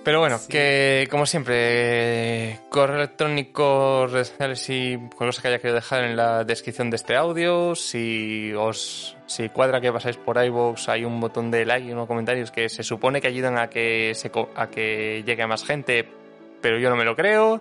Pero 0.04 0.20
bueno, 0.20 0.38
Sí. 0.38 0.48
que 0.48 1.06
como 1.10 1.26
siempre, 1.26 2.60
correo 2.70 2.96
electrónico, 2.96 4.06
redes 4.06 4.28
sociales 4.28 4.64
y 4.70 4.98
cosas 5.14 5.40
que 5.42 5.48
haya 5.48 5.58
querido 5.58 5.76
dejar 5.76 6.04
en 6.04 6.16
la 6.16 6.44
descripción 6.44 6.88
de 6.88 6.96
este 6.96 7.14
audio. 7.14 7.74
Si 7.74 8.54
os 8.54 9.18
si 9.26 9.50
cuadra 9.50 9.82
que 9.82 9.92
pasáis 9.92 10.16
por 10.16 10.42
iVoox, 10.42 10.88
hay 10.88 11.04
un 11.04 11.20
botón 11.20 11.50
de 11.50 11.66
like 11.66 11.88
y 11.88 11.92
unos 11.92 12.06
comentarios 12.06 12.50
que 12.50 12.70
se 12.70 12.82
supone 12.82 13.20
que 13.20 13.28
ayudan 13.28 13.58
a 13.58 13.68
que, 13.68 14.12
se, 14.14 14.30
a 14.56 14.68
que 14.70 15.22
llegue 15.26 15.42
a 15.42 15.46
más 15.46 15.62
gente, 15.64 16.08
pero 16.64 16.78
yo 16.78 16.88
no 16.88 16.96
me 16.96 17.04
lo 17.04 17.14
creo. 17.14 17.60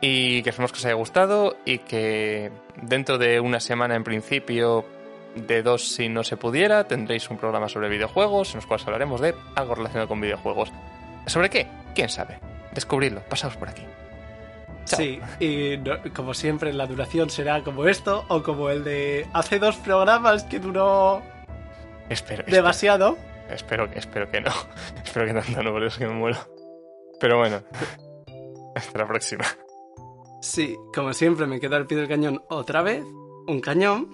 Y 0.00 0.42
que 0.44 0.50
esperemos 0.50 0.70
que 0.72 0.78
os 0.78 0.84
haya 0.84 0.94
gustado 0.94 1.56
y 1.64 1.78
que 1.78 2.52
dentro 2.80 3.18
de 3.18 3.40
una 3.40 3.58
semana 3.58 3.96
en 3.96 4.04
principio, 4.04 4.84
de 5.34 5.62
dos 5.64 5.88
si 5.88 6.08
no 6.08 6.22
se 6.22 6.36
pudiera, 6.36 6.84
tendréis 6.84 7.28
un 7.30 7.36
programa 7.36 7.68
sobre 7.68 7.88
videojuegos 7.88 8.50
en 8.52 8.58
los 8.58 8.66
cuales 8.66 8.86
hablaremos 8.86 9.20
de 9.20 9.34
algo 9.56 9.74
relacionado 9.74 10.06
con 10.08 10.20
videojuegos. 10.20 10.72
¿Sobre 11.26 11.50
qué? 11.50 11.66
¿Quién 11.96 12.08
sabe? 12.08 12.38
Descubridlo, 12.72 13.20
pasaos 13.28 13.56
por 13.56 13.68
aquí. 13.70 13.82
Chao. 14.84 14.98
Sí, 15.00 15.20
y 15.40 15.76
no- 15.78 15.98
como 16.14 16.32
siempre 16.34 16.72
la 16.72 16.86
duración 16.86 17.28
será 17.30 17.62
como 17.62 17.86
esto 17.88 18.24
o 18.28 18.42
como 18.44 18.70
el 18.70 18.84
de 18.84 19.26
hace 19.32 19.58
dos 19.58 19.76
programas 19.78 20.44
que 20.44 20.58
duró 20.60 21.22
Espero, 22.08 22.42
espero, 22.42 22.56
demasiado. 22.56 23.18
espero, 23.50 23.90
que- 23.90 23.98
espero 23.98 24.30
que 24.30 24.40
no. 24.40 24.50
espero 25.04 25.26
que 25.26 25.34
tanto 25.34 25.62
no, 25.62 25.72
por 25.72 25.84
eso 25.84 25.98
que 25.98 26.06
me 26.08 26.14
muero. 26.14 26.38
Pero 27.20 27.38
bueno, 27.38 27.62
hasta 28.76 28.98
la 28.98 29.06
próxima. 29.06 29.44
Sí, 30.40 30.76
como 30.94 31.12
siempre 31.12 31.46
me 31.46 31.60
quedo 31.60 31.76
al 31.76 31.86
pie 31.86 31.98
del 31.98 32.08
cañón 32.08 32.42
otra 32.48 32.82
vez. 32.82 33.04
Un 33.46 33.60
cañón 33.60 34.08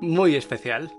muy 0.00 0.36
especial. 0.36 0.90